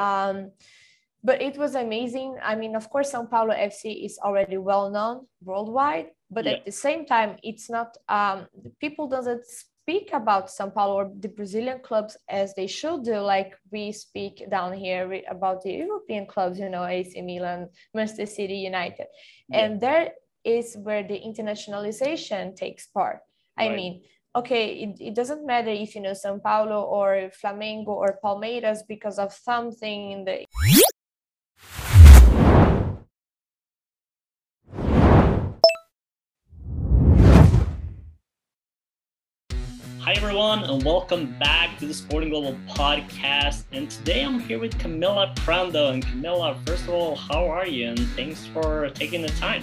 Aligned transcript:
Um, 0.00 0.52
but 1.22 1.42
it 1.42 1.56
was 1.58 1.74
amazing. 1.74 2.36
I 2.42 2.54
mean, 2.54 2.74
of 2.74 2.88
course, 2.88 3.10
Sao 3.10 3.24
Paulo 3.24 3.54
FC 3.54 4.04
is 4.06 4.18
already 4.24 4.56
well 4.56 4.90
known 4.90 5.26
worldwide, 5.42 6.08
but 6.30 6.44
yeah. 6.44 6.52
at 6.52 6.64
the 6.64 6.72
same 6.72 7.04
time, 7.04 7.36
it's 7.42 7.68
not. 7.68 7.96
Um, 8.08 8.46
people 8.80 9.06
doesn't 9.06 9.44
speak 9.90 10.10
about 10.12 10.50
Sao 10.50 10.70
Paulo 10.70 10.94
or 10.94 11.10
the 11.18 11.28
Brazilian 11.28 11.80
clubs 11.80 12.16
as 12.28 12.54
they 12.54 12.66
should 12.66 13.04
do, 13.04 13.18
like 13.18 13.54
we 13.70 13.92
speak 13.92 14.48
down 14.50 14.72
here 14.72 15.22
about 15.28 15.62
the 15.62 15.72
European 15.72 16.26
clubs, 16.26 16.58
you 16.58 16.70
know, 16.70 16.84
AC 16.84 17.20
Milan, 17.20 17.68
Manchester 17.94 18.26
City, 18.26 18.58
United, 18.72 19.06
yeah. 19.48 19.60
and 19.60 19.80
there 19.80 20.12
is 20.44 20.76
where 20.82 21.02
the 21.02 21.20
internationalization 21.20 22.56
takes 22.56 22.86
part. 22.86 23.20
Right. 23.58 23.72
I 23.72 23.76
mean, 23.76 24.02
okay, 24.34 24.74
it, 24.74 25.00
it 25.00 25.14
doesn't 25.14 25.44
matter 25.44 25.70
if 25.70 25.94
you 25.94 26.00
know 26.00 26.14
Sao 26.14 26.38
Paulo 26.38 26.82
or 26.82 27.30
Flamengo 27.42 27.88
or 27.88 28.18
Palmeiras 28.22 28.78
because 28.86 29.18
of 29.18 29.32
something 29.32 30.12
in 30.12 30.24
the 30.24 30.46
Hi, 40.00 40.14
everyone, 40.16 40.64
and 40.64 40.82
welcome 40.82 41.36
back 41.38 41.78
to 41.78 41.86
the 41.86 41.94
Sporting 41.94 42.30
Global 42.30 42.56
podcast. 42.68 43.64
And 43.70 43.90
today 43.90 44.24
I'm 44.24 44.40
here 44.40 44.58
with 44.58 44.76
Camila 44.78 45.36
Prando. 45.36 45.92
And 45.92 46.04
Camila, 46.04 46.56
first 46.66 46.84
of 46.84 46.90
all, 46.90 47.14
how 47.14 47.46
are 47.46 47.66
you? 47.66 47.90
And 47.90 48.00
thanks 48.16 48.46
for 48.46 48.90
taking 48.90 49.22
the 49.22 49.28
time. 49.28 49.62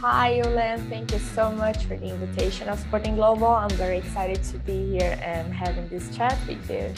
Hi, 0.00 0.40
Yulen. 0.40 0.88
Thank 0.88 1.12
you 1.12 1.18
so 1.18 1.52
much 1.52 1.84
for 1.84 1.94
the 1.94 2.06
invitation 2.06 2.70
of 2.70 2.78
Sporting 2.78 3.16
Global. 3.16 3.48
I'm 3.48 3.68
very 3.72 3.98
excited 3.98 4.42
to 4.44 4.56
be 4.60 4.92
here 4.92 5.18
and 5.20 5.52
having 5.52 5.86
this 5.90 6.16
chat 6.16 6.38
with 6.48 6.70
you. 6.70 6.90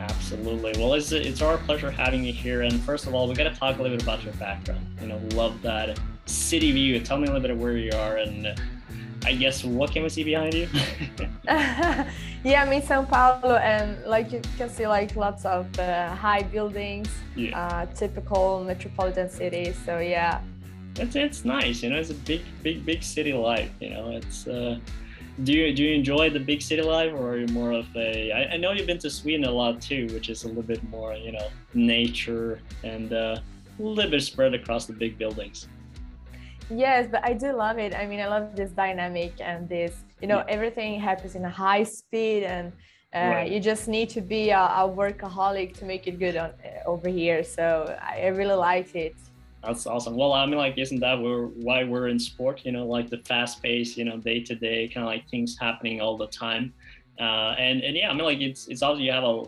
Absolutely. 0.00 0.72
Well, 0.78 0.94
it's, 0.94 1.12
it's 1.12 1.42
our 1.42 1.58
pleasure 1.58 1.90
having 1.90 2.24
you 2.24 2.32
here. 2.32 2.62
And 2.62 2.80
first 2.80 3.06
of 3.06 3.14
all, 3.14 3.28
we 3.28 3.34
got 3.34 3.52
to 3.52 3.54
talk 3.54 3.78
a 3.78 3.82
little 3.82 3.94
bit 3.94 4.02
about 4.02 4.24
your 4.24 4.32
background. 4.34 4.80
You 5.02 5.08
know, 5.08 5.20
love 5.34 5.60
that 5.60 6.00
city 6.24 6.72
view. 6.72 6.98
Tell 7.00 7.18
me 7.18 7.24
a 7.24 7.26
little 7.26 7.42
bit 7.42 7.50
of 7.50 7.60
where 7.60 7.76
you 7.76 7.92
are 7.92 8.16
and 8.16 8.58
I 9.26 9.34
guess 9.34 9.62
what 9.62 9.92
can 9.92 10.02
we 10.04 10.08
see 10.08 10.24
behind 10.24 10.54
you? 10.54 10.68
yeah, 11.44 12.06
I'm 12.44 12.72
in 12.72 12.80
Sao 12.80 13.04
Paulo, 13.04 13.56
and 13.56 14.02
like 14.06 14.32
you 14.32 14.40
can 14.56 14.70
see, 14.70 14.86
like 14.86 15.16
lots 15.16 15.44
of 15.44 15.66
uh, 15.78 16.14
high 16.14 16.42
buildings, 16.42 17.08
yeah. 17.36 17.58
uh, 17.58 17.86
typical 17.94 18.64
metropolitan 18.64 19.28
city. 19.28 19.74
So 19.84 19.98
yeah, 19.98 20.40
it's 20.98 21.16
it's 21.16 21.44
nice. 21.44 21.82
You 21.82 21.90
know, 21.90 21.96
it's 21.96 22.10
a 22.10 22.14
big, 22.14 22.42
big, 22.62 22.84
big 22.84 23.02
city 23.02 23.32
life. 23.32 23.70
You 23.80 23.90
know, 23.90 24.10
it's. 24.10 24.46
Uh, 24.46 24.78
do 25.44 25.52
you 25.52 25.72
do 25.72 25.84
you 25.84 25.94
enjoy 25.94 26.30
the 26.30 26.40
big 26.40 26.60
city 26.60 26.82
life, 26.82 27.12
or 27.12 27.32
are 27.32 27.38
you 27.38 27.46
more 27.48 27.72
of 27.72 27.86
a? 27.96 28.32
I, 28.32 28.54
I 28.54 28.56
know 28.56 28.72
you've 28.72 28.86
been 28.86 28.98
to 28.98 29.10
Sweden 29.10 29.44
a 29.44 29.50
lot 29.50 29.80
too, 29.80 30.08
which 30.12 30.28
is 30.28 30.44
a 30.44 30.48
little 30.48 30.62
bit 30.62 30.82
more, 30.90 31.14
you 31.14 31.32
know, 31.32 31.48
nature 31.74 32.60
and 32.82 33.12
uh, 33.12 33.38
a 33.78 33.82
little 33.82 34.10
bit 34.10 34.22
spread 34.22 34.54
across 34.54 34.86
the 34.86 34.92
big 34.92 35.16
buildings. 35.16 35.68
Yes, 36.70 37.08
but 37.10 37.24
I 37.24 37.32
do 37.32 37.52
love 37.52 37.78
it. 37.78 37.94
I 37.94 38.06
mean, 38.06 38.20
I 38.20 38.26
love 38.26 38.54
this 38.54 38.70
dynamic 38.72 39.34
and 39.40 39.68
this, 39.68 39.94
you 40.20 40.28
know, 40.28 40.38
yeah. 40.38 40.54
everything 40.54 41.00
happens 41.00 41.34
in 41.34 41.44
a 41.44 41.50
high 41.50 41.82
speed 41.82 42.42
and 42.42 42.72
uh, 43.14 43.18
right. 43.18 43.50
you 43.50 43.58
just 43.58 43.88
need 43.88 44.10
to 44.10 44.20
be 44.20 44.50
a, 44.50 44.58
a, 44.58 44.86
workaholic 44.86 45.72
to 45.78 45.86
make 45.86 46.06
it 46.06 46.18
good 46.18 46.36
on, 46.36 46.50
uh, 46.50 46.86
over 46.86 47.08
here. 47.08 47.42
So 47.42 47.96
I, 48.02 48.20
I 48.24 48.26
really 48.26 48.54
like 48.54 48.94
it. 48.94 49.16
That's 49.62 49.86
awesome. 49.86 50.14
Well, 50.14 50.32
I 50.32 50.46
mean, 50.46 50.56
like, 50.56 50.78
isn't 50.78 51.00
that 51.00 51.20
we're, 51.20 51.46
why 51.46 51.82
we're 51.84 52.08
in 52.08 52.18
sport? 52.18 52.62
You 52.64 52.72
know, 52.72 52.86
like 52.86 53.10
the 53.10 53.18
fast 53.18 53.62
pace, 53.62 53.96
you 53.96 54.04
know, 54.04 54.16
day 54.16 54.40
to 54.44 54.54
day, 54.54 54.88
kind 54.88 55.04
of 55.04 55.12
like 55.12 55.28
things 55.28 55.58
happening 55.58 56.00
all 56.00 56.16
the 56.16 56.28
time. 56.28 56.72
Uh, 57.20 57.56
and 57.58 57.82
and 57.82 57.96
yeah, 57.96 58.10
I 58.10 58.14
mean, 58.14 58.24
like 58.24 58.40
it's 58.40 58.68
it's 58.68 58.82
obviously 58.82 59.06
you 59.06 59.12
have 59.12 59.24
a 59.24 59.42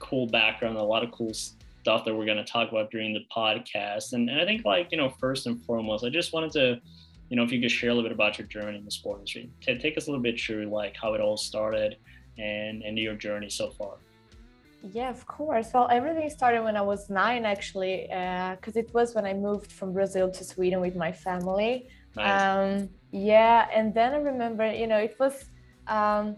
cool 0.00 0.26
background, 0.26 0.76
a 0.76 0.82
lot 0.82 1.04
of 1.04 1.12
cool 1.12 1.32
stuff 1.32 2.04
that 2.04 2.12
we're 2.12 2.26
going 2.26 2.36
to 2.36 2.44
talk 2.44 2.68
about 2.70 2.90
during 2.90 3.14
the 3.14 3.24
podcast. 3.34 4.12
And, 4.12 4.28
and 4.28 4.40
I 4.40 4.44
think, 4.44 4.64
like, 4.64 4.90
you 4.90 4.98
know, 4.98 5.08
first 5.08 5.46
and 5.46 5.62
foremost, 5.64 6.04
I 6.04 6.08
just 6.08 6.32
wanted 6.32 6.50
to, 6.52 6.80
you 7.28 7.36
know, 7.36 7.44
if 7.44 7.52
you 7.52 7.60
could 7.60 7.70
share 7.70 7.90
a 7.90 7.94
little 7.94 8.08
bit 8.08 8.12
about 8.12 8.38
your 8.38 8.48
journey 8.48 8.76
in 8.76 8.84
the 8.84 8.90
sport 8.90 9.18
industry, 9.18 9.48
take 9.60 9.96
us 9.96 10.08
a 10.08 10.10
little 10.10 10.22
bit 10.22 10.40
through 10.40 10.66
like 10.66 10.96
how 11.00 11.14
it 11.14 11.20
all 11.20 11.36
started 11.36 11.96
and, 12.38 12.82
and 12.82 12.98
your 12.98 13.14
journey 13.14 13.48
so 13.48 13.70
far. 13.70 13.94
Yeah, 14.82 15.10
of 15.10 15.26
course. 15.26 15.68
Well, 15.74 15.88
everything 15.90 16.28
started 16.30 16.62
when 16.62 16.76
I 16.76 16.82
was 16.82 17.10
nine, 17.10 17.44
actually, 17.44 18.06
because 18.08 18.76
uh, 18.76 18.80
it 18.84 18.92
was 18.94 19.14
when 19.14 19.24
I 19.24 19.34
moved 19.34 19.72
from 19.72 19.92
Brazil 19.92 20.30
to 20.30 20.44
Sweden 20.44 20.80
with 20.80 20.96
my 20.96 21.12
family. 21.12 21.88
Nice. 22.14 22.42
Um, 22.42 22.88
yeah, 23.10 23.68
and 23.72 23.94
then 23.94 24.12
I 24.14 24.18
remember, 24.18 24.70
you 24.72 24.86
know, 24.86 24.98
it 24.98 25.16
was 25.18 25.44
um, 25.86 26.36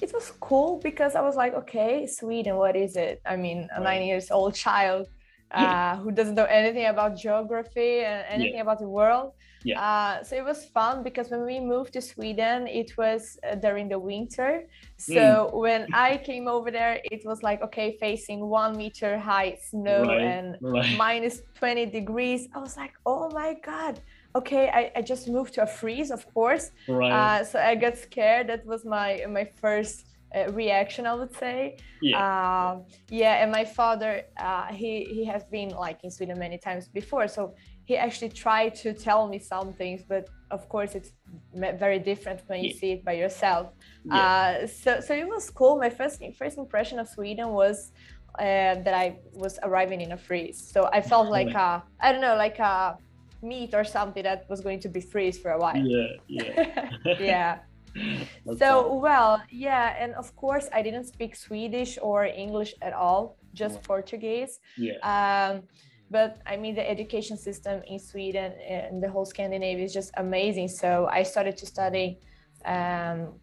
it 0.00 0.12
was 0.12 0.32
cool 0.40 0.80
because 0.82 1.14
I 1.14 1.20
was 1.20 1.36
like, 1.36 1.54
okay, 1.54 2.06
Sweden, 2.06 2.56
what 2.56 2.76
is 2.76 2.96
it? 2.96 3.20
I 3.26 3.36
mean, 3.36 3.68
a 3.74 3.80
nine 3.80 4.02
years 4.02 4.30
old 4.30 4.54
child 4.54 5.08
uh, 5.50 5.96
who 5.96 6.10
doesn't 6.10 6.34
know 6.34 6.44
anything 6.44 6.86
about 6.86 7.16
geography 7.16 8.00
and 8.00 8.24
anything 8.28 8.56
yeah. 8.56 8.62
about 8.62 8.78
the 8.78 8.88
world. 8.88 9.32
Yeah. 9.64 9.80
Uh, 9.80 10.22
so 10.22 10.36
it 10.36 10.44
was 10.44 10.64
fun 10.66 11.02
because 11.02 11.30
when 11.30 11.44
we 11.44 11.60
moved 11.60 11.92
to 11.94 12.00
Sweden, 12.00 12.66
it 12.66 12.96
was 12.96 13.38
uh, 13.42 13.54
during 13.56 13.88
the 13.88 13.98
winter. 13.98 14.64
So 14.96 15.14
mm. 15.14 15.54
when 15.54 15.86
I 15.92 16.18
came 16.18 16.46
over 16.48 16.70
there, 16.70 17.00
it 17.04 17.22
was 17.24 17.42
like, 17.42 17.62
okay, 17.62 17.96
facing 17.98 18.46
one 18.46 18.76
meter 18.76 19.18
high 19.18 19.58
snow 19.60 20.02
right. 20.04 20.20
and 20.20 20.56
right. 20.60 20.96
minus 20.96 21.42
20 21.54 21.86
degrees. 21.86 22.48
I 22.54 22.58
was 22.58 22.76
like, 22.76 22.92
oh 23.04 23.30
my 23.30 23.56
God 23.62 24.00
okay 24.34 24.68
I, 24.68 24.92
I 24.98 25.02
just 25.02 25.28
moved 25.28 25.54
to 25.54 25.62
a 25.62 25.66
freeze 25.66 26.10
of 26.10 26.22
course 26.34 26.70
right. 26.88 27.12
Uh, 27.12 27.44
so 27.44 27.58
i 27.58 27.74
got 27.74 27.96
scared 27.96 28.48
that 28.48 28.64
was 28.66 28.84
my 28.84 29.24
my 29.28 29.44
first 29.44 30.06
uh, 30.34 30.52
reaction 30.52 31.06
i 31.06 31.14
would 31.14 31.34
say 31.34 31.78
yeah 32.02 32.18
uh, 32.18 32.80
yeah 33.10 33.42
and 33.42 33.50
my 33.50 33.64
father 33.64 34.22
uh, 34.38 34.66
he 34.66 35.04
he 35.16 35.24
has 35.24 35.44
been 35.44 35.70
like 35.70 35.98
in 36.04 36.10
sweden 36.10 36.38
many 36.38 36.58
times 36.58 36.88
before 36.88 37.26
so 37.26 37.54
he 37.88 37.96
actually 37.96 38.32
tried 38.44 38.72
to 38.74 38.88
tell 38.92 39.22
me 39.32 39.38
some 39.38 39.68
things 39.80 40.00
but 40.12 40.24
of 40.56 40.68
course 40.68 40.94
it's 40.98 41.10
very 41.54 42.00
different 42.10 42.38
when 42.48 42.58
you 42.62 42.70
yeah. 42.70 42.80
see 42.80 42.90
it 42.96 43.02
by 43.08 43.14
yourself 43.24 43.66
yeah. 44.04 44.16
Uh, 44.18 44.66
so 44.66 44.90
so 45.06 45.12
it 45.22 45.28
was 45.34 45.44
cool 45.58 45.74
my 45.86 45.90
first 45.98 46.22
first 46.40 46.56
impression 46.58 46.96
of 46.98 47.06
sweden 47.08 47.48
was 47.62 47.92
uh, 48.38 48.74
that 48.84 48.94
I 48.94 49.18
was 49.32 49.58
arriving 49.62 50.00
in 50.00 50.12
a 50.12 50.16
freeze. 50.16 50.58
So 50.72 50.88
I 50.92 51.00
felt 51.00 51.28
like 51.28 51.52
a, 51.54 51.82
I 52.00 52.12
don't 52.12 52.20
know, 52.20 52.36
like 52.36 52.58
a 52.60 52.96
meat 53.42 53.74
or 53.74 53.84
something 53.84 54.22
that 54.22 54.48
was 54.48 54.60
going 54.60 54.80
to 54.80 54.88
be 54.88 55.00
freeze 55.00 55.38
for 55.38 55.50
a 55.52 55.58
while. 55.58 55.76
Yeah, 55.76 56.06
yeah. 56.28 57.18
yeah. 57.18 57.58
so 58.58 58.94
well, 58.94 59.42
yeah, 59.50 59.96
and 59.98 60.14
of 60.14 60.34
course 60.36 60.68
I 60.72 60.82
didn't 60.82 61.04
speak 61.04 61.34
Swedish 61.34 61.98
or 62.00 62.26
English 62.26 62.74
at 62.80 62.92
all, 62.92 63.36
just 63.54 63.76
yeah. 63.76 63.86
Portuguese. 63.86 64.60
Yeah. 64.76 64.98
Um, 65.02 65.62
but 66.10 66.38
I 66.46 66.56
mean 66.56 66.74
the 66.74 66.88
education 66.88 67.36
system 67.36 67.82
in 67.86 67.98
Sweden 67.98 68.52
and 68.66 69.02
the 69.02 69.10
whole 69.10 69.24
Scandinavia 69.24 69.84
is 69.84 69.92
just 69.92 70.10
amazing. 70.16 70.68
So 70.68 71.08
I 71.10 71.22
started 71.22 71.56
to 71.58 71.66
study 71.66 72.18
um, 72.64 73.34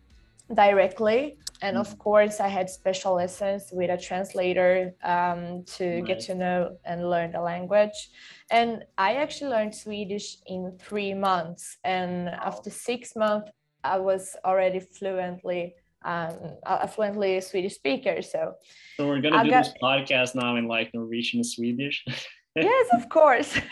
directly. 0.54 1.38
And 1.62 1.78
of 1.78 1.88
mm. 1.96 1.98
course 2.00 2.40
i 2.42 2.50
had 2.50 2.70
special 2.70 3.16
lessons 3.16 3.70
with 3.72 3.90
a 3.90 3.98
translator 3.98 4.94
um, 5.04 5.64
to 5.78 6.02
get 6.02 6.20
to 6.22 6.36
know 6.36 6.78
and 6.84 7.10
learn 7.10 7.32
the 7.32 7.42
language. 7.42 8.10
And 8.52 8.84
i 8.98 9.16
actually 9.16 9.52
learned 9.52 9.74
swedish 9.74 10.38
in 10.48 10.78
three 10.80 11.14
months. 11.14 11.78
And 11.84 12.30
after 12.30 12.70
six 12.70 13.16
months 13.16 13.52
i 13.84 13.98
was 13.98 14.36
already 14.44 14.80
fluently 14.80 15.76
um, 16.06 16.38
a 16.66 16.88
fluently 16.88 17.42
swedish 17.42 17.74
speaker. 17.74 18.22
So 18.22 18.54
so 18.98 19.08
we're 19.08 19.22
gonna 19.22 19.38
I 19.38 19.44
do 19.44 19.50
got... 19.50 19.64
this 19.64 19.74
podcast 19.82 20.36
now 20.36 20.56
in 20.56 20.68
like 20.68 20.94
norwegian 20.94 21.44
swedish 21.44 22.06
yes 22.56 22.88
of 22.94 23.10
course 23.10 23.60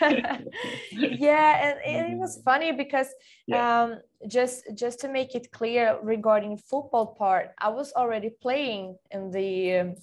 yeah 0.92 1.68
and, 1.68 1.78
and, 1.84 2.12
it 2.12 2.18
was 2.18 2.40
funny 2.44 2.72
because 2.72 3.08
yeah. 3.46 3.82
um, 3.82 4.00
just 4.28 4.64
just 4.74 5.00
to 5.00 5.08
make 5.08 5.34
it 5.34 5.50
clear 5.52 5.98
regarding 6.02 6.56
football 6.56 7.06
part 7.06 7.50
i 7.58 7.68
was 7.68 7.92
already 7.94 8.30
playing 8.42 8.96
in 9.10 9.30
the 9.30 9.78
um, 9.78 9.94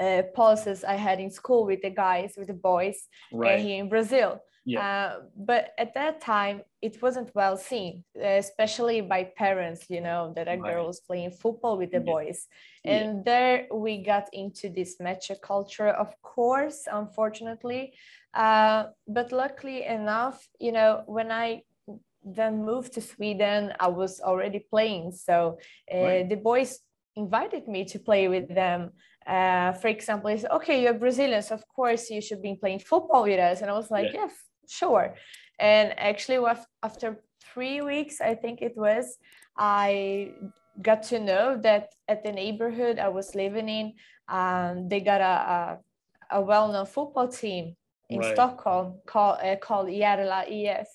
uh, 0.00 0.22
pulses 0.34 0.82
i 0.84 0.94
had 0.94 1.20
in 1.20 1.30
school 1.30 1.64
with 1.64 1.80
the 1.82 1.90
guys 1.90 2.34
with 2.36 2.48
the 2.48 2.54
boys 2.54 3.08
uh, 3.32 3.38
right. 3.38 3.60
uh, 3.60 3.62
here 3.62 3.80
in 3.80 3.88
brazil 3.88 4.40
yeah. 4.72 4.80
Uh, 4.80 5.20
but 5.36 5.72
at 5.78 5.94
that 5.94 6.20
time, 6.20 6.62
it 6.80 7.00
wasn't 7.02 7.30
well 7.34 7.56
seen, 7.56 8.04
especially 8.20 9.00
by 9.00 9.24
parents, 9.24 9.86
you 9.88 10.00
know, 10.00 10.32
that 10.36 10.48
a 10.48 10.52
right. 10.52 10.62
girl 10.62 10.86
was 10.86 11.00
playing 11.00 11.32
football 11.32 11.76
with 11.76 11.90
the 11.90 11.98
yeah. 11.98 12.12
boys. 12.12 12.46
And 12.84 13.08
yeah. 13.16 13.22
there 13.24 13.66
we 13.72 14.02
got 14.02 14.26
into 14.32 14.68
this 14.68 14.96
macho 15.00 15.34
culture, 15.34 15.88
of 15.88 16.10
course, 16.22 16.88
unfortunately. 16.90 17.94
Uh, 18.32 18.84
but 19.06 19.32
luckily 19.32 19.84
enough, 19.84 20.48
you 20.58 20.72
know, 20.72 21.02
when 21.06 21.30
I 21.30 21.62
then 22.24 22.64
moved 22.64 22.92
to 22.94 23.00
Sweden, 23.00 23.72
I 23.80 23.88
was 23.88 24.20
already 24.20 24.60
playing. 24.70 25.12
So 25.12 25.58
uh, 25.92 25.98
right. 25.98 26.28
the 26.28 26.36
boys 26.36 26.80
invited 27.16 27.68
me 27.68 27.84
to 27.86 27.98
play 27.98 28.28
with 28.28 28.48
them. 28.54 28.90
Uh, 29.26 29.72
for 29.72 29.88
example, 29.88 30.36
said, 30.36 30.50
okay, 30.50 30.82
you're 30.82 30.94
Brazilian, 30.94 31.42
so 31.42 31.54
of 31.54 31.64
course 31.68 32.10
you 32.10 32.20
should 32.20 32.42
be 32.42 32.54
playing 32.54 32.80
football 32.80 33.22
with 33.24 33.38
us. 33.38 33.60
And 33.60 33.70
I 33.70 33.74
was 33.74 33.90
like, 33.90 34.06
yeah. 34.06 34.22
yes, 34.22 34.34
sure. 34.70 35.14
And 35.58 35.98
actually, 35.98 36.38
after 36.82 37.20
three 37.42 37.80
weeks, 37.80 38.20
I 38.20 38.34
think 38.34 38.62
it 38.62 38.76
was, 38.76 39.18
I 39.56 40.32
got 40.80 41.02
to 41.04 41.20
know 41.20 41.58
that 41.62 41.92
at 42.08 42.22
the 42.22 42.32
neighborhood 42.32 42.98
I 42.98 43.08
was 43.08 43.34
living 43.34 43.68
in, 43.68 43.94
um, 44.28 44.88
they 44.88 45.00
got 45.00 45.20
a, 45.20 45.78
a, 46.34 46.38
a 46.38 46.40
well-known 46.40 46.86
football 46.86 47.28
team 47.28 47.76
in 48.08 48.20
Right. 48.20 48.34
Stockholm 48.34 49.00
called 49.06 49.38
uh, 49.42 49.56
called 49.56 49.88
Järla 49.88 50.44
IF. 50.48 50.88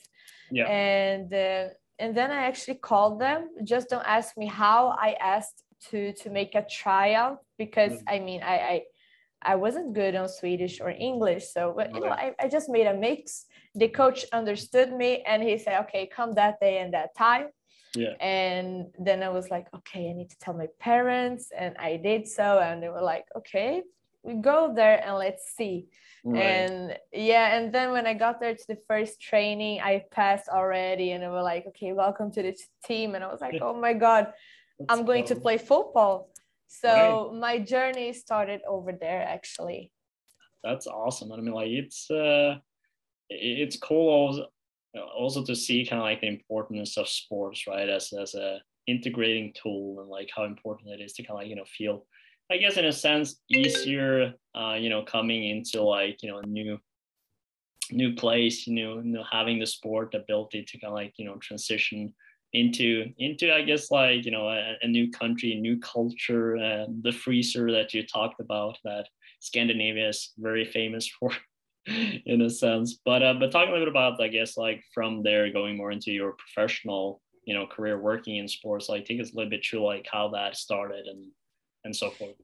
Yeah. 0.52 0.68
And 0.68 1.34
uh, 1.34 1.70
and 2.00 2.16
then 2.16 2.32
I 2.32 2.46
actually 2.46 2.76
called 2.76 3.20
them. 3.22 3.50
Just 3.64 3.90
don't 3.90 4.06
ask 4.06 4.38
me 4.38 4.48
how. 4.48 4.96
I 5.00 5.16
asked 5.20 5.64
to 5.90 6.14
to 6.14 6.30
make 6.30 6.56
a 6.56 6.66
tryout 6.70 7.40
because 7.58 7.94
Mm. 7.94 8.14
I 8.14 8.20
mean 8.20 8.42
I, 8.44 8.58
I 8.74 8.82
I 9.54 9.56
wasn't 9.56 9.94
good 9.94 10.16
on 10.16 10.28
Swedish 10.28 10.82
or 10.82 10.90
English, 10.90 11.46
so 11.54 11.74
but 11.78 11.94
you 11.94 12.02
know 12.02 12.10
I, 12.12 12.34
I 12.40 12.48
just 12.48 12.68
made 12.70 12.88
a 12.88 12.94
mix. 12.94 13.46
The 13.76 13.90
coach 13.90 14.26
understood 14.32 14.94
me 14.94 15.22
and 15.28 15.44
he 15.44 15.58
said, 15.58 15.82
"Okay, 15.84 16.08
come 16.08 16.34
that 16.36 16.60
day 16.60 16.78
and 16.80 16.94
that 16.94 17.14
time." 17.16 17.48
Yeah. 17.94 18.16
And 18.20 18.88
then 18.98 19.22
I 19.24 19.30
was 19.30 19.50
like, 19.50 19.68
"Okay, 19.74 20.10
I 20.10 20.14
need 20.14 20.30
to 20.30 20.38
tell 20.40 20.54
my 20.54 20.70
parents," 20.80 21.52
and 21.56 21.76
I 21.78 21.98
did 21.98 22.28
so, 22.28 22.60
and 22.60 22.82
they 22.82 22.90
were 22.90 23.02
like, 23.02 23.26
"Okay, 23.36 23.84
we 24.24 24.36
go 24.36 24.74
there 24.74 24.98
and 25.06 25.16
let's 25.18 25.46
see." 25.58 25.88
Right. 26.24 26.42
And 26.42 26.98
yeah, 27.12 27.56
and 27.56 27.74
then 27.74 27.92
when 27.92 28.08
I 28.08 28.14
got 28.14 28.40
there 28.40 28.56
to 28.56 28.68
the 28.68 28.80
first 28.88 29.22
training, 29.22 29.82
I 29.82 30.06
passed 30.12 30.48
already, 30.50 31.12
and 31.12 31.22
they 31.22 31.28
were 31.28 31.44
like, 31.44 31.66
"Okay, 31.68 31.92
welcome 31.94 32.32
to 32.32 32.42
the 32.42 32.54
team," 32.86 33.16
and 33.16 33.24
I 33.24 33.28
was 33.28 33.42
like, 33.42 33.60
"Oh 33.68 33.76
my 33.88 33.94
god, 33.94 34.34
I'm 34.90 35.06
going 35.06 35.26
to 35.26 35.36
play 35.36 35.58
football." 35.58 36.30
So 36.68 37.32
my 37.36 37.60
journey 37.60 38.14
started 38.14 38.62
over 38.68 38.92
there, 38.92 39.22
actually. 39.22 39.92
That's 40.64 40.88
awesome. 40.88 41.32
I 41.32 41.38
mean, 41.38 41.54
like 41.54 41.70
it's 41.70 42.10
uh, 42.10 42.58
it's 43.30 43.78
cool 43.78 44.48
also 45.16 45.44
to 45.44 45.56
see 45.56 45.86
kind 45.86 46.02
of 46.02 46.06
like 46.06 46.22
the 46.22 46.28
importance 46.28 46.98
of 46.98 47.10
sports, 47.10 47.68
right? 47.68 47.90
As 47.90 48.14
as 48.14 48.36
a 48.36 48.60
integrating 48.88 49.52
tool 49.62 50.00
and 50.00 50.10
like 50.10 50.30
how 50.36 50.44
important 50.44 50.92
it 50.92 51.04
is 51.04 51.14
to 51.14 51.24
kind 51.24 51.32
of 51.32 51.42
like 51.42 51.50
you 51.50 51.56
know 51.56 51.66
feel, 51.66 52.06
I 52.52 52.58
guess 52.58 52.78
in 52.78 52.86
a 52.86 52.92
sense 52.92 53.42
easier, 53.50 54.34
uh, 54.56 54.74
you 54.74 54.90
know, 54.90 55.04
coming 55.04 55.50
into 55.50 55.82
like 55.82 56.22
you 56.24 56.30
know 56.30 56.40
a 56.40 56.46
new 56.46 56.80
new 57.92 58.16
place, 58.16 58.68
you 58.68 58.74
know, 58.76 58.98
you 58.98 59.12
know 59.12 59.24
having 59.30 59.60
the 59.60 59.66
sport 59.66 60.14
ability 60.16 60.64
to 60.64 60.80
kind 60.80 60.92
of 60.92 60.96
like 60.96 61.14
you 61.18 61.26
know 61.26 61.36
transition 61.38 62.14
into 62.54 63.12
into 63.18 63.54
I 63.54 63.64
guess 63.64 63.92
like 63.92 64.26
you 64.26 64.32
know 64.32 64.48
a, 64.48 64.76
a 64.82 64.88
new 64.88 65.12
country, 65.12 65.56
new 65.56 65.80
culture, 65.80 66.58
uh, 66.58 66.86
the 67.02 67.12
freezer 67.12 67.72
that 67.72 67.94
you 67.94 68.06
talked 68.06 68.40
about 68.40 68.78
that 68.84 69.08
Scandinavia 69.40 70.10
is 70.10 70.32
very 70.38 70.66
famous 70.66 71.08
for 71.20 71.32
in 72.26 72.42
a 72.42 72.50
sense. 72.50 73.00
But 73.06 73.24
uh, 73.24 73.36
but 73.40 73.52
talking 73.52 73.70
a 73.70 73.72
little 73.72 73.86
bit 73.86 73.92
about 73.92 74.22
I 74.22 74.28
guess 74.28 74.58
like 74.58 74.84
from 74.94 75.24
there 75.24 75.52
going 75.52 75.78
more 75.78 75.92
into 75.92 76.12
your 76.12 76.34
professional 76.34 77.22
you 77.46 77.54
know 77.54 77.68
career 77.68 78.00
working 78.00 78.38
in 78.38 78.48
sports, 78.48 78.90
like 78.90 79.06
take 79.06 79.22
us 79.22 79.34
a 79.34 79.36
little 79.36 79.50
bit 79.50 79.66
through 79.66 79.86
like 79.86 80.08
how 80.12 80.30
that 80.30 80.56
started 80.56 81.06
and 81.08 81.26
and 81.84 81.96
so 81.96 82.10
forth. 82.10 82.36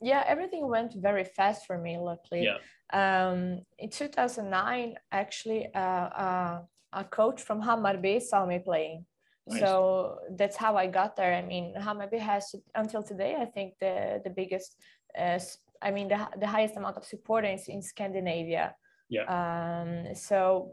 Yeah, 0.00 0.22
everything 0.26 0.68
went 0.68 0.94
very 0.94 1.24
fast 1.24 1.66
for 1.66 1.76
me, 1.76 1.98
luckily. 1.98 2.44
Yeah. 2.44 2.58
Um, 2.92 3.62
in 3.78 3.90
2009, 3.90 4.94
actually, 5.10 5.68
uh, 5.74 5.78
uh, 5.78 6.60
a 6.92 7.04
coach 7.04 7.42
from 7.42 7.60
Hammarby 7.60 8.22
saw 8.22 8.46
me 8.46 8.60
playing. 8.60 9.04
Nice. 9.48 9.60
So 9.60 10.18
that's 10.36 10.56
how 10.56 10.76
I 10.76 10.86
got 10.86 11.16
there. 11.16 11.34
I 11.34 11.42
mean, 11.42 11.74
Hammarby 11.76 12.18
has 12.18 12.54
until 12.74 13.02
today, 13.02 13.36
I 13.40 13.46
think 13.46 13.74
the 13.80 14.20
the 14.22 14.30
biggest, 14.30 14.76
uh, 15.18 15.40
I 15.82 15.90
mean, 15.90 16.08
the, 16.08 16.26
the 16.38 16.46
highest 16.46 16.76
amount 16.76 16.96
of 16.96 17.04
supporters 17.04 17.68
in 17.68 17.82
Scandinavia. 17.82 18.74
Yeah. 19.08 19.24
Um, 19.24 20.14
so 20.14 20.72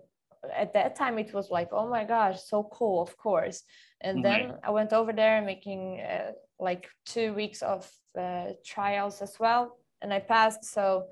at 0.54 0.74
that 0.74 0.96
time, 0.96 1.18
it 1.19 1.34
was 1.34 1.50
like, 1.50 1.69
oh 1.72 1.88
my 1.90 2.04
gosh, 2.04 2.42
so 2.44 2.63
cool, 2.72 3.02
of 3.02 3.18
course. 3.18 3.63
And 4.02 4.24
then 4.24 4.54
I 4.63 4.69
went 4.72 4.94
over 4.94 5.13
there 5.13 5.42
making 5.42 6.02
uh, 6.02 6.31
like 6.60 6.88
two 7.06 7.34
weeks 7.34 7.62
of 7.62 7.90
uh, 8.18 8.52
trials 8.66 9.22
as 9.22 9.40
well, 9.40 9.78
and 10.02 10.13
I 10.13 10.19
passed. 10.19 10.66
So 10.66 11.06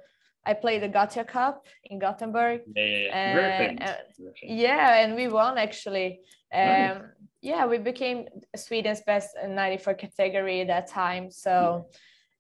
I 0.46 0.54
played 0.54 0.84
the 0.84 0.90
Gothia 0.90 1.26
Cup 1.28 1.66
in 1.86 2.00
Gothenburg. 2.00 2.62
Yeah, 2.76 2.84
yeah, 2.84 2.98
yeah. 2.98 3.34
Very 3.34 3.54
Uh, 3.54 3.58
famous. 3.58 3.90
Very 4.20 4.34
famous. 4.42 4.62
Yeah, 4.62 5.04
and 5.04 5.16
we 5.16 5.28
won 5.28 5.58
actually. 5.58 6.20
Nice. 6.54 6.98
Um, 6.98 7.12
yeah, 7.42 7.66
we 7.66 7.78
became 7.78 8.28
Sweden's 8.56 9.02
best 9.02 9.36
94 9.46 9.96
category 9.96 10.62
at 10.62 10.68
that 10.68 10.88
time. 10.88 11.32
So 11.32 11.90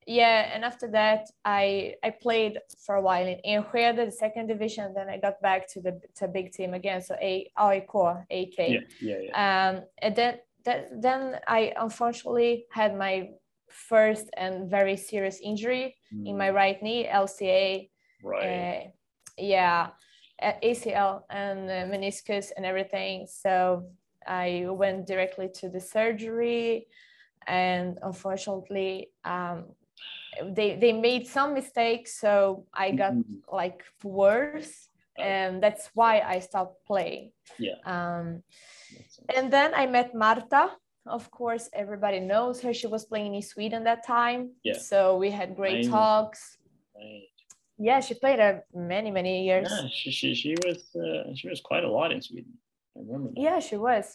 yeah, 0.08 0.52
and 0.54 0.64
after 0.66 0.88
that, 0.90 1.28
I 1.46 1.96
I 2.04 2.12
played 2.12 2.60
for 2.86 2.96
a 2.96 3.02
while 3.02 3.26
in 3.26 3.40
in 3.44 3.64
Enskede, 3.64 4.06
the 4.06 4.12
second 4.12 4.48
division. 4.48 4.94
Then 4.94 5.10
I 5.10 5.18
got 5.18 5.42
back 5.42 5.68
to 5.74 5.82
the 5.82 6.02
to 6.16 6.28
big 6.28 6.52
team 6.52 6.74
again. 6.74 7.02
So 7.02 7.16
A 7.22 7.50
AIK, 7.58 7.94
AK. 8.32 8.58
Yeah, 8.58 8.80
yeah, 9.02 9.18
yeah. 9.24 9.32
Um, 9.44 9.84
and 10.00 10.16
then 10.16 10.40
that, 10.66 11.02
then 11.02 11.40
I 11.48 11.74
unfortunately 11.78 12.66
had 12.72 12.98
my 12.98 13.30
first 13.70 14.30
and 14.38 14.70
very 14.70 14.96
serious 14.96 15.40
injury 15.42 15.96
in 16.26 16.38
my 16.38 16.50
right 16.52 16.82
knee, 16.82 17.08
LCA. 17.08 17.90
Mm, 17.90 17.90
right. 18.24 18.46
Uh, 18.46 18.90
yeah, 19.38 19.90
uh, 20.42 20.54
ACL 20.64 21.24
and 21.30 21.70
uh, 21.70 21.86
meniscus 21.92 22.52
and 22.56 22.66
everything. 22.66 23.28
So 23.28 23.88
I 24.28 24.66
went 24.70 25.08
directly 25.08 25.50
to 25.56 25.70
the 25.70 25.80
surgery, 25.80 26.88
and 27.48 27.98
unfortunately, 28.02 29.10
um, 29.26 29.66
they 30.42 30.76
they 30.76 30.94
made 30.94 31.28
some 31.28 31.54
mistakes. 31.54 32.20
So 32.20 32.66
I 32.74 32.92
got 32.92 33.14
Mhm. 33.14 33.42
like 33.52 33.84
worse, 34.04 34.90
and 35.18 35.62
that's 35.64 35.90
why 35.94 36.22
I 36.36 36.40
stopped 36.40 36.86
playing. 36.86 37.32
Yeah. 37.60 37.78
Um, 37.86 38.44
and 39.36 39.52
then 39.52 39.74
I 39.74 39.86
met 39.88 40.14
Marta. 40.14 40.72
Of 41.06 41.30
course, 41.32 41.70
everybody 41.74 42.20
knows 42.20 42.62
her. 42.62 42.74
She 42.74 42.88
was 42.88 43.04
playing 43.06 43.36
in 43.36 43.42
Sweden 43.42 43.84
that 43.84 44.06
time. 44.06 44.42
Yeah. 44.64 44.78
So 44.78 45.18
we 45.18 45.30
had 45.32 45.56
great 45.56 45.86
I- 45.86 45.90
talks. 45.90 46.58
Right. 46.96 47.28
Yeah, 47.78 48.00
she 48.02 48.14
played 48.14 48.40
uh, 48.40 48.60
many, 48.74 49.12
many 49.12 49.44
years. 49.46 49.68
Yeah, 49.70 49.88
she, 49.92 50.12
she, 50.12 50.36
she 50.36 50.56
was 50.66 50.80
uh, 50.96 51.34
she 51.36 51.50
was 51.50 51.60
quite 51.60 51.84
a 51.84 51.92
lot 51.92 52.12
in 52.12 52.22
Sweden. 52.22 52.54
I 52.96 53.00
remember. 53.00 53.30
that. 53.34 53.42
Yeah, 53.42 53.60
she 53.60 53.76
was. 53.78 54.06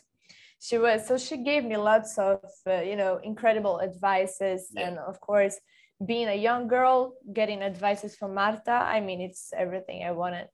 She 0.61 0.79
was. 0.79 1.07
So 1.07 1.19
she 1.19 1.37
gave 1.51 1.65
me 1.65 1.77
lots 1.77 2.17
of, 2.19 2.39
uh, 2.67 2.81
you 2.91 2.97
know, 2.97 3.19
incredible 3.23 3.81
advices. 3.83 4.61
Yeah. 4.73 4.87
And 4.89 4.99
of 4.99 5.21
course, 5.21 5.57
being 6.05 6.29
a 6.29 6.35
young 6.35 6.69
girl, 6.69 7.15
getting 7.33 7.63
advices 7.63 8.17
from 8.17 8.35
Marta, 8.35 8.73
I 8.73 9.01
mean, 9.01 9.21
it's 9.21 9.53
everything 9.57 10.05
I 10.05 10.13
wanted. 10.13 10.49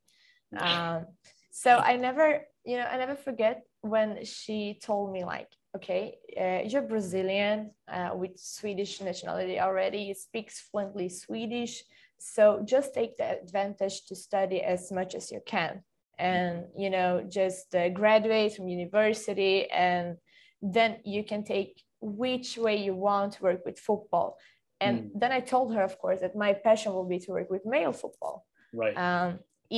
Um, 0.56 1.06
so 1.50 1.76
I 1.76 1.96
never, 1.96 2.46
you 2.64 2.76
know, 2.78 2.84
I 2.84 2.96
never 2.96 3.14
forget 3.14 3.62
when 3.80 4.24
she 4.24 4.78
told 4.82 5.12
me, 5.12 5.24
like, 5.24 5.48
okay, 5.76 6.16
uh, 6.40 6.66
you're 6.66 6.82
Brazilian 6.82 7.72
uh, 7.88 8.10
with 8.14 8.38
Swedish 8.38 9.00
nationality 9.00 9.60
already, 9.60 9.98
you 9.98 10.14
speaks 10.14 10.60
fluently 10.60 11.08
Swedish. 11.08 11.82
So 12.18 12.62
just 12.64 12.94
take 12.94 13.16
the 13.16 13.38
advantage 13.42 14.06
to 14.06 14.14
study 14.14 14.62
as 14.62 14.90
much 14.90 15.14
as 15.14 15.30
you 15.30 15.40
can 15.44 15.82
and 16.18 16.64
you 16.76 16.90
know 16.90 17.24
just 17.28 17.74
uh, 17.74 17.88
graduate 17.88 18.54
from 18.54 18.68
university 18.68 19.68
and 19.70 20.16
then 20.62 20.96
you 21.04 21.24
can 21.24 21.44
take 21.44 21.82
which 22.00 22.56
way 22.56 22.76
you 22.76 22.94
want 22.94 23.32
to 23.32 23.42
work 23.42 23.64
with 23.64 23.78
football 23.78 24.36
and 24.84 24.94
Mm. 24.98 25.10
then 25.20 25.32
i 25.38 25.40
told 25.54 25.68
her 25.74 25.82
of 25.90 25.94
course 26.02 26.20
that 26.24 26.34
my 26.44 26.52
passion 26.66 26.90
will 26.96 27.08
be 27.14 27.18
to 27.24 27.30
work 27.36 27.48
with 27.54 27.64
male 27.76 27.94
football 28.02 28.36
Right. 28.82 28.96
um, 29.06 29.28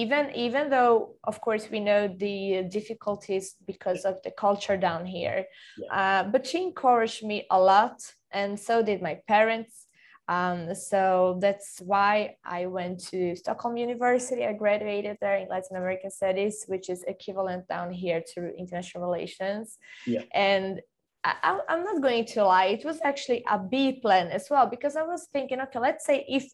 even 0.03 0.25
even 0.47 0.65
though 0.75 0.95
of 1.31 1.37
course 1.47 1.65
we 1.75 1.81
know 1.89 2.01
the 2.27 2.41
difficulties 2.79 3.45
because 3.71 4.01
of 4.11 4.15
the 4.25 4.33
culture 4.47 4.79
down 4.89 5.03
here 5.17 5.39
uh, 6.01 6.23
but 6.33 6.43
she 6.49 6.59
encouraged 6.71 7.23
me 7.31 7.37
a 7.51 7.61
lot 7.73 7.97
and 8.39 8.51
so 8.67 8.75
did 8.91 9.01
my 9.09 9.15
parents 9.35 9.75
um, 10.37 10.61
so 10.91 11.39
that's 11.45 11.71
why 11.93 12.13
I 12.59 12.61
went 12.79 12.97
to 13.13 13.19
Stockholm 13.43 13.75
University. 13.89 14.43
I 14.45 14.55
graduated 14.65 15.15
there 15.21 15.37
in 15.43 15.47
Latin 15.55 15.77
American 15.77 16.11
Studies, 16.21 16.57
which 16.73 16.87
is 16.95 17.01
equivalent 17.15 17.63
down 17.75 17.89
here 17.93 18.21
to 18.35 18.39
international 18.63 19.05
relations. 19.09 19.79
Yeah. 20.15 20.25
And 20.51 20.81
I, 21.42 21.59
I'm 21.68 21.85
not 21.85 22.00
going 22.02 22.25
to 22.35 22.45
lie, 22.45 22.66
it 22.66 22.85
was 22.85 22.99
actually 23.04 23.45
a 23.49 23.59
B 23.59 24.00
plan 24.00 24.28
as 24.28 24.45
well 24.50 24.66
because 24.66 24.95
I 24.97 25.02
was 25.02 25.28
thinking, 25.33 25.61
okay, 25.61 25.78
let's 25.78 26.04
say 26.06 26.25
if 26.28 26.45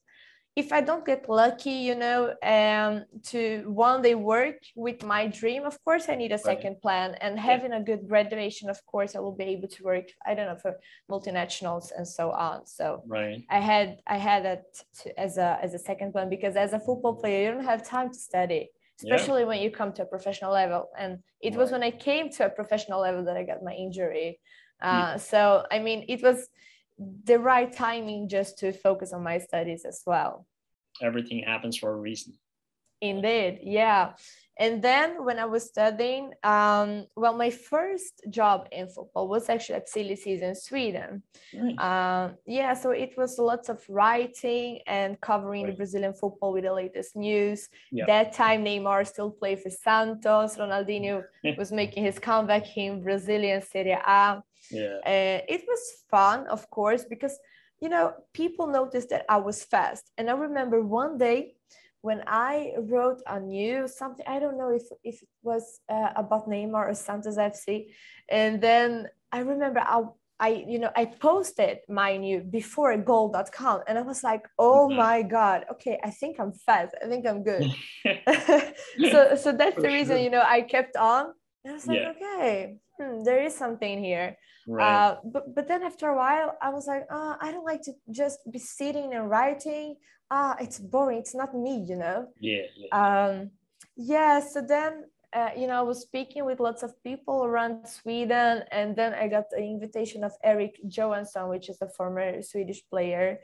if 0.55 0.71
I 0.71 0.83
don't 0.83 1.07
get 1.07 1.31
lucky, 1.31 1.71
you 1.88 1.95
know, 1.95 2.35
um, 2.43 3.05
to 3.31 3.64
one 3.69 4.02
day 4.02 4.14
work 4.14 4.57
with 4.76 5.02
my 5.02 5.26
dream, 5.26 5.64
of 5.64 5.83
course, 5.83 6.11
I 6.11 6.14
need 6.14 6.33
a 6.33 6.37
second 6.37 6.76
plan. 6.83 7.14
And 7.23 7.38
having 7.38 7.73
a 7.73 7.83
good 7.83 8.07
graduation, 8.07 8.69
of 8.69 8.79
course, 8.85 9.17
I 9.17 9.21
will 9.21 9.35
be 9.35 9.45
able 9.45 9.69
to 9.69 9.83
work. 9.83 10.09
I 10.26 10.35
don't 10.35 10.49
know 10.49 10.59
for 10.61 10.75
multinationals 11.11 11.87
and 11.97 12.07
so 12.07 12.33
on. 12.33 12.67
So 12.67 13.02
Right. 13.07 13.43
I 13.49 13.61
had 13.61 13.88
I 14.07 14.19
had 14.19 14.45
that 14.45 14.64
to, 15.00 15.19
as 15.19 15.38
a 15.38 15.59
as 15.62 15.73
a 15.73 15.79
second 15.79 16.12
plan 16.12 16.29
because 16.29 16.55
as 16.57 16.73
a 16.75 16.81
football 16.81 17.14
player, 17.17 17.41
you 17.45 17.55
don't 17.55 17.64
have 17.64 17.83
time 17.97 18.11
to 18.11 18.19
study, 18.31 18.62
Yeah. 19.02 19.14
especially 19.14 19.45
when 19.47 19.61
you 19.62 19.71
come 19.71 19.93
to 19.95 20.02
a 20.02 20.07
professional 20.14 20.52
level. 20.52 20.83
And 20.99 21.12
it 21.41 21.55
was 21.57 21.71
when 21.71 21.83
I 21.83 21.93
came 21.93 22.29
to 22.33 22.47
a 22.47 22.50
professional 22.50 23.00
level 23.00 23.25
that 23.25 23.38
I 23.38 23.45
got 23.45 23.62
my 23.62 23.73
injury. 23.73 24.38
Hmm. 24.83 24.89
Uh, 24.89 25.19
So 25.19 25.65
I 25.71 25.79
mean, 25.79 26.05
it 26.09 26.23
was 26.23 26.49
the 27.25 27.39
right 27.39 27.73
timing 27.73 28.29
just 28.29 28.59
to 28.59 28.73
focus 28.73 29.12
on 29.12 29.23
my 29.23 29.39
studies 29.39 29.85
as 29.85 30.03
well. 30.07 30.47
Everything 31.01 31.43
happens 31.45 31.77
for 31.77 31.93
a 31.93 31.97
reason. 31.97 32.35
Indeed, 33.01 33.61
yeah. 33.62 34.12
And 34.59 34.83
then 34.83 35.25
when 35.25 35.39
I 35.39 35.47
was 35.47 35.65
studying, 35.65 36.33
um, 36.43 37.07
well, 37.17 37.35
my 37.35 37.49
first 37.49 38.23
job 38.29 38.69
in 38.71 38.87
football 38.89 39.27
was 39.27 39.49
actually 39.49 39.77
at 39.77 39.89
Silly 39.89 40.15
Season 40.15 40.55
Sweden. 40.55 41.23
Um, 41.79 42.37
yeah, 42.47 42.75
so 42.75 42.91
it 42.91 43.17
was 43.17 43.39
lots 43.39 43.71
of 43.71 43.83
writing 43.89 44.81
and 44.87 45.19
covering 45.21 45.65
right. 45.65 45.73
the 45.73 45.77
Brazilian 45.77 46.13
football 46.13 46.53
with 46.53 46.65
the 46.65 46.73
latest 46.73 47.17
news. 47.17 47.69
Yep. 47.93 48.07
That 48.07 48.33
time, 48.35 48.65
Neymar 48.65 49.07
still 49.07 49.31
played 49.31 49.61
for 49.61 49.71
Santos. 49.71 50.57
Ronaldinho 50.57 51.25
was 51.57 51.73
making 51.73 52.05
his 52.05 52.19
comeback 52.19 52.77
in 52.77 53.03
Brazilian 53.03 53.63
Serie 53.63 53.93
A. 53.93 54.43
Yeah. 54.71 54.99
Uh, 55.05 55.41
it 55.49 55.63
was 55.67 55.81
fun, 56.11 56.47
of 56.49 56.69
course, 56.69 57.05
because 57.05 57.39
you 57.81 57.89
know 57.89 58.15
people 58.33 58.67
noticed 58.67 59.09
that 59.11 59.25
I 59.29 59.39
was 59.39 59.65
fast, 59.65 60.11
and 60.19 60.29
I 60.31 60.35
remember 60.35 60.83
one 60.83 61.17
day 61.19 61.55
when 62.03 62.23
I 62.27 62.75
wrote 62.79 63.23
a 63.27 63.41
news, 63.41 63.97
something 63.97 64.27
I 64.29 64.39
don't 64.39 64.59
know 64.59 64.71
if 64.71 64.83
if 65.03 65.23
it 65.23 65.29
was 65.43 65.81
uh, 65.89 66.11
about 66.17 66.49
Neymar 66.49 66.91
or 66.91 66.95
Santos 66.95 67.39
FC, 67.39 67.95
and 68.29 68.61
then 68.61 69.09
I 69.31 69.39
remember 69.41 69.81
I 69.81 70.03
I 70.39 70.65
you 70.67 70.79
know 70.81 70.91
I 70.97 71.07
posted 71.07 71.79
my 71.89 72.17
new 72.17 72.41
before 72.41 72.97
goal.com 72.99 73.83
and 73.87 73.97
I 73.97 74.03
was 74.03 74.23
like, 74.25 74.43
oh 74.59 74.89
mm-hmm. 74.89 74.99
my 74.99 75.23
god, 75.23 75.65
okay, 75.73 75.99
I 76.03 76.11
think 76.11 76.41
I'm 76.41 76.53
fast, 76.53 76.95
I 77.03 77.07
think 77.07 77.27
I'm 77.27 77.45
good. 77.45 77.71
so 79.11 79.37
so 79.37 79.53
that's 79.53 79.77
For 79.77 79.83
the 79.83 79.89
reason 79.89 80.17
sure. 80.17 80.25
you 80.25 80.31
know 80.31 80.43
I 80.45 80.63
kept 80.63 80.97
on. 80.97 81.33
And 81.65 81.71
I 81.71 81.75
was 81.75 81.87
like, 81.87 82.01
yeah. 82.01 82.11
okay, 82.11 82.77
hmm, 82.99 83.23
there 83.23 83.41
is 83.45 83.55
something 83.55 84.03
here. 84.03 84.37
Right. 84.67 84.83
Uh, 84.83 85.17
but 85.33 85.55
but 85.55 85.69
then 85.69 85.85
after 85.85 86.09
a 86.09 86.17
while, 86.17 86.59
I 86.61 86.71
was 86.71 86.89
like, 86.89 87.07
oh, 87.09 87.37
I 87.41 87.53
don't 87.53 87.65
like 87.65 87.83
to 87.83 87.93
just 88.11 88.41
be 88.51 88.59
sitting 88.59 89.15
and 89.15 89.31
writing 89.31 89.95
ah, 90.33 90.57
it's 90.59 90.79
boring. 90.79 91.19
It's 91.19 91.35
not 91.35 91.55
me, 91.55 91.85
you 91.87 91.97
know? 91.97 92.29
Yeah. 92.41 92.65
Yeah. 92.75 92.91
Um, 93.01 93.51
yeah. 93.97 94.41
So 94.41 94.62
then, 94.62 95.05
uh, 95.33 95.51
you 95.57 95.67
know, 95.67 95.79
I 95.79 95.83
was 95.83 96.01
speaking 96.01 96.45
with 96.45 96.59
lots 96.59 96.83
of 96.83 96.91
people 97.05 97.45
around 97.45 97.87
Sweden, 97.87 98.65
and 98.73 98.97
then 98.97 99.12
I 99.15 99.29
got 99.29 99.51
the 99.51 99.62
invitation 99.62 100.25
of 100.25 100.33
Eric 100.43 100.81
Johansson, 100.89 101.49
which 101.49 101.69
is 101.69 101.79
a 101.83 101.89
former 101.89 102.43
Swedish 102.43 102.83
player, 102.89 103.41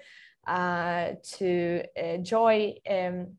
uh, 0.46 1.12
to 1.36 1.84
enjoy 1.96 2.74
um, 2.90 3.36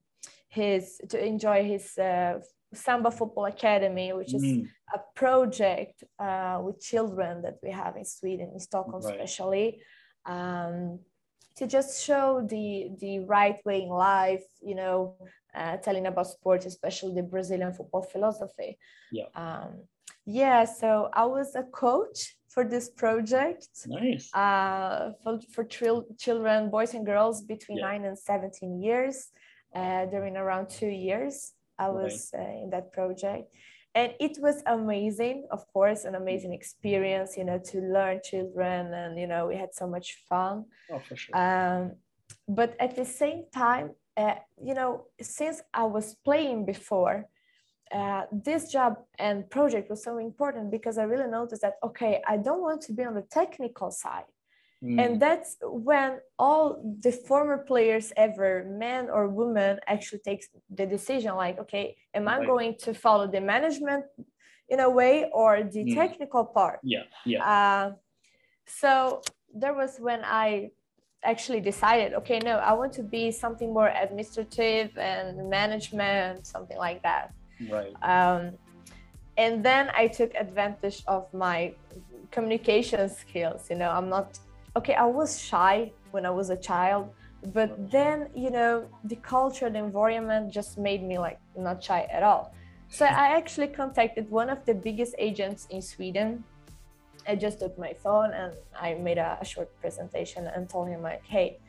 his 0.48 1.00
to 1.10 1.18
enjoy 1.24 1.64
his 1.64 1.98
uh, 1.98 2.40
Samba 2.74 3.12
Football 3.12 3.46
Academy, 3.46 4.14
which 4.14 4.34
is 4.34 4.44
mm. 4.44 4.68
a 4.94 5.00
project 5.16 6.04
uh, 6.20 6.60
with 6.64 6.80
children 6.80 7.42
that 7.42 7.58
we 7.64 7.72
have 7.72 7.98
in 7.98 8.06
Sweden, 8.06 8.52
in 8.54 8.60
Stockholm, 8.60 9.04
right. 9.04 9.16
especially. 9.16 9.82
Um, 10.26 11.00
to 11.60 11.68
just 11.68 12.04
show 12.08 12.42
the 12.54 12.90
the 13.00 13.20
right 13.36 13.60
way 13.66 13.82
in 13.84 13.90
life 13.90 14.46
you 14.62 14.76
know 14.76 14.96
uh, 15.54 15.76
telling 15.78 16.06
about 16.08 16.28
sports 16.28 16.66
especially 16.66 17.14
the 17.14 17.24
brazilian 17.24 17.74
football 17.74 18.02
philosophy. 18.02 18.78
Yeah. 19.12 19.26
Um, 19.36 19.70
yeah 20.26 20.64
so 20.64 21.10
i 21.14 21.26
was 21.26 21.56
a 21.56 21.64
coach 21.64 22.20
for 22.48 22.64
this 22.64 22.90
project 22.90 23.68
nice. 23.88 24.34
uh, 24.34 25.12
for, 25.22 25.40
for 25.54 25.64
tril- 25.66 26.08
children 26.18 26.70
boys 26.70 26.94
and 26.94 27.06
girls 27.06 27.42
between 27.42 27.78
yeah. 27.78 28.00
9 28.00 28.06
and 28.06 28.18
17 28.18 28.82
years. 28.82 29.30
Uh, 29.76 30.06
during 30.08 30.36
around 30.36 30.68
two 30.68 30.94
years 31.08 31.54
i 31.78 31.88
was 31.88 32.32
right. 32.34 32.42
uh, 32.42 32.64
in 32.64 32.70
that 32.72 32.92
project 32.92 33.54
and 33.96 34.14
it 34.20 34.38
was 34.40 34.62
amazing 34.68 35.48
of 35.52 35.66
course 35.74 36.06
an 36.06 36.16
amazing 36.16 36.54
experience 36.54 37.38
you 37.38 37.44
know 37.44 37.58
to 37.58 37.82
learn 37.82 38.20
children 38.24 38.94
and 38.94 39.18
you 39.20 39.28
know 39.28 39.48
we 39.48 39.56
had 39.56 39.74
so 39.74 39.88
much 39.88 40.24
fun 40.30 40.66
oh, 40.92 41.00
for 41.00 41.16
sure. 41.16 41.36
Um, 41.36 41.94
but 42.48 42.76
at 42.80 42.96
the 42.96 43.06
same 43.06 43.46
time 43.54 43.92
uh, 44.18 44.36
you 44.64 44.74
know 44.74 45.06
since 45.22 45.62
i 45.74 45.84
was 45.84 46.16
playing 46.24 46.66
before 46.66 47.26
uh, 47.92 48.24
this 48.32 48.72
job 48.72 48.98
and 49.18 49.50
project 49.50 49.90
was 49.90 50.04
so 50.04 50.18
important 50.18 50.70
because 50.70 50.98
i 50.98 51.04
really 51.04 51.30
noticed 51.30 51.62
that 51.62 51.76
okay 51.84 52.22
i 52.28 52.38
don't 52.38 52.62
want 52.62 52.82
to 52.82 52.94
be 52.94 53.04
on 53.04 53.16
the 53.16 53.28
technical 53.32 53.90
side 53.90 54.26
Mm. 54.84 55.00
And 55.04 55.20
that's 55.20 55.58
when 55.62 56.20
all 56.38 56.82
the 57.02 57.12
former 57.12 57.58
players 57.58 58.14
ever, 58.16 58.66
man 58.70 59.10
or 59.10 59.28
woman, 59.28 59.80
actually 59.88 60.20
takes 60.20 60.48
the 60.70 60.86
decision 60.86 61.36
like, 61.36 61.60
okay, 61.60 61.98
am 62.14 62.28
I 62.28 62.46
going 62.46 62.76
to 62.80 62.94
follow 62.94 63.28
the 63.28 63.42
management 63.42 64.06
in 64.70 64.80
a 64.80 64.90
way 64.90 65.30
or 65.34 65.64
the 65.64 65.84
mm. 65.84 65.96
technical 65.96 66.46
part? 66.46 66.80
Yeah, 66.84 67.04
yeah. 67.26 67.44
Uh, 67.44 67.94
so 68.66 69.22
there 69.54 69.74
was 69.74 69.98
when 70.00 70.22
I 70.24 70.72
actually 71.24 71.60
decided, 71.60 72.14
okay, 72.14 72.40
no, 72.40 72.58
I 72.58 72.72
want 72.72 72.94
to 72.94 73.04
be 73.04 73.32
something 73.32 73.74
more 73.74 73.90
administrative 73.90 74.98
and 74.98 75.50
management, 75.50 76.48
something 76.48 76.78
like 76.78 77.04
that. 77.04 77.34
Right. 77.70 77.94
Um, 78.02 78.54
and 79.38 79.64
then 79.64 79.92
I 79.94 80.08
took 80.08 80.34
advantage 80.36 81.04
of 81.08 81.34
my 81.34 81.74
communication 82.32 83.10
skills. 83.10 83.70
You 83.70 83.76
know, 83.76 83.90
I'm 83.90 84.08
not 84.08 84.40
okay, 84.80 84.96
I 84.96 85.06
was 85.06 85.30
shy 85.50 85.92
when 86.12 86.26
I 86.26 86.34
was 86.40 86.50
a 86.50 86.60
child, 86.70 87.04
but 87.58 87.70
then, 87.92 88.18
you 88.44 88.52
know, 88.58 88.74
the 89.12 89.18
culture, 89.34 89.70
the 89.70 89.80
environment 89.80 90.44
just 90.60 90.78
made 90.78 91.02
me 91.04 91.18
like 91.28 91.40
not 91.68 91.84
shy 91.84 92.02
at 92.18 92.24
all. 92.24 92.54
So 92.98 93.06
I 93.06 93.28
actually 93.40 93.68
contacted 93.82 94.26
one 94.42 94.50
of 94.50 94.60
the 94.66 94.74
biggest 94.74 95.14
agents 95.28 95.68
in 95.70 95.82
Sweden. 95.82 96.44
I 97.28 97.36
just 97.36 97.60
took 97.60 97.78
my 97.78 97.94
phone 98.04 98.32
and 98.42 98.52
I 98.88 98.96
made 98.96 99.20
a, 99.20 99.38
a 99.44 99.46
short 99.46 99.70
presentation 99.82 100.48
and 100.54 100.62
told 100.68 100.88
him 100.94 101.02
like, 101.02 101.24
hey, 101.36 101.60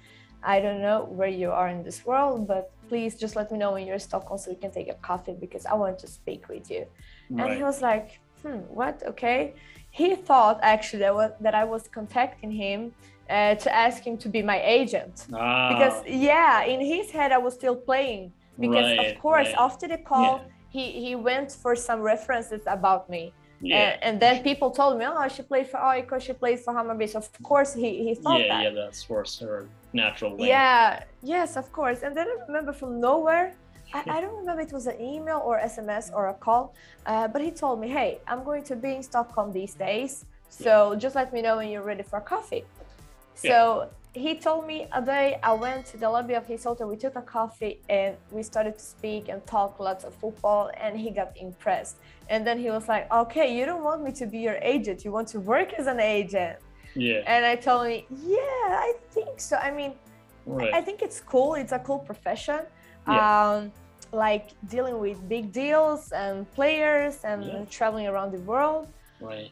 I 0.42 0.56
don't 0.64 0.80
know 0.80 0.98
where 1.18 1.34
you 1.42 1.50
are 1.50 1.68
in 1.68 1.82
this 1.82 2.06
world, 2.06 2.48
but 2.52 2.72
please 2.88 3.12
just 3.24 3.34
let 3.36 3.52
me 3.52 3.58
know 3.58 3.72
when 3.72 3.82
you're 3.86 4.00
in 4.00 4.06
Stockholm 4.10 4.38
so 4.38 4.50
we 4.50 4.56
can 4.56 4.72
take 4.78 4.88
a 4.88 4.98
coffee 5.08 5.36
because 5.38 5.66
I 5.66 5.74
want 5.74 5.98
to 5.98 6.06
speak 6.06 6.48
with 6.48 6.70
you. 6.70 6.86
Right. 7.28 7.40
And 7.40 7.56
he 7.58 7.62
was 7.62 7.82
like, 7.82 8.20
hmm, 8.42 8.60
what? 8.80 9.02
Okay 9.12 9.54
he 9.90 10.14
thought 10.14 10.59
actually 10.62 11.00
that, 11.00 11.14
was, 11.14 11.32
that 11.40 11.54
I 11.54 11.64
was 11.64 11.88
contacting 11.88 12.50
him 12.50 12.92
uh, 13.28 13.54
to 13.56 13.75
ask 13.75 14.02
him 14.02 14.16
to 14.18 14.28
be 14.28 14.42
my 14.42 14.61
agent. 14.62 15.26
Ah. 15.32 15.68
Because, 15.68 16.02
yeah, 16.06 16.64
in 16.64 16.80
his 16.80 17.11
head, 17.11 17.32
I 17.32 17.38
was 17.38 17.54
still 17.54 17.76
playing. 17.76 18.32
Because, 18.59 18.97
right, 18.97 19.14
of 19.14 19.20
course, 19.20 19.47
right. 19.49 19.56
after 19.59 19.88
the 19.88 19.99
call, 19.99 20.38
yeah. 20.38 20.52
he, 20.68 20.85
he 21.04 21.14
went 21.14 21.50
for 21.52 21.75
some 21.75 22.00
references 22.00 22.62
about 22.66 23.09
me. 23.09 23.32
Yeah. 23.62 23.76
And, 23.76 24.04
and, 24.04 24.23
then 24.23 24.42
people 24.42 24.70
told 24.70 24.99
me, 24.99 25.04
oh, 25.06 25.28
she 25.28 25.42
played 25.42 25.68
for 25.68 25.78
AIK, 25.78 26.20
she 26.20 26.32
played 26.32 26.61
for 26.61 26.73
Hammarby. 26.73 27.14
Of 27.14 27.30
course, 27.42 27.75
he, 27.75 28.04
he 28.04 28.14
thought 28.14 28.40
yeah, 28.40 28.49
that. 28.49 28.62
Yeah, 28.64 28.70
that's 28.70 29.02
for 29.02 29.25
her 29.40 29.68
natural 29.92 30.37
way. 30.37 30.49
Yeah, 30.49 31.04
yes, 31.23 31.56
of 31.56 31.70
course. 31.73 32.02
And 32.02 32.16
then 32.16 32.26
I 32.26 32.37
remember 32.47 32.73
from 32.73 33.00
nowhere, 33.00 33.54
I, 33.92 34.02
I, 34.06 34.20
don't 34.20 34.37
remember 34.37 34.62
it 34.62 34.73
was 34.73 34.87
an 34.87 35.00
email 35.00 35.42
or 35.44 35.59
SMS 35.59 36.12
or 36.12 36.28
a 36.28 36.35
call, 36.35 36.75
uh, 37.06 37.28
but 37.28 37.42
he 37.42 37.50
told 37.50 37.80
me, 37.80 37.88
hey, 37.88 38.20
I'm 38.26 38.44
going 38.44 38.62
to 38.64 38.76
be 38.76 38.94
in 38.97 39.02
Stockholm 39.02 39.52
these 39.52 39.75
days. 39.75 40.25
So 40.49 40.92
yeah. 40.92 40.99
just 40.99 41.14
let 41.14 41.32
me 41.32 41.42
know 41.42 41.56
when 41.56 41.68
you're 41.70 41.82
ready 41.82 42.02
for 42.02 42.18
a 42.18 42.23
coffee. 42.23 42.64
So 43.35 43.88
yeah. 44.14 44.23
he 44.23 44.35
told 44.35 44.66
me 44.66 44.87
a 44.92 45.00
day 45.00 45.38
I 45.42 45.52
went 45.52 45.87
to 45.87 45.97
the 45.97 46.09
lobby 46.11 46.35
of 46.35 46.47
his 46.47 46.64
hotel, 46.64 46.88
we 46.88 46.97
took 46.97 47.16
a 47.16 47.23
coffee 47.23 47.80
and 47.88 48.16
we 48.30 48.42
started 48.42 48.78
to 48.78 48.85
speak 48.85 49.28
and 49.28 49.44
talk 49.47 49.80
lots 49.80 50.04
of 50.04 50.14
football 50.14 50.70
and 50.76 50.99
he 50.99 51.11
got 51.11 51.37
impressed. 51.37 51.97
And 52.28 52.47
then 52.47 52.59
he 52.59 52.70
was 52.70 52.88
like, 52.88 53.11
okay, 53.12 53.56
you 53.56 53.66
don't 53.66 53.82
want 53.82 54.02
me 54.02 54.12
to 54.12 54.26
be 54.26 54.38
your 54.38 54.59
agent. 54.62 55.04
You 55.04 55.12
want 55.12 55.28
to 55.28 55.40
work 55.40 55.73
as 55.75 55.87
an 55.87 56.00
agent. 56.00 56.59
Yeah. 56.94 57.23
And 57.26 57.44
I 57.44 57.56
told 57.56 57.88
him, 57.88 58.04
yeah, 58.25 58.37
I 58.37 58.94
think 59.11 59.40
so. 59.40 59.56
I 59.56 59.70
mean, 59.70 59.94
right. 60.47 60.75
I 60.75 60.80
think 60.80 61.02
it's 61.02 61.20
cool. 61.20 61.54
It's 61.54 61.73
a 61.73 61.78
cool 61.78 61.99
profession. 61.99 62.61
Yeah. 63.10 63.50
Um, 63.50 63.72
like 64.12 64.50
dealing 64.68 64.98
with 64.98 65.28
big 65.28 65.52
deals 65.52 66.10
and 66.12 66.50
players 66.52 67.20
and 67.24 67.44
yeah. 67.44 67.64
traveling 67.70 68.06
around 68.08 68.32
the 68.32 68.40
world. 68.40 68.88
Right. 69.20 69.50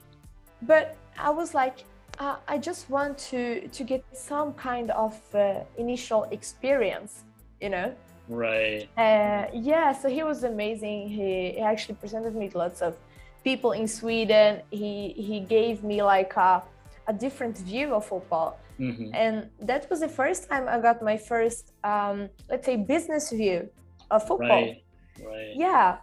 But 0.63 0.97
I 1.17 1.31
was 1.31 1.55
like, 1.55 1.85
uh, 2.19 2.37
I 2.49 2.59
just 2.59 2.91
want 2.91 3.17
to 3.31 3.69
to 3.69 3.85
get 3.85 4.05
some 4.13 4.53
kind 4.55 4.91
of 4.91 5.15
uh, 5.35 5.61
initial 5.77 6.25
experience, 6.31 7.25
you 7.61 7.71
know. 7.71 7.95
Right. 8.29 8.89
Uh, 8.97 9.47
yeah. 9.55 9.93
So 9.93 10.09
he 10.09 10.23
was 10.23 10.45
amazing. 10.45 11.09
He, 11.09 11.53
he 11.53 11.61
actually 11.61 11.95
presented 11.95 12.35
me 12.35 12.49
to 12.51 12.59
lots 12.59 12.83
of 12.83 12.97
people 13.45 13.73
in 13.73 13.87
Sweden. 13.87 14.63
He 14.71 15.15
he 15.17 15.41
gave 15.41 15.85
me 15.85 16.03
like 16.03 16.37
a 16.37 16.63
a 17.07 17.13
different 17.13 17.57
view 17.59 17.95
of 17.95 18.05
football. 18.05 18.59
Mm-hmm. 18.79 19.15
And 19.15 19.51
that 19.61 19.89
was 19.91 20.01
the 20.01 20.09
first 20.09 20.49
time 20.49 20.69
I 20.69 20.79
got 20.79 21.03
my 21.03 21.17
first, 21.17 21.73
um, 21.85 22.29
let's 22.49 22.67
say, 22.67 22.77
business 22.77 23.31
view 23.31 23.69
of 24.11 24.27
football. 24.27 24.63
Right. 24.63 24.85
Right. 25.25 25.53
Yeah. 25.55 25.99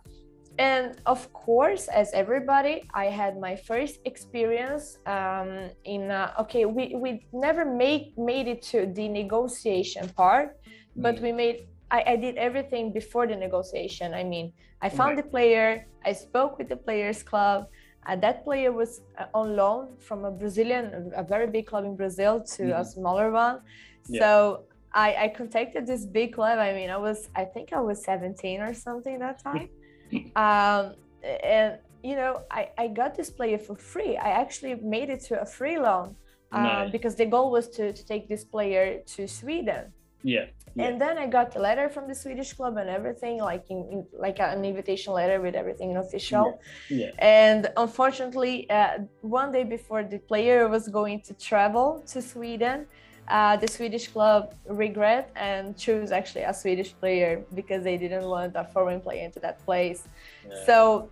And 0.58 1.01
of 1.05 1.32
course, 1.34 1.88
as 1.89 2.13
everybody, 2.13 2.88
I 2.94 3.05
had 3.05 3.39
my 3.39 3.55
first 3.55 4.00
experience 4.05 5.00
um, 5.05 5.70
in. 5.84 6.12
Uh, 6.12 6.32
okay, 6.39 6.63
we, 6.65 6.96
we 6.96 7.25
never 7.34 7.65
made 7.65 8.13
made 8.17 8.48
it 8.48 8.62
to 8.72 8.86
the 8.86 9.10
negotiation 9.10 10.08
part, 10.10 10.58
mm. 10.63 10.72
but 10.96 11.20
we 11.20 11.34
made. 11.34 11.67
I, 11.91 12.03
I 12.08 12.15
did 12.15 12.38
everything 12.38 12.94
before 12.94 13.27
the 13.27 13.36
negotiation. 13.36 14.13
I 14.13 14.24
mean, 14.24 14.53
I 14.82 14.88
found 14.89 15.17
right. 15.17 15.25
the 15.25 15.29
player. 15.29 15.88
I 16.05 16.13
spoke 16.13 16.58
with 16.58 16.70
the 16.70 16.77
players 16.77 17.22
club. 17.22 17.67
Uh, 18.05 18.15
that 18.17 18.43
player 18.43 18.71
was 18.71 19.01
uh, 19.17 19.25
on 19.33 19.55
loan 19.55 19.97
from 20.00 20.25
a 20.25 20.31
Brazilian, 20.31 21.12
a 21.15 21.24
very 21.24 21.47
big 21.47 21.65
club 21.65 21.85
in 21.85 21.95
Brazil, 21.95 22.41
to 22.41 22.63
mm. 22.63 22.79
a 22.79 22.85
smaller 22.85 23.31
one. 23.31 23.62
Yeah. 24.07 24.19
So 24.19 24.63
I, 24.93 25.15
I 25.24 25.27
contacted 25.29 25.88
this 25.88 26.05
big 26.05 26.33
club. 26.33 26.59
I 26.59 26.74
mean, 26.74 26.89
I 26.89 26.97
was, 26.97 27.29
I 27.35 27.45
think 27.45 27.74
I 27.74 27.81
was 27.81 28.03
17 28.03 28.62
or 28.62 28.74
something 28.74 29.19
that 29.19 29.39
time. 29.43 29.69
um, 30.35 30.95
and 31.43 31.79
you 32.03 32.15
know, 32.15 32.43
I, 32.51 32.69
I 32.77 32.88
got 32.88 33.15
this 33.15 33.31
player 33.31 33.57
for 33.57 33.75
free. 33.75 34.15
I 34.15 34.29
actually 34.29 34.75
made 34.75 35.09
it 35.09 35.21
to 35.21 35.41
a 35.41 35.45
free 35.45 35.79
loan 35.79 36.15
uh, 36.51 36.62
nice. 36.62 36.91
because 36.91 37.15
the 37.15 37.25
goal 37.25 37.50
was 37.50 37.67
to, 37.69 37.91
to 37.91 38.05
take 38.05 38.29
this 38.29 38.43
player 38.43 39.01
to 39.15 39.27
Sweden. 39.27 39.91
Yeah, 40.21 40.45
yeah. 40.75 40.88
And 40.88 41.00
then 41.00 41.17
I 41.17 41.27
got 41.27 41.55
a 41.55 41.60
letter 41.60 41.89
from 41.89 42.08
the 42.08 42.15
Swedish 42.15 42.53
club 42.53 42.75
and 42.77 42.89
everything, 42.89 43.39
like 43.39 43.65
in, 43.70 43.88
in 43.91 44.05
like 44.12 44.39
an 44.39 44.65
invitation 44.65 45.13
letter 45.13 45.39
with 45.39 45.55
everything 45.55 45.96
official. 45.98 46.60
Yeah. 46.89 46.98
yeah. 46.98 47.12
And 47.20 47.72
unfortunately, 47.77 48.70
uh, 48.70 49.00
one 49.22 49.51
day 49.51 49.63
before 49.63 50.03
the 50.03 50.20
player 50.20 50.67
was 50.67 50.88
going 50.89 51.22
to 51.22 51.34
travel 51.34 52.03
to 52.08 52.22
Sweden, 52.22 52.88
uh, 53.27 53.55
the 53.58 53.67
Swedish 53.67 54.10
club 54.10 54.53
regret 54.67 55.32
and 55.36 55.77
choose 55.77 56.12
actually 56.12 56.44
a 56.44 56.53
Swedish 56.53 56.94
player 57.00 57.44
because 57.55 57.84
they 57.84 57.98
didn't 57.98 58.25
want 58.25 58.53
a 58.55 58.65
foreign 58.65 59.00
player 59.01 59.24
into 59.24 59.39
that 59.39 59.63
place. 59.65 60.08
Yeah. 60.48 60.65
So 60.65 61.10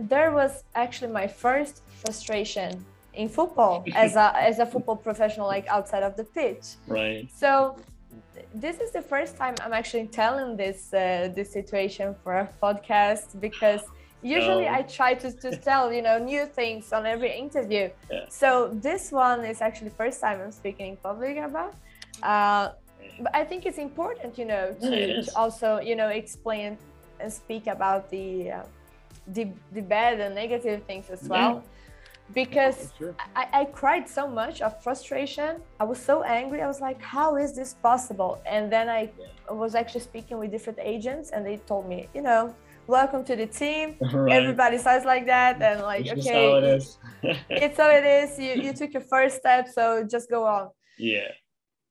there 0.00 0.32
was 0.32 0.64
actually 0.74 1.12
my 1.12 1.26
first 1.26 1.82
frustration 2.02 2.84
in 3.14 3.28
football 3.28 3.84
as 3.94 4.16
a 4.16 4.32
as 4.36 4.58
a 4.58 4.66
football 4.66 4.96
professional, 4.96 5.46
like 5.46 5.66
outside 5.68 6.02
of 6.02 6.16
the 6.16 6.24
pitch. 6.24 6.64
Right. 6.86 7.28
So 7.34 7.76
this 8.54 8.80
is 8.80 8.90
the 8.92 9.02
first 9.02 9.36
time 9.36 9.54
I'm 9.60 9.72
actually 9.72 10.06
telling 10.06 10.56
this 10.56 10.92
uh, 10.92 11.30
this 11.34 11.52
situation 11.52 12.14
for 12.22 12.38
a 12.38 12.48
podcast 12.62 13.40
because 13.40 13.82
usually 14.22 14.68
oh. 14.68 14.74
I 14.74 14.82
try 14.82 15.14
to, 15.14 15.32
to 15.32 15.56
tell 15.56 15.92
you 15.92 16.02
know 16.02 16.18
new 16.18 16.46
things 16.46 16.92
on 16.92 17.06
every 17.06 17.36
interview. 17.36 17.90
Yeah. 18.10 18.26
So 18.28 18.70
this 18.72 19.10
one 19.10 19.44
is 19.44 19.60
actually 19.60 19.88
the 19.88 19.96
first 19.96 20.20
time 20.20 20.40
I'm 20.40 20.52
speaking 20.52 20.90
in 20.92 20.96
public 20.96 21.36
about. 21.38 21.74
Uh, 22.22 22.70
but 23.20 23.34
I 23.34 23.44
think 23.44 23.66
it's 23.66 23.78
important, 23.78 24.38
you 24.38 24.44
know, 24.44 24.74
to, 24.80 24.96
yeah, 24.96 25.22
to 25.22 25.36
also 25.36 25.80
you 25.80 25.96
know 25.96 26.08
explain 26.08 26.78
and 27.20 27.32
speak 27.32 27.66
about 27.66 28.10
the 28.10 28.52
uh, 28.52 28.62
the 29.28 29.48
the 29.72 29.82
bad 29.82 30.20
and 30.20 30.34
negative 30.34 30.82
things 30.84 31.10
as 31.10 31.22
well. 31.28 31.64
Because 32.34 32.92
sure. 32.98 33.14
I, 33.36 33.46
I 33.52 33.64
cried 33.66 34.08
so 34.08 34.26
much 34.26 34.62
of 34.62 34.82
frustration. 34.82 35.56
I 35.80 35.84
was 35.84 35.98
so 35.98 36.22
angry. 36.22 36.62
I 36.62 36.66
was 36.66 36.80
like, 36.80 37.00
how 37.00 37.36
is 37.36 37.54
this 37.54 37.74
possible? 37.74 38.40
And 38.46 38.72
then 38.72 38.88
I 38.88 39.10
yeah. 39.18 39.52
was 39.52 39.74
actually 39.74 40.00
speaking 40.00 40.38
with 40.38 40.50
different 40.50 40.78
agents, 40.80 41.30
and 41.30 41.44
they 41.44 41.58
told 41.58 41.88
me, 41.88 42.08
you 42.14 42.22
know, 42.22 42.54
welcome 42.86 43.24
to 43.24 43.36
the 43.36 43.46
team. 43.46 43.96
Right. 44.12 44.32
Everybody 44.32 44.78
says 44.78 45.04
like 45.04 45.26
that, 45.26 45.60
and 45.62 45.82
like, 45.82 46.06
it's 46.06 46.26
okay, 46.26 46.50
how 46.50 46.56
it 46.58 46.64
is. 46.64 46.98
it's 47.50 47.78
how 47.78 47.90
it 47.90 48.04
is. 48.04 48.38
You 48.38 48.62
you 48.64 48.72
took 48.80 48.92
your 48.92 49.06
first 49.14 49.36
step, 49.36 49.68
so 49.68 50.06
just 50.14 50.30
go 50.30 50.44
on. 50.46 50.70
Yeah. 50.98 51.28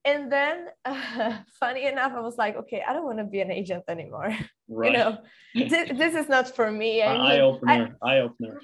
And 0.04 0.32
then, 0.32 0.68
uh, 0.86 1.38
funny 1.60 1.86
enough, 1.86 2.14
I 2.16 2.22
was 2.22 2.38
like, 2.38 2.56
okay, 2.56 2.84
I 2.88 2.94
don't 2.94 3.06
want 3.06 3.20
to 3.20 3.24
be 3.24 3.42
an 3.42 3.52
agent 3.52 3.84
anymore. 3.88 4.36
Right. 4.74 4.94
you 4.94 4.98
know, 4.98 5.18
this, 5.54 5.90
this 5.98 6.16
is 6.16 6.30
not 6.30 6.56
for 6.56 6.72
me. 6.72 7.02
I 7.02 7.14
eye 7.14 7.40
opener. 7.42 7.98
Eye 8.02 8.20
opener. 8.20 8.62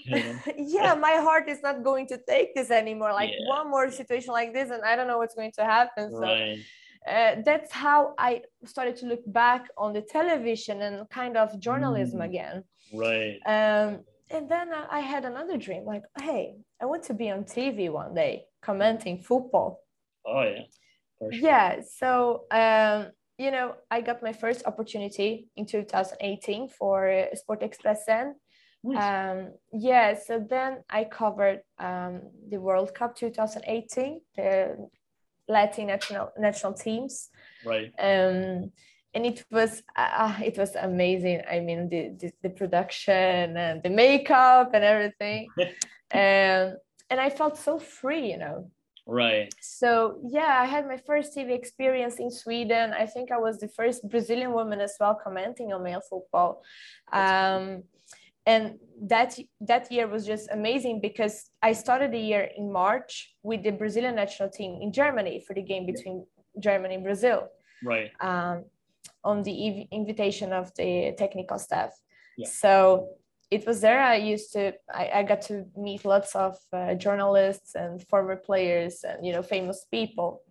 yeah, 0.55 0.95
my 0.95 1.15
heart 1.15 1.49
is 1.49 1.61
not 1.61 1.83
going 1.83 2.07
to 2.07 2.17
take 2.29 2.55
this 2.55 2.71
anymore. 2.71 3.11
Like 3.11 3.31
yeah. 3.31 3.49
one 3.49 3.69
more 3.69 3.91
situation 3.91 4.31
like 4.31 4.53
this, 4.53 4.69
and 4.69 4.81
I 4.83 4.95
don't 4.95 5.05
know 5.05 5.17
what's 5.17 5.35
going 5.35 5.51
to 5.57 5.65
happen. 5.65 6.09
So. 6.11 6.19
Right. 6.19 6.59
Uh, 7.05 7.41
that's 7.43 7.73
how 7.73 8.13
I 8.17 8.43
started 8.65 8.95
to 8.97 9.05
look 9.05 9.19
back 9.27 9.67
on 9.77 9.91
the 9.91 10.01
television 10.01 10.81
and 10.81 11.09
kind 11.09 11.35
of 11.35 11.59
journalism 11.59 12.21
mm. 12.21 12.25
again. 12.25 12.63
Right. 12.93 13.39
Um, 13.45 13.99
and 14.29 14.49
then 14.49 14.69
I 14.73 14.99
had 14.99 15.25
another 15.25 15.57
dream 15.57 15.85
like, 15.85 16.03
hey, 16.21 16.55
I 16.81 16.85
want 16.85 17.03
to 17.03 17.13
be 17.13 17.29
on 17.29 17.43
TV 17.43 17.91
one 17.91 18.13
day 18.13 18.45
commenting 18.61 19.21
football. 19.21 19.81
Oh, 20.25 20.43
yeah. 20.43 20.63
Yeah. 21.31 21.81
So, 21.81 22.45
um, 22.51 23.07
you 23.37 23.51
know, 23.51 23.75
I 23.91 24.01
got 24.01 24.23
my 24.23 24.33
first 24.33 24.65
opportunity 24.65 25.47
in 25.55 25.65
2018 25.65 26.69
for 26.69 27.27
Sport 27.35 27.61
Expressen. 27.61 28.33
Nice. 28.83 29.03
Um, 29.03 29.53
yeah, 29.73 30.15
so 30.17 30.39
then 30.39 30.83
I 30.89 31.03
covered 31.03 31.61
um, 31.79 32.21
the 32.49 32.59
World 32.59 32.93
Cup 32.93 33.15
2018, 33.15 34.21
the 34.35 34.89
Latin 35.47 35.87
national 35.87 36.31
national 36.37 36.73
teams. 36.73 37.29
Right. 37.65 37.91
Um, 37.99 38.71
and 39.13 39.25
it 39.25 39.43
was 39.51 39.81
uh, 39.95 40.37
it 40.43 40.57
was 40.57 40.75
amazing. 40.75 41.41
I 41.49 41.59
mean, 41.59 41.89
the, 41.89 42.09
the, 42.19 42.31
the 42.43 42.49
production 42.49 43.57
and 43.57 43.81
the 43.81 43.89
makeup 43.89 44.71
and 44.73 44.83
everything, 44.83 45.47
and 46.11 46.75
and 47.09 47.19
I 47.19 47.29
felt 47.29 47.57
so 47.57 47.79
free, 47.79 48.31
you 48.31 48.37
know. 48.37 48.69
Right. 49.07 49.53
So 49.61 50.19
yeah, 50.29 50.57
I 50.59 50.65
had 50.65 50.85
my 50.85 50.97
first 50.97 51.35
TV 51.35 51.51
experience 51.51 52.15
in 52.19 52.29
Sweden. 52.29 52.93
I 52.93 53.05
think 53.05 53.31
I 53.31 53.37
was 53.37 53.57
the 53.59 53.69
first 53.69 54.07
Brazilian 54.09 54.51
woman 54.51 54.81
as 54.81 54.95
well 54.99 55.15
commenting 55.15 55.71
on 55.71 55.81
male 55.83 56.01
football. 56.01 56.61
Um, 57.13 57.83
and 58.45 58.79
that 59.01 59.37
that 59.61 59.91
year 59.91 60.07
was 60.07 60.25
just 60.25 60.49
amazing 60.51 60.99
because 61.01 61.49
I 61.61 61.71
started 61.73 62.11
the 62.11 62.19
year 62.19 62.49
in 62.57 62.71
March 62.71 63.33
with 63.43 63.63
the 63.63 63.71
Brazilian 63.71 64.15
national 64.15 64.49
team 64.49 64.79
in 64.81 64.91
Germany 64.91 65.43
for 65.45 65.53
the 65.53 65.61
game 65.61 65.85
between 65.85 66.25
Germany 66.59 66.95
and 66.95 67.03
Brazil. 67.03 67.47
Right. 67.83 68.11
Um, 68.19 68.65
on 69.23 69.43
the 69.43 69.87
invitation 69.91 70.53
of 70.53 70.73
the 70.75 71.13
technical 71.17 71.59
staff. 71.59 71.91
Yeah. 72.37 72.47
So 72.47 73.09
it 73.49 73.65
was 73.65 73.81
there. 73.81 74.01
I 74.01 74.15
used 74.15 74.51
to 74.53 74.73
i, 74.93 75.09
I 75.15 75.23
got 75.23 75.41
to 75.43 75.65
meet 75.75 76.05
lots 76.05 76.35
of 76.35 76.57
uh, 76.73 76.95
journalists 76.95 77.75
and 77.75 78.05
former 78.07 78.35
players 78.35 79.03
and 79.03 79.25
you 79.25 79.33
know 79.33 79.43
famous 79.43 79.85
people. 79.89 80.43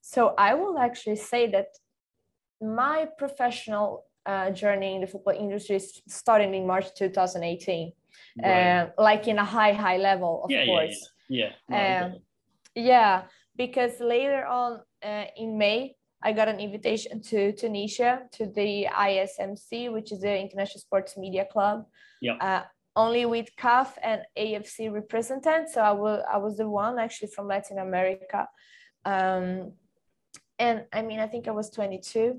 So 0.00 0.34
i 0.36 0.54
will 0.54 0.78
actually 0.78 1.16
say 1.16 1.50
that 1.50 1.68
my 2.62 3.08
professional 3.18 4.04
uh, 4.24 4.50
journey 4.50 4.94
in 4.94 5.00
the 5.00 5.06
football 5.06 5.34
industry 5.34 5.80
started 6.06 6.54
in 6.54 6.66
march 6.66 6.94
2018 6.94 7.92
right. 8.40 8.78
uh, 8.78 8.86
like 8.98 9.26
in 9.26 9.38
a 9.38 9.44
high 9.44 9.72
high 9.72 9.96
level 9.96 10.44
of 10.44 10.50
yeah, 10.50 10.64
course. 10.64 11.10
yeah. 11.28 11.50
Yeah, 11.68 12.04
um, 12.04 12.14
yeah 12.74 13.22
because 13.56 13.98
later 14.00 14.46
on 14.46 14.80
uh, 15.04 15.24
in 15.36 15.58
may 15.58 15.96
I 16.22 16.32
got 16.32 16.48
an 16.48 16.60
invitation 16.60 17.20
to 17.22 17.52
Tunisia 17.52 18.22
to 18.32 18.46
the 18.46 18.88
ISMC, 18.92 19.92
which 19.92 20.12
is 20.12 20.20
the 20.20 20.38
International 20.38 20.80
Sports 20.80 21.16
Media 21.16 21.44
Club, 21.44 21.86
yeah. 22.20 22.34
Uh, 22.34 22.62
only 22.94 23.24
with 23.24 23.48
CAF 23.56 23.88
and 24.02 24.22
AFC 24.38 24.92
representatives. 24.92 25.74
So 25.74 25.80
I 25.80 25.92
will 25.92 26.22
I 26.30 26.36
was 26.38 26.58
the 26.58 26.68
one 26.68 26.98
actually 26.98 27.28
from 27.28 27.48
Latin 27.48 27.78
America. 27.78 28.48
Um, 29.04 29.72
and 30.58 30.84
I 30.92 31.02
mean, 31.02 31.18
I 31.18 31.26
think 31.26 31.48
I 31.48 31.50
was 31.50 31.70
22. 31.70 32.38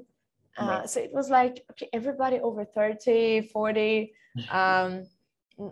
Uh, 0.56 0.66
right. 0.66 0.90
So 0.90 1.02
it 1.02 1.12
was 1.12 1.30
like, 1.30 1.66
okay, 1.72 1.90
everybody 1.92 2.40
over 2.40 2.66
30, 2.66 3.50
40. 3.52 4.14
Um, 4.50 5.06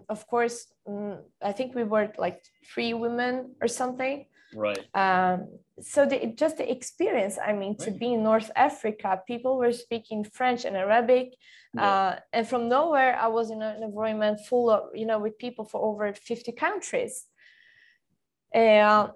of 0.08 0.28
course, 0.28 0.68
mm, 0.88 1.18
I 1.42 1.52
think 1.52 1.74
we 1.74 1.84
were 1.84 2.14
like 2.20 2.44
three 2.72 2.94
women 2.94 3.56
or 3.60 3.68
something. 3.68 4.26
Right. 4.54 4.80
Um, 4.94 5.48
so 5.82 6.06
the, 6.06 6.34
just 6.36 6.58
the 6.58 6.70
experience, 6.70 7.38
I 7.44 7.54
mean, 7.54 7.76
right. 7.80 7.86
to 7.86 7.92
be 7.92 8.14
in 8.14 8.24
North 8.24 8.52
Africa, 8.56 9.22
people 9.26 9.58
were 9.58 9.72
speaking 9.72 10.24
French 10.24 10.66
and 10.66 10.76
Arabic. 10.76 11.36
Yeah. 11.74 11.88
Uh, 11.88 12.20
and 12.34 12.48
from 12.48 12.70
nowhere, 12.70 13.18
I 13.18 13.28
was 13.28 13.50
in 13.52 13.62
an 13.62 13.82
environment 13.82 14.40
full 14.48 14.70
of, 14.70 14.90
you 14.94 15.06
know, 15.06 15.20
with 15.20 15.38
people 15.38 15.66
for 15.66 15.82
over 15.82 16.14
50 16.14 16.52
countries. 16.52 17.26
Uh, 18.54 19.08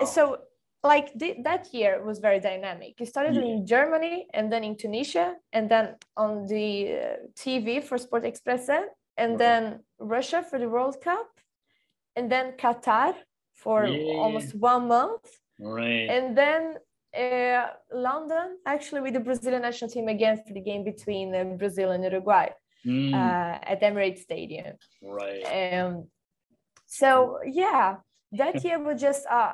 oh. 0.00 0.04
So 0.04 0.38
like 0.84 1.18
th- 1.18 1.38
that 1.44 1.72
year 1.72 2.04
was 2.04 2.18
very 2.18 2.40
dynamic. 2.40 3.00
It 3.00 3.08
started 3.08 3.34
yeah. 3.34 3.42
in 3.42 3.66
Germany 3.66 4.26
and 4.34 4.52
then 4.52 4.62
in 4.62 4.76
Tunisia 4.76 5.34
and 5.52 5.70
then 5.70 5.96
on 6.16 6.46
the 6.46 6.92
uh, 6.92 7.16
TV 7.34 7.82
for 7.82 7.98
Sport 7.98 8.24
Expressen 8.24 8.84
and 9.16 9.32
right. 9.32 9.38
then 9.38 9.80
Russia 9.98 10.44
for 10.48 10.58
the 10.58 10.68
World 10.68 11.00
Cup 11.00 11.28
and 12.16 12.30
then 12.30 12.52
Qatar 12.58 13.14
for 13.64 13.86
yeah. 13.86 14.20
almost 14.22 14.54
one 14.54 14.86
month. 14.88 15.26
Right. 15.58 16.08
And 16.16 16.36
then 16.36 16.76
uh, 17.18 17.68
London, 17.92 18.58
actually, 18.66 19.00
with 19.00 19.14
the 19.14 19.20
Brazilian 19.20 19.62
national 19.62 19.90
team 19.90 20.08
again 20.08 20.36
for 20.46 20.52
the 20.52 20.60
game 20.60 20.84
between 20.84 21.34
uh, 21.34 21.44
Brazil 21.62 21.90
and 21.92 22.04
Uruguay 22.04 22.48
mm. 22.86 23.14
uh, 23.14 23.58
at 23.62 23.80
Emirates 23.82 24.18
Stadium. 24.18 24.76
Right. 25.02 25.42
Um, 25.74 26.08
so 26.86 27.38
yeah, 27.46 27.96
that 28.32 28.62
year 28.62 28.78
was 28.78 29.00
just 29.00 29.26
uh, 29.26 29.52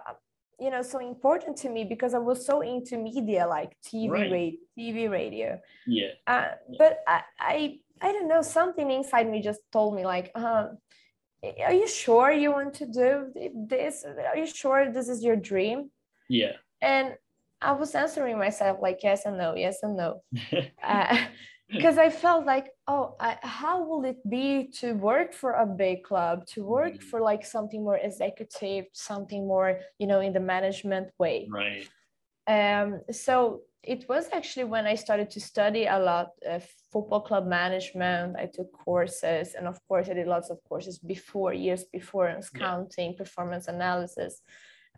you 0.58 0.70
know 0.70 0.82
so 0.82 0.98
important 0.98 1.56
to 1.58 1.68
me 1.70 1.84
because 1.84 2.12
I 2.12 2.18
was 2.18 2.44
so 2.44 2.60
into 2.60 2.98
media 2.98 3.46
like 3.46 3.76
TV, 3.86 4.10
right. 4.10 4.30
radio, 4.30 4.58
TV, 4.76 5.10
radio. 5.10 5.60
Yeah. 5.86 6.12
Uh, 6.26 6.48
but 6.78 7.00
I, 7.06 7.22
I 7.38 7.78
I 8.02 8.12
don't 8.12 8.28
know 8.28 8.42
something 8.42 8.90
inside 8.90 9.30
me 9.30 9.40
just 9.40 9.60
told 9.72 9.94
me 9.94 10.04
like. 10.04 10.32
Uh, 10.34 10.68
are 11.42 11.72
you 11.72 11.88
sure 11.88 12.30
you 12.30 12.52
want 12.52 12.74
to 12.74 12.86
do 12.86 13.32
this? 13.68 14.04
Are 14.04 14.36
you 14.36 14.46
sure 14.46 14.92
this 14.92 15.08
is 15.08 15.22
your 15.22 15.36
dream? 15.36 15.90
Yeah. 16.28 16.52
And 16.82 17.16
I 17.62 17.72
was 17.72 17.94
answering 17.94 18.38
myself 18.38 18.78
like 18.80 19.00
yes 19.02 19.26
and 19.26 19.38
no, 19.38 19.54
yes 19.54 19.78
and 19.82 19.96
no. 19.96 20.22
Because 21.68 21.98
uh, 21.98 22.02
I 22.02 22.10
felt 22.10 22.46
like, 22.46 22.70
oh, 22.86 23.16
I, 23.20 23.38
how 23.42 23.82
will 23.84 24.04
it 24.04 24.18
be 24.28 24.68
to 24.80 24.92
work 24.92 25.32
for 25.32 25.52
a 25.52 25.66
big 25.66 26.04
club, 26.04 26.46
to 26.48 26.64
work 26.64 26.94
mm. 26.94 27.02
for 27.02 27.20
like 27.20 27.44
something 27.44 27.84
more 27.84 27.98
executive, 27.98 28.86
something 28.92 29.46
more, 29.46 29.80
you 29.98 30.06
know, 30.06 30.20
in 30.20 30.32
the 30.32 30.40
management 30.40 31.08
way. 31.18 31.48
Right. 31.50 31.88
Um, 32.46 33.00
so 33.10 33.62
it 33.82 34.08
was 34.08 34.28
actually 34.32 34.64
when 34.64 34.86
I 34.86 34.94
started 34.94 35.30
to 35.30 35.40
study 35.40 35.86
a 35.86 35.98
lot 35.98 36.30
of 36.46 36.66
football 36.90 37.20
club 37.20 37.46
management. 37.46 38.36
I 38.36 38.46
took 38.46 38.72
courses, 38.72 39.54
and 39.54 39.66
of 39.66 39.78
course, 39.86 40.08
I 40.08 40.14
did 40.14 40.26
lots 40.26 40.50
of 40.50 40.58
courses 40.68 40.98
before, 40.98 41.52
years 41.52 41.84
before, 41.84 42.28
in 42.28 42.42
scouting, 42.42 43.12
yeah. 43.12 43.18
performance 43.18 43.68
analysis, 43.68 44.42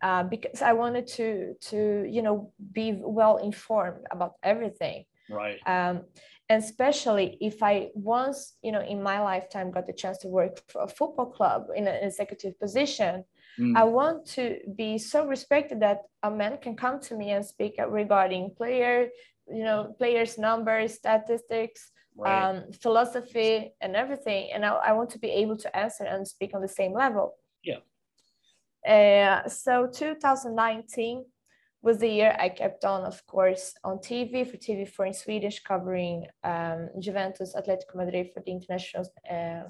uh, 0.01 0.23
because 0.23 0.61
I 0.61 0.73
wanted 0.73 1.07
to 1.17 1.55
to 1.69 2.05
you 2.09 2.21
know 2.21 2.51
be 2.71 2.93
well 2.99 3.37
informed 3.37 4.05
about 4.11 4.33
everything. 4.43 5.05
Right. 5.29 5.59
Um, 5.65 6.03
and 6.49 6.61
especially 6.61 7.37
if 7.39 7.63
I 7.63 7.89
once 7.93 8.55
you 8.61 8.71
know 8.71 8.81
in 8.81 9.01
my 9.01 9.21
lifetime 9.21 9.71
got 9.71 9.87
the 9.87 9.93
chance 9.93 10.17
to 10.19 10.27
work 10.27 10.59
for 10.67 10.83
a 10.83 10.87
football 10.87 11.27
club 11.27 11.67
in 11.75 11.87
an 11.87 12.03
executive 12.03 12.59
position 12.59 13.23
Mm. 13.59 13.77
I 13.77 13.83
want 13.83 14.25
to 14.37 14.59
be 14.75 14.97
so 14.97 15.27
respected 15.27 15.79
that 15.81 16.01
a 16.23 16.31
man 16.31 16.57
can 16.57 16.75
come 16.75 16.99
to 17.01 17.15
me 17.15 17.31
and 17.31 17.45
speak 17.45 17.75
regarding 17.87 18.51
player, 18.55 19.09
you 19.47 19.63
know, 19.63 19.93
players' 19.97 20.37
numbers, 20.37 20.95
statistics, 20.95 21.91
right. 22.15 22.49
um, 22.49 22.71
philosophy, 22.81 23.73
and 23.81 23.95
everything. 23.95 24.49
And 24.53 24.65
I, 24.65 24.73
I 24.73 24.91
want 24.93 25.09
to 25.11 25.19
be 25.19 25.29
able 25.29 25.57
to 25.57 25.75
answer 25.75 26.03
and 26.05 26.27
speak 26.27 26.51
on 26.53 26.61
the 26.61 26.67
same 26.67 26.93
level. 26.93 27.35
Yeah. 27.63 27.79
Uh, 28.87 29.47
so 29.47 29.87
2019 29.87 31.25
was 31.81 31.97
the 31.97 32.07
year 32.07 32.35
I 32.39 32.49
kept 32.49 32.85
on, 32.85 33.03
of 33.03 33.25
course, 33.25 33.73
on 33.83 33.97
TV 33.97 34.49
for 34.49 34.57
TV4 34.57 35.07
in 35.07 35.13
Swedish, 35.13 35.61
covering 35.63 36.27
um, 36.43 36.89
Juventus, 36.99 37.55
Atletico 37.55 37.95
Madrid 37.95 38.31
for 38.33 38.41
the 38.41 38.51
international 38.51 39.05
uh, 39.29 39.63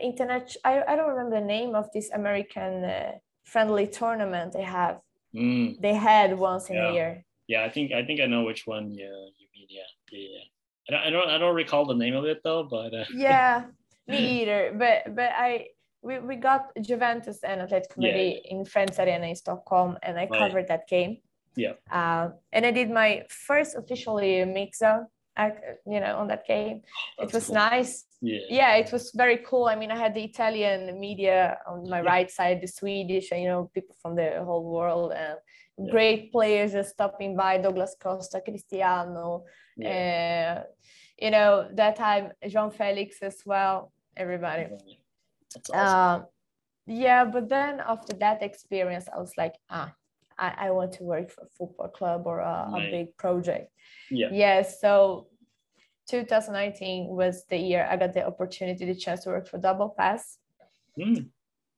internet 0.00 0.56
I, 0.64 0.82
I 0.86 0.96
don't 0.96 1.08
remember 1.08 1.40
the 1.40 1.46
name 1.46 1.74
of 1.74 1.90
this 1.92 2.10
american 2.10 2.84
uh, 2.84 3.12
friendly 3.44 3.86
tournament 3.86 4.52
they 4.52 4.62
have 4.62 5.00
mm. 5.34 5.80
they 5.80 5.94
had 5.94 6.38
once 6.38 6.70
in 6.70 6.76
yeah. 6.76 6.90
a 6.90 6.92
year 6.92 7.24
yeah 7.50 7.64
i 7.64 7.70
think 7.74 7.92
i 7.92 8.02
think 8.06 8.18
i 8.20 8.26
know 8.26 8.42
which 8.50 8.62
one 8.66 8.86
yeah 9.02 9.20
you 9.40 9.46
mean 9.54 9.66
yeah 9.68 9.90
yeah, 10.12 10.28
yeah. 10.34 10.46
I, 10.88 10.90
don't, 10.92 11.02
I 11.06 11.10
don't 11.10 11.28
i 11.34 11.38
don't 11.38 11.54
recall 11.64 11.84
the 11.84 12.00
name 12.04 12.14
of 12.20 12.24
it 12.24 12.38
though 12.44 12.62
but 12.76 12.94
uh... 12.94 13.04
yeah 13.14 13.64
me 14.06 14.42
either 14.42 14.60
but 14.82 15.14
but 15.18 15.30
i 15.48 15.66
we, 16.02 16.18
we 16.18 16.36
got 16.36 16.70
Juventus 16.80 17.40
and 17.44 17.60
Atletico 17.60 17.98
Madrid 17.98 18.40
yeah. 18.42 18.52
in 18.52 18.64
Friends 18.64 18.98
Arena 18.98 19.26
in 19.26 19.36
Stockholm, 19.36 19.98
and 20.02 20.18
I 20.18 20.24
covered 20.24 20.54
right. 20.54 20.68
that 20.68 20.88
game. 20.88 21.18
Yeah. 21.56 21.74
Uh, 21.92 22.30
and 22.54 22.64
I 22.64 22.70
did 22.70 22.90
my 22.90 23.24
first 23.28 23.76
officially 23.76 24.42
mix 24.46 24.78
zone 24.78 25.08
you 25.86 26.00
know 26.00 26.16
on 26.16 26.28
that 26.28 26.46
game 26.46 26.82
it 27.18 27.32
was 27.32 27.46
cool. 27.46 27.54
nice 27.54 28.04
yeah 28.20 28.38
yeah 28.48 28.74
it 28.74 28.92
was 28.92 29.12
very 29.14 29.38
cool 29.38 29.66
i 29.66 29.76
mean 29.76 29.90
i 29.90 29.96
had 29.96 30.14
the 30.14 30.22
italian 30.22 30.98
media 30.98 31.58
on 31.66 31.88
my 31.88 32.00
yeah. 32.00 32.06
right 32.06 32.30
side 32.30 32.60
the 32.60 32.66
swedish 32.66 33.30
and 33.32 33.42
you 33.42 33.48
know 33.48 33.70
people 33.74 33.96
from 34.02 34.14
the 34.16 34.42
whole 34.44 34.64
world 34.64 35.12
and 35.12 35.36
yeah. 35.80 35.90
great 35.90 36.32
players 36.32 36.72
just 36.72 36.90
stopping 36.90 37.36
by 37.36 37.58
douglas 37.58 37.96
costa 38.00 38.40
cristiano 38.40 39.44
yeah. 39.76 40.58
uh, 40.58 40.62
you 41.18 41.30
know 41.30 41.68
that 41.74 41.96
time 41.96 42.32
João 42.44 42.72
Felix 42.72 43.22
as 43.22 43.42
well 43.44 43.92
everybody 44.16 44.68
That's 45.54 45.70
awesome. 45.70 46.22
Uh, 46.22 46.26
yeah 46.86 47.24
but 47.24 47.48
then 47.48 47.80
after 47.86 48.16
that 48.16 48.42
experience 48.42 49.06
i 49.14 49.18
was 49.18 49.32
like 49.36 49.54
ah 49.68 49.92
I, 50.40 50.54
I 50.66 50.70
want 50.70 50.92
to 50.94 51.04
work 51.04 51.30
for 51.30 51.42
a 51.42 51.48
football 51.48 51.88
club 51.88 52.22
or 52.24 52.40
a, 52.40 52.70
right. 52.72 52.88
a 52.88 52.90
big 52.90 53.16
project. 53.18 53.70
Yeah. 54.10 54.28
Yeah. 54.32 54.62
So 54.62 55.28
2019 56.08 57.06
was 57.08 57.44
the 57.48 57.58
year 57.58 57.86
I 57.88 57.96
got 57.96 58.14
the 58.14 58.26
opportunity, 58.26 58.84
the 58.86 58.94
chance 58.94 59.24
to 59.24 59.30
work 59.30 59.46
for 59.46 59.58
Double 59.58 59.90
Pass. 59.90 60.38
Mm. 60.98 61.28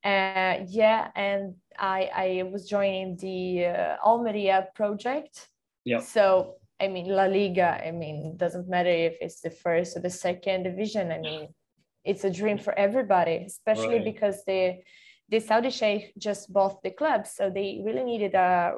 Uh, 0.05 0.65
yeah, 0.69 1.11
and 1.15 1.55
I 1.79 2.11
I 2.15 2.43
was 2.51 2.69
joining 2.69 3.17
the 3.17 3.67
uh, 3.67 3.97
Almeria 4.05 4.69
project. 4.75 5.49
Yeah. 5.85 6.01
So 6.01 6.57
I 6.81 6.89
mean 6.89 7.09
La 7.09 7.27
Liga. 7.27 7.81
I 7.87 7.93
mean, 7.93 8.37
doesn't 8.37 8.69
matter 8.69 8.91
if 8.91 9.15
it's 9.21 9.41
the 9.41 9.51
first 9.51 9.97
or 9.97 10.01
the 10.01 10.11
second 10.11 10.65
division. 10.65 11.13
I 11.13 11.19
mean, 11.19 11.49
it's 12.05 12.25
a 12.25 12.31
dream 12.31 12.59
for 12.59 12.77
everybody, 12.79 13.45
especially 13.47 13.97
right. 13.97 14.05
because 14.05 14.45
they 14.45 14.85
the 15.29 15.41
Saudi 15.41 15.71
Sheikh 15.71 16.13
just 16.19 16.53
bought 16.53 16.83
the 16.83 16.91
club, 16.91 17.27
so 17.27 17.49
they 17.49 17.81
really 17.85 18.05
needed 18.05 18.35
a 18.35 18.75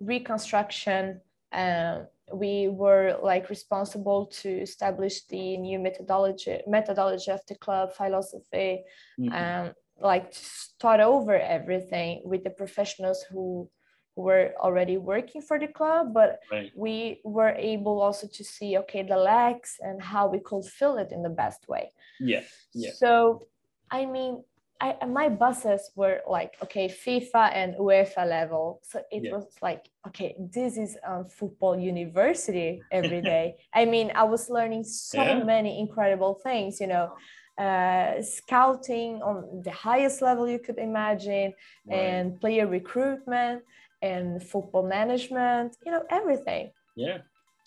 reconstruction. 0.00 1.20
Uh, 1.52 2.04
we 2.32 2.68
were 2.68 3.18
like 3.22 3.50
responsible 3.50 4.26
to 4.26 4.48
establish 4.48 5.24
the 5.26 5.56
new 5.56 5.78
methodology 5.78 6.60
methodology 6.66 7.30
of 7.30 7.40
the 7.48 7.56
club 7.56 7.92
philosophy, 7.92 8.84
mm-hmm. 9.18 9.32
um, 9.32 9.72
like 10.00 10.32
start 10.32 11.00
over 11.00 11.38
everything 11.38 12.22
with 12.24 12.44
the 12.44 12.50
professionals 12.50 13.24
who 13.30 13.68
were 14.16 14.52
already 14.58 14.96
working 14.96 15.40
for 15.40 15.58
the 15.58 15.68
club, 15.68 16.12
but 16.12 16.40
right. 16.50 16.72
we 16.76 17.20
were 17.24 17.50
able 17.50 18.00
also 18.00 18.26
to 18.26 18.44
see 18.44 18.76
okay 18.78 19.02
the 19.02 19.16
lacks 19.16 19.76
and 19.80 20.02
how 20.02 20.28
we 20.28 20.40
could 20.40 20.64
fill 20.64 20.98
it 20.98 21.12
in 21.12 21.22
the 21.22 21.30
best 21.30 21.68
way. 21.68 21.90
Yeah. 22.18 22.42
Yeah. 22.74 22.90
So 22.96 23.46
I 23.90 24.06
mean, 24.06 24.44
I, 24.80 24.96
my 25.06 25.28
bosses 25.28 25.90
were 25.94 26.20
like, 26.26 26.56
okay, 26.62 26.88
FIFA 26.88 27.52
and 27.54 27.74
UEFA 27.74 28.26
level. 28.26 28.80
So 28.82 29.02
it 29.10 29.24
yeah. 29.24 29.32
was 29.32 29.46
like, 29.60 29.90
okay, 30.06 30.34
this 30.38 30.78
is 30.78 30.96
um, 31.06 31.26
football 31.26 31.78
university 31.78 32.80
every 32.90 33.20
day. 33.20 33.56
I 33.74 33.84
mean, 33.84 34.10
I 34.14 34.24
was 34.24 34.48
learning 34.48 34.84
so 34.84 35.22
yeah. 35.22 35.44
many 35.44 35.78
incredible 35.78 36.40
things, 36.42 36.80
you 36.80 36.86
know, 36.86 37.12
uh, 37.58 38.22
scouting 38.22 39.22
on 39.22 39.62
the 39.62 39.70
highest 39.70 40.22
level 40.22 40.48
you 40.48 40.58
could 40.58 40.78
imagine, 40.78 41.52
right. 41.86 41.96
and 41.96 42.40
player 42.40 42.66
recruitment 42.66 43.62
and 44.02 44.42
football 44.42 44.86
management, 44.86 45.76
you 45.84 45.92
know, 45.92 46.04
everything. 46.10 46.70
Yeah. 46.96 47.18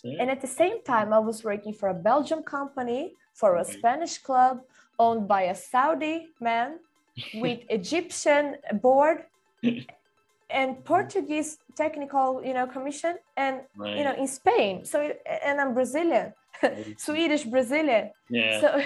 yeah. 0.02 0.16
And 0.20 0.30
at 0.30 0.40
the 0.40 0.46
same 0.46 0.82
time, 0.82 1.12
I 1.12 1.18
was 1.18 1.44
working 1.44 1.72
for 1.72 1.88
a 1.88 1.94
Belgium 1.94 2.42
company, 2.42 3.14
for 3.34 3.56
a. 3.56 3.64
Spanish 3.64 4.18
club 4.18 4.60
owned 4.98 5.26
by 5.28 5.42
a 5.42 5.54
Saudi 5.54 6.28
man 6.40 6.78
with 7.34 7.60
Egyptian 7.68 8.56
board 8.80 9.24
and 10.50 10.84
Portuguese 10.84 11.58
technical, 11.76 12.42
you 12.44 12.54
know, 12.54 12.66
commission, 12.66 13.16
and 13.36 13.60
right. 13.76 13.96
you 13.96 14.04
know, 14.04 14.14
in 14.14 14.28
Spain. 14.28 14.84
So, 14.84 15.12
and 15.42 15.60
I'm 15.60 15.74
Brazilian, 15.74 16.32
Swedish 16.96 17.44
Brazilian. 17.44 18.10
Yeah. 18.28 18.60
So 18.60 18.82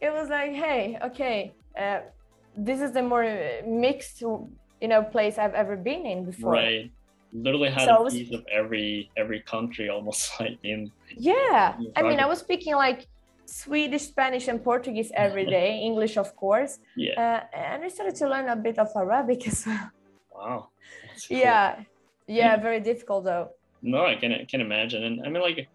it 0.00 0.12
was 0.12 0.28
like, 0.28 0.52
hey, 0.52 0.98
okay, 1.02 1.54
uh, 1.78 2.00
this 2.56 2.80
is 2.80 2.92
the 2.92 3.02
more 3.02 3.24
mixed, 3.66 4.20
you 4.20 4.48
know, 4.82 5.02
place 5.02 5.38
I've 5.38 5.54
ever 5.54 5.76
been 5.76 6.06
in 6.06 6.24
before. 6.24 6.52
Right. 6.52 6.92
Literally 7.32 7.70
had 7.70 7.86
so 7.86 8.06
a 8.06 8.10
piece 8.10 8.30
was, 8.30 8.40
of 8.40 8.46
every 8.46 9.10
every 9.16 9.40
country 9.40 9.88
almost 9.88 10.30
like 10.40 10.56
in. 10.62 10.92
Yeah, 11.16 11.76
in 11.78 11.92
I 11.96 12.02
mean, 12.02 12.20
I 12.20 12.26
was 12.26 12.38
speaking 12.38 12.76
like 12.76 13.08
Swedish, 13.44 14.02
Spanish, 14.02 14.46
and 14.46 14.62
Portuguese 14.62 15.10
every 15.16 15.44
day. 15.58 15.80
English, 15.80 16.16
of 16.16 16.36
course. 16.36 16.78
Yeah. 16.96 17.20
Uh, 17.20 17.56
and 17.56 17.84
I 17.84 17.88
started 17.88 18.14
to 18.16 18.28
learn 18.28 18.48
a 18.48 18.56
bit 18.56 18.78
of 18.78 18.88
Arabic 18.94 19.48
as 19.48 19.66
well. 19.66 19.90
Wow. 20.32 20.68
Cool. 21.28 21.38
Yeah. 21.38 21.82
Yeah. 22.28 22.56
Very 22.56 22.80
difficult 22.80 23.24
though. 23.24 23.50
No, 23.82 24.06
I 24.06 24.14
can 24.14 24.32
I 24.32 24.44
can 24.44 24.60
imagine, 24.60 25.02
and 25.04 25.26
I 25.26 25.28
mean 25.28 25.42
like 25.42 25.68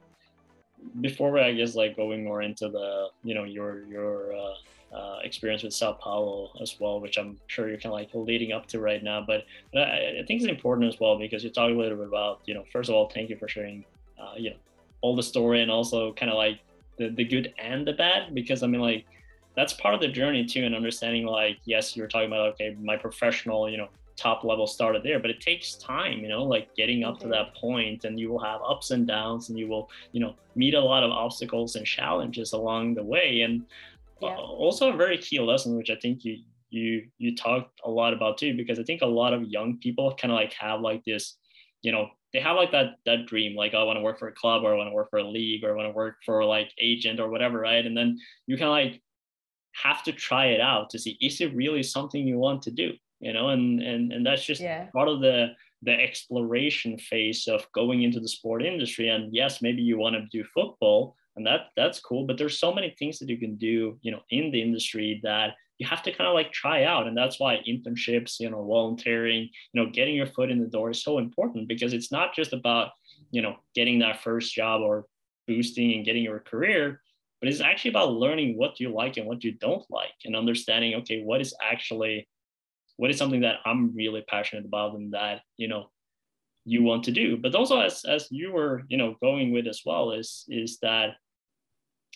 before 1.01 1.39
I 1.39 1.53
guess 1.53 1.75
like 1.75 1.95
going 1.95 2.23
more 2.23 2.41
into 2.41 2.69
the 2.69 3.07
you 3.23 3.35
know 3.35 3.43
your 3.43 3.83
your 3.85 4.33
uh, 4.35 4.53
uh, 4.95 5.19
experience 5.23 5.63
with 5.63 5.73
Sao 5.73 5.93
Paulo 5.93 6.51
as 6.61 6.79
well, 6.79 6.99
which 6.99 7.17
I'm 7.17 7.39
sure 7.47 7.67
you're 7.69 7.77
kind 7.77 7.93
of 7.93 7.99
like 7.99 8.09
leading 8.13 8.51
up 8.51 8.65
to 8.67 8.79
right 8.79 9.03
now. 9.03 9.23
But, 9.25 9.45
but 9.71 9.83
I, 9.83 10.19
I, 10.19 10.23
think 10.25 10.41
it's 10.41 10.49
important 10.49 10.91
as 10.91 10.99
well 10.99 11.17
because 11.17 11.43
you 11.43 11.51
talk 11.51 11.69
a 11.69 11.73
little 11.73 11.97
bit 11.97 12.07
about 12.07 12.41
you 12.45 12.53
know 12.53 12.63
first 12.71 12.89
of 12.89 12.95
all, 12.95 13.09
thank 13.09 13.29
you 13.29 13.37
for 13.37 13.47
sharing 13.47 13.85
uh, 14.19 14.33
you 14.37 14.51
know 14.51 14.55
all 15.01 15.15
the 15.15 15.23
story 15.23 15.61
and 15.61 15.71
also 15.71 16.13
kind 16.13 16.31
of 16.31 16.37
like 16.37 16.59
the, 16.97 17.09
the 17.09 17.23
good 17.23 17.53
and 17.57 17.87
the 17.87 17.93
bad 17.93 18.33
because 18.33 18.63
I 18.63 18.67
mean 18.67 18.81
like 18.81 19.05
that's 19.55 19.73
part 19.73 19.93
of 19.93 20.01
the 20.01 20.07
journey 20.07 20.45
too 20.45 20.65
and 20.65 20.75
understanding 20.75 21.25
like 21.25 21.57
yes 21.65 21.95
you 21.95 22.03
were 22.03 22.07
talking 22.07 22.27
about 22.27 22.53
okay 22.53 22.75
my 22.81 22.97
professional 22.97 23.69
you 23.69 23.77
know 23.77 23.87
top 24.19 24.43
level 24.43 24.67
started 24.67 25.01
there 25.03 25.19
but 25.19 25.29
it 25.29 25.39
takes 25.39 25.75
time 25.75 26.19
you 26.19 26.27
know 26.27 26.43
like 26.43 26.73
getting 26.75 27.03
up 27.03 27.17
to 27.17 27.25
mm-hmm. 27.25 27.31
that 27.31 27.55
point 27.55 28.03
and 28.03 28.19
you 28.19 28.29
will 28.29 28.43
have 28.43 28.59
ups 28.67 28.91
and 28.91 29.07
downs 29.07 29.49
and 29.49 29.57
you 29.57 29.67
will 29.67 29.89
you 30.11 30.19
know 30.19 30.35
meet 30.55 30.73
a 30.73 30.79
lot 30.79 31.03
of 31.03 31.11
obstacles 31.11 31.75
and 31.75 31.85
challenges 31.85 32.51
along 32.51 32.93
the 32.93 33.03
way. 33.03 33.41
And 33.41 33.61
uh, 34.21 34.27
yeah. 34.27 34.35
also 34.35 34.91
a 34.91 34.97
very 34.97 35.17
key 35.17 35.39
lesson 35.39 35.77
which 35.77 35.89
i 35.89 35.95
think 35.95 36.25
you 36.25 36.39
you 36.69 37.07
you 37.17 37.35
talked 37.35 37.79
a 37.85 37.89
lot 37.89 38.13
about 38.13 38.37
too 38.37 38.53
because 38.55 38.77
i 38.77 38.83
think 38.83 39.01
a 39.01 39.05
lot 39.05 39.33
of 39.33 39.43
young 39.43 39.77
people 39.77 40.13
kind 40.19 40.31
of 40.31 40.35
like 40.35 40.51
have 40.53 40.81
like 40.81 41.03
this 41.05 41.37
you 41.81 41.91
know 41.91 42.09
they 42.33 42.39
have 42.39 42.57
like 42.57 42.71
that 42.71 42.95
that 43.05 43.25
dream 43.25 43.55
like 43.55 43.73
oh, 43.73 43.79
i 43.79 43.83
want 43.83 43.97
to 43.97 44.03
work 44.03 44.19
for 44.19 44.27
a 44.27 44.33
club 44.33 44.63
or 44.63 44.73
i 44.73 44.77
want 44.77 44.89
to 44.89 44.93
work 44.93 45.09
for 45.09 45.19
a 45.19 45.23
league 45.23 45.63
or 45.63 45.71
i 45.71 45.75
want 45.75 45.87
to 45.87 45.95
work 45.95 46.17
for 46.25 46.43
like 46.43 46.69
agent 46.79 47.19
or 47.19 47.29
whatever 47.29 47.59
right? 47.59 47.85
And 47.85 47.95
then 47.95 48.19
you 48.45 48.57
kind 48.57 48.67
of 48.67 48.91
like 48.91 49.01
have 49.73 50.03
to 50.03 50.11
try 50.11 50.47
it 50.47 50.59
out 50.59 50.89
to 50.89 50.99
see 50.99 51.17
is 51.21 51.39
it 51.41 51.55
really 51.55 51.83
something 51.83 52.27
you 52.27 52.37
want 52.37 52.61
to 52.63 52.71
do 52.71 52.91
you 53.19 53.33
know 53.33 53.49
and 53.49 53.81
and 53.81 54.11
and 54.11 54.25
that's 54.25 54.43
just 54.43 54.61
yeah. 54.61 54.87
part 54.93 55.07
of 55.07 55.21
the 55.21 55.47
the 55.81 55.91
exploration 55.91 56.97
phase 56.97 57.47
of 57.47 57.65
going 57.73 58.03
into 58.03 58.19
the 58.19 58.27
sport 58.27 58.63
industry 58.63 59.09
and 59.09 59.33
yes 59.33 59.61
maybe 59.61 59.81
you 59.81 59.97
want 59.97 60.15
to 60.15 60.25
do 60.31 60.43
football 60.53 61.15
and 61.35 61.45
that 61.45 61.67
that's 61.75 61.99
cool 61.99 62.25
but 62.25 62.37
there's 62.37 62.59
so 62.59 62.73
many 62.73 62.95
things 62.97 63.19
that 63.19 63.29
you 63.29 63.37
can 63.37 63.55
do 63.55 63.97
you 64.01 64.11
know 64.11 64.21
in 64.29 64.51
the 64.51 64.61
industry 64.61 65.19
that 65.23 65.55
you 65.77 65.87
have 65.87 66.03
to 66.03 66.11
kind 66.11 66.27
of 66.27 66.33
like 66.33 66.51
try 66.51 66.83
out 66.83 67.07
and 67.07 67.17
that's 67.17 67.39
why 67.39 67.61
internships 67.67 68.39
you 68.39 68.49
know 68.49 68.65
volunteering 68.65 69.49
you 69.73 69.81
know 69.81 69.89
getting 69.89 70.15
your 70.15 70.27
foot 70.27 70.51
in 70.51 70.59
the 70.59 70.67
door 70.67 70.89
is 70.89 71.03
so 71.03 71.17
important 71.17 71.67
because 71.67 71.93
it's 71.93 72.11
not 72.11 72.35
just 72.35 72.53
about 72.53 72.91
you 73.31 73.41
know 73.41 73.55
getting 73.73 73.99
that 73.99 74.21
first 74.21 74.53
job 74.53 74.81
or 74.81 75.05
boosting 75.47 75.93
and 75.93 76.05
getting 76.05 76.23
your 76.23 76.39
career 76.39 77.01
but 77.39 77.47
it's 77.47 77.61
actually 77.61 77.89
about 77.89 78.11
learning 78.11 78.57
what 78.57 78.79
you 78.79 78.89
like 78.89 79.15
and 79.15 79.25
what 79.25 79.43
you 79.43 79.53
don't 79.53 79.85
like 79.89 80.19
and 80.25 80.35
understanding 80.35 80.95
okay 80.95 81.23
what 81.23 81.41
is 81.41 81.55
actually 81.63 82.27
what 82.99 83.09
is 83.09 83.17
something 83.17 83.41
that 83.41 83.57
i'm 83.65 83.95
really 83.95 84.23
passionate 84.27 84.65
about 84.65 84.93
and 84.95 85.13
that 85.13 85.41
you 85.57 85.67
know 85.67 85.89
you 86.65 86.83
want 86.83 87.03
to 87.05 87.11
do. 87.11 87.37
But 87.37 87.55
also 87.55 87.79
as 87.79 88.05
as 88.05 88.27
you 88.29 88.51
were 88.51 88.83
you 88.87 88.97
know 88.97 89.15
going 89.21 89.51
with 89.51 89.67
as 89.67 89.81
well 89.85 90.11
is 90.11 90.45
is 90.47 90.77
that 90.81 91.15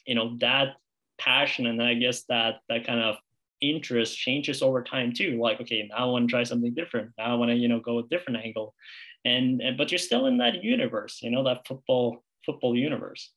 you 0.06 0.16
know 0.16 0.38
that 0.40 0.76
passion 1.18 1.68
and 1.68 1.82
i 1.82 1.94
guess 1.94 2.24
that 2.24 2.56
that 2.70 2.86
kind 2.86 3.00
of 3.00 3.16
interest 3.62 4.18
changes 4.18 4.62
over 4.62 4.84
time 4.84 5.14
too. 5.14 5.40
Like 5.40 5.62
okay 5.62 5.88
now 5.90 5.98
i 5.98 6.06
want 6.06 6.28
to 6.28 6.32
try 6.32 6.44
something 6.44 6.74
different. 6.74 7.12
Now 7.18 7.32
i 7.32 7.36
want 7.36 7.50
to 7.50 7.56
you 7.56 7.68
know 7.68 7.80
go 7.80 8.00
a 8.00 8.08
different 8.08 8.40
angle. 8.44 8.76
And, 9.26 9.62
and 9.62 9.78
but 9.78 9.90
you're 9.90 10.00
still 10.00 10.26
in 10.26 10.38
that 10.40 10.66
universe 10.66 11.22
you 11.24 11.32
know 11.32 11.46
that 11.46 11.66
football 11.66 12.24
football 12.46 12.76
universe 12.76 13.32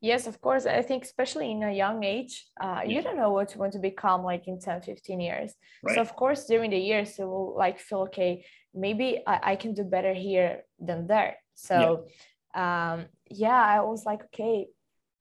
yes 0.00 0.26
of 0.26 0.40
course 0.40 0.66
i 0.66 0.82
think 0.82 1.04
especially 1.04 1.50
in 1.50 1.62
a 1.62 1.72
young 1.72 2.04
age 2.04 2.46
uh, 2.60 2.80
you 2.86 3.02
don't 3.02 3.16
know 3.16 3.30
what 3.30 3.54
you 3.54 3.60
want 3.60 3.72
to 3.72 3.78
become 3.78 4.22
like 4.22 4.46
in 4.46 4.58
10 4.58 4.82
15 4.82 5.20
years 5.20 5.54
right. 5.82 5.94
so 5.94 6.00
of 6.00 6.14
course 6.16 6.46
during 6.46 6.70
the 6.70 6.78
years 6.78 7.18
you 7.18 7.26
will 7.26 7.54
like 7.56 7.78
feel 7.78 8.00
okay 8.00 8.44
maybe 8.74 9.22
I, 9.26 9.52
I 9.52 9.56
can 9.56 9.74
do 9.74 9.84
better 9.84 10.14
here 10.14 10.62
than 10.78 11.06
there 11.06 11.36
so 11.54 12.06
yeah. 12.54 12.92
um 12.92 13.06
yeah 13.30 13.62
i 13.62 13.80
was 13.80 14.04
like 14.04 14.24
okay 14.24 14.66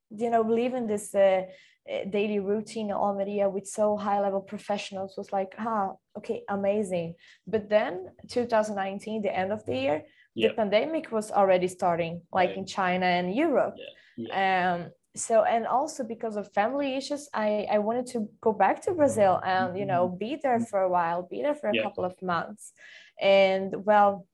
you 0.09 0.29
know 0.29 0.41
leaving 0.41 0.87
this 0.87 1.13
uh, 1.15 1.43
uh, 1.91 2.05
daily 2.09 2.39
routine 2.39 2.89
in 2.89 2.95
Almeria 2.95 3.49
with 3.49 3.67
so 3.67 3.97
high 3.97 4.21
level 4.21 4.39
professionals 4.39 5.15
was 5.17 5.33
like, 5.33 5.53
ah, 5.59 5.91
okay, 6.17 6.43
amazing. 6.47 7.15
But 7.45 7.67
then 7.69 8.07
2019, 8.29 9.21
the 9.21 9.37
end 9.37 9.51
of 9.51 9.65
the 9.65 9.75
year, 9.75 10.03
the 10.33 10.49
pandemic 10.49 11.11
was 11.11 11.29
already 11.29 11.67
starting, 11.67 12.21
like 12.31 12.49
right. 12.49 12.57
in 12.57 12.65
China 12.65 13.05
and 13.05 13.35
Europe. 13.35 13.75
Yeah. 13.77 13.85
Yeah. 14.17 14.73
Um, 14.73 14.91
so 15.15 15.43
and 15.43 15.67
also 15.67 16.03
because 16.03 16.37
of 16.37 16.51
family 16.53 16.95
issues, 16.95 17.29
I 17.33 17.67
I 17.71 17.79
wanted 17.79 18.07
to 18.13 18.29
go 18.41 18.51
back 18.51 18.81
to 18.83 18.93
Brazil 18.93 19.39
and 19.45 19.77
you 19.77 19.85
know 19.85 20.09
be 20.09 20.39
there 20.41 20.59
for 20.59 20.81
a 20.81 20.89
while, 20.89 21.21
be 21.23 21.41
there 21.43 21.55
for 21.55 21.69
a 21.69 21.83
couple 21.83 22.03
of 22.03 22.19
months, 22.21 22.73
and 23.21 23.85
well, 23.85 24.27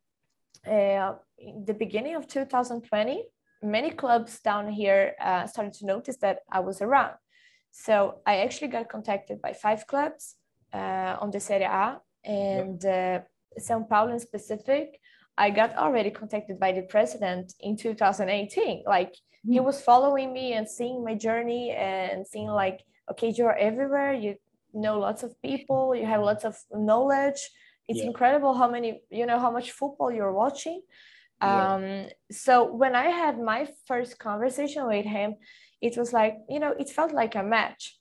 uh, 0.66 1.16
the 1.66 1.74
beginning 1.74 2.16
of 2.16 2.28
2020 2.28 3.26
many 3.62 3.92
clubs 3.92 4.40
down 4.40 4.72
here 4.72 5.16
uh, 5.20 5.46
started 5.46 5.74
to 5.74 5.86
notice 5.86 6.18
that 6.18 6.40
I 6.52 6.60
was 6.62 6.82
around. 6.82 7.16
So 7.72 8.20
I 8.26 8.38
actually 8.38 8.70
got 8.70 8.90
contacted 8.90 9.42
by 9.42 9.54
five 9.54 9.86
clubs 9.88 10.36
uh, 10.74 11.18
on 11.20 11.32
the 11.32 11.40
Serie 11.40 11.64
A 11.64 12.00
and 12.24 12.84
uh, 12.86 13.20
São 13.60 13.88
Paulo 13.88 14.14
in 14.14 14.20
specific. 14.20 15.00
I 15.40 15.50
got 15.50 15.76
already 15.78 16.12
contacted 16.12 16.60
by 16.60 16.72
the 16.74 16.84
president 16.84 17.54
in 17.62 17.78
2018. 17.78 18.84
Like 18.86 19.14
mm. 19.14 19.54
he 19.54 19.58
hmm. 19.58 19.64
was 19.64 19.82
following 19.82 20.34
me 20.34 20.54
and 20.54 20.70
seeing 20.70 21.04
my 21.04 21.16
journey 21.16 21.72
and 21.72 22.28
seeing 22.28 22.48
like, 22.48 22.82
okay, 23.12 23.30
you're 23.30 23.58
everywhere. 23.58 24.14
You 24.14 24.36
know 24.74 25.00
lots 25.00 25.24
of 25.24 25.42
people. 25.42 25.96
You 25.96 26.06
have 26.06 26.22
lots 26.22 26.44
of 26.44 26.56
knowledge. 26.72 27.42
It's 27.88 28.00
yeah. 28.00 28.12
incredible 28.12 28.54
how 28.54 28.70
many, 28.70 29.02
you 29.10 29.26
know, 29.26 29.40
how 29.40 29.50
much 29.50 29.72
football 29.72 30.12
you're 30.12 30.34
watching. 30.34 30.82
Yeah. 31.42 31.74
Um, 31.74 32.10
so 32.32 32.72
when 32.82 32.94
I 32.94 33.08
had 33.10 33.40
my 33.40 33.68
first 33.88 34.20
conversation 34.20 34.86
with 34.86 35.06
him, 35.06 35.36
it 35.82 35.98
was 35.98 36.12
like 36.14 36.36
you 36.50 36.60
know 36.60 36.74
it 36.78 36.90
felt 36.90 37.14
like 37.14 37.36
a 37.36 37.44
match 37.44 37.99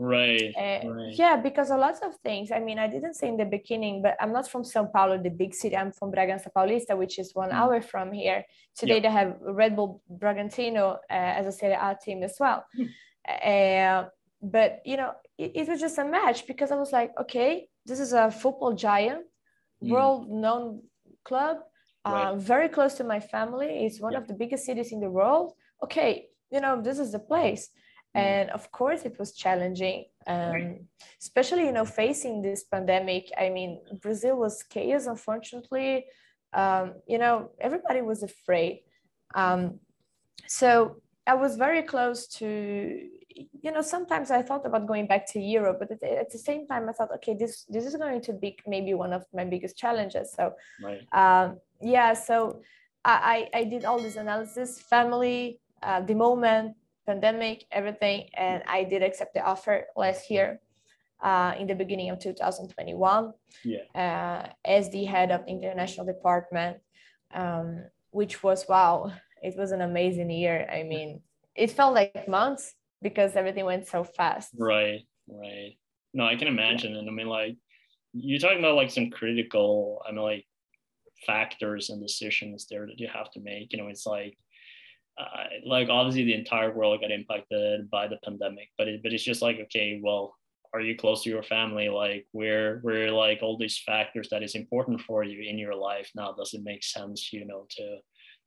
right, 0.00 0.52
uh, 0.56 0.88
right, 0.88 1.14
yeah 1.14 1.36
because 1.36 1.70
a 1.70 1.76
lot 1.76 1.94
of 2.02 2.16
things 2.16 2.50
i 2.50 2.58
mean 2.58 2.78
i 2.78 2.86
didn't 2.86 3.14
say 3.14 3.28
in 3.28 3.36
the 3.36 3.44
beginning 3.44 4.02
but 4.02 4.16
i'm 4.20 4.32
not 4.32 4.48
from 4.48 4.64
sao 4.64 4.84
paulo 4.84 5.20
the 5.22 5.30
big 5.30 5.54
city 5.54 5.76
i'm 5.76 5.92
from 5.92 6.10
bragança 6.10 6.48
paulista 6.56 6.96
which 6.96 7.18
is 7.18 7.34
one 7.34 7.50
mm. 7.50 7.54
hour 7.54 7.80
from 7.80 8.12
here 8.12 8.44
today 8.76 8.94
yep. 8.94 9.02
they 9.02 9.10
have 9.10 9.36
red 9.40 9.76
bull 9.76 10.02
bragantino 10.18 10.94
uh, 11.10 11.38
as 11.38 11.46
a 11.46 11.52
serie 11.52 11.74
a 11.74 11.96
team 12.04 12.22
as 12.22 12.36
well 12.40 12.64
mm. 12.78 12.88
uh, 13.28 14.08
but 14.42 14.80
you 14.84 14.96
know 14.96 15.12
it, 15.38 15.52
it, 15.54 15.68
was 15.68 15.80
just 15.80 15.98
a 15.98 16.04
match 16.04 16.46
because 16.46 16.70
i 16.70 16.76
was 16.76 16.92
like 16.92 17.12
okay 17.20 17.68
this 17.86 18.00
is 18.00 18.12
a 18.12 18.30
football 18.30 18.72
giant 18.72 19.24
mm. 19.82 19.90
world 19.90 20.28
known 20.30 20.82
club 21.24 21.58
right. 22.06 22.28
Uh, 22.28 22.36
very 22.36 22.68
close 22.68 22.94
to 22.94 23.04
my 23.04 23.20
family 23.20 23.84
it's 23.84 24.00
one 24.00 24.16
of 24.16 24.26
the 24.26 24.34
biggest 24.34 24.64
cities 24.64 24.92
in 24.92 25.00
the 25.00 25.10
world 25.10 25.52
okay 25.84 26.30
you 26.50 26.60
know 26.60 26.80
this 26.80 26.98
is 26.98 27.12
the 27.12 27.18
place. 27.18 27.70
And 28.14 28.50
of 28.50 28.70
course 28.72 29.04
it 29.04 29.18
was 29.18 29.32
challenging 29.32 30.04
um, 30.26 30.80
especially 31.20 31.64
you 31.64 31.72
know 31.72 31.84
facing 31.84 32.42
this 32.42 32.64
pandemic. 32.64 33.30
I 33.38 33.48
mean 33.50 33.80
brazil 34.02 34.36
was 34.36 34.62
chaos 34.62 35.06
unfortunately. 35.06 36.06
Um, 36.52 36.94
you 37.06 37.18
know 37.18 37.50
everybody 37.60 38.02
was 38.02 38.22
afraid. 38.22 38.82
Um, 39.34 39.80
so 40.46 41.00
i 41.26 41.34
was 41.34 41.56
very 41.56 41.82
close 41.82 42.26
to 42.26 43.08
you 43.62 43.70
know 43.70 43.82
sometimes 43.82 44.30
i 44.30 44.42
thought 44.42 44.66
about 44.66 44.86
going 44.86 45.06
back 45.06 45.30
to 45.30 45.38
europe 45.38 45.78
but 45.78 45.90
at, 45.90 46.02
at 46.02 46.30
the 46.30 46.38
same 46.38 46.66
time 46.66 46.88
i 46.88 46.92
thought 46.92 47.12
okay 47.14 47.34
this 47.34 47.64
this 47.68 47.84
is 47.84 47.94
going 47.94 48.20
to 48.20 48.32
be 48.32 48.56
maybe 48.66 48.94
one 48.94 49.12
of 49.12 49.24
my 49.32 49.44
biggest 49.44 49.76
challenges. 49.76 50.32
So 50.32 50.54
right. 50.82 51.02
um, 51.12 51.58
yeah 51.80 52.14
so 52.14 52.62
I, 53.02 53.48
I 53.54 53.64
did 53.64 53.86
all 53.86 53.98
this 53.98 54.16
analysis 54.16 54.78
family 54.78 55.58
uh, 55.82 56.00
the 56.02 56.14
moment, 56.14 56.76
pandemic, 57.06 57.64
everything. 57.70 58.28
And 58.34 58.62
I 58.66 58.84
did 58.84 59.02
accept 59.02 59.34
the 59.34 59.42
offer 59.42 59.86
last 59.96 60.30
year 60.30 60.60
uh, 61.22 61.54
in 61.58 61.66
the 61.66 61.74
beginning 61.74 62.10
of 62.10 62.18
2021 62.18 63.32
yeah. 63.64 63.78
uh, 63.94 64.48
as 64.64 64.90
the 64.90 65.04
head 65.04 65.30
of 65.30 65.44
the 65.44 65.52
international 65.52 66.06
department, 66.06 66.78
um, 67.34 67.84
which 68.10 68.42
was, 68.42 68.66
wow, 68.68 69.12
it 69.42 69.56
was 69.56 69.72
an 69.72 69.80
amazing 69.80 70.30
year. 70.30 70.68
I 70.70 70.82
mean, 70.82 71.20
it 71.54 71.70
felt 71.70 71.94
like 71.94 72.28
months 72.28 72.74
because 73.02 73.36
everything 73.36 73.64
went 73.64 73.86
so 73.88 74.04
fast. 74.04 74.50
Right, 74.56 75.02
right. 75.28 75.76
No, 76.12 76.24
I 76.24 76.36
can 76.36 76.48
imagine. 76.48 76.96
And 76.96 77.08
I 77.08 77.12
mean, 77.12 77.28
like, 77.28 77.56
you're 78.12 78.40
talking 78.40 78.58
about 78.58 78.74
like 78.74 78.90
some 78.90 79.10
critical, 79.10 80.02
I 80.06 80.12
mean, 80.12 80.22
like, 80.22 80.46
factors 81.26 81.90
and 81.90 82.00
decisions 82.00 82.66
there 82.66 82.86
that 82.86 82.98
you 82.98 83.08
have 83.12 83.30
to 83.32 83.40
make. 83.40 83.72
You 83.72 83.78
know, 83.78 83.88
it's 83.88 84.06
like, 84.06 84.36
uh, 85.20 85.44
like 85.66 85.88
obviously 85.88 86.24
the 86.24 86.34
entire 86.34 86.72
world 86.72 87.00
got 87.00 87.10
impacted 87.10 87.90
by 87.90 88.08
the 88.08 88.18
pandemic, 88.24 88.68
but 88.78 88.88
it, 88.88 89.02
but 89.02 89.12
it's 89.12 89.24
just 89.24 89.42
like 89.42 89.58
okay, 89.60 90.00
well, 90.02 90.34
are 90.72 90.80
you 90.80 90.96
close 90.96 91.22
to 91.22 91.30
your 91.30 91.42
family? 91.42 91.88
Like 91.88 92.26
where 92.32 92.78
where 92.78 93.10
like 93.10 93.40
all 93.42 93.58
these 93.58 93.82
factors 93.84 94.28
that 94.30 94.42
is 94.42 94.54
important 94.54 95.00
for 95.02 95.24
you 95.24 95.48
in 95.48 95.58
your 95.58 95.74
life 95.74 96.10
now? 96.14 96.32
Does 96.32 96.54
it 96.54 96.62
make 96.62 96.84
sense, 96.84 97.32
you 97.32 97.44
know, 97.46 97.66
to 97.70 97.96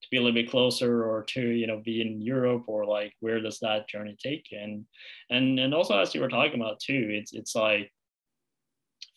to 0.04 0.08
be 0.12 0.18
a 0.18 0.22
little 0.22 0.34
bit 0.34 0.50
closer 0.50 1.06
or 1.06 1.24
to 1.24 1.42
you 1.42 1.68
know 1.68 1.82
be 1.84 2.02
in 2.02 2.22
Europe 2.22 2.64
or 2.68 2.86
like 2.86 3.14
where 3.20 3.42
does 3.42 3.60
that 3.60 3.88
journey 3.88 4.16
take 4.22 4.46
you? 4.52 4.60
And 4.60 4.86
and 5.30 5.60
and 5.60 5.74
also 5.74 5.98
as 5.98 6.16
you 6.16 6.22
were 6.22 6.30
talking 6.30 6.60
about 6.60 6.80
too, 6.80 7.08
it's 7.12 7.34
it's 7.34 7.56
like 7.56 7.92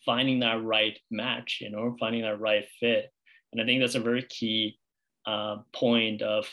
finding 0.05 0.39
that 0.39 0.63
right 0.63 0.97
match, 1.11 1.59
you 1.61 1.69
know, 1.69 1.95
finding 1.99 2.21
that 2.21 2.39
right 2.39 2.65
fit. 2.79 3.11
And 3.51 3.61
I 3.61 3.65
think 3.65 3.81
that's 3.81 3.95
a 3.95 3.99
very 3.99 4.23
key 4.23 4.79
uh, 5.25 5.57
point 5.73 6.21
of 6.21 6.47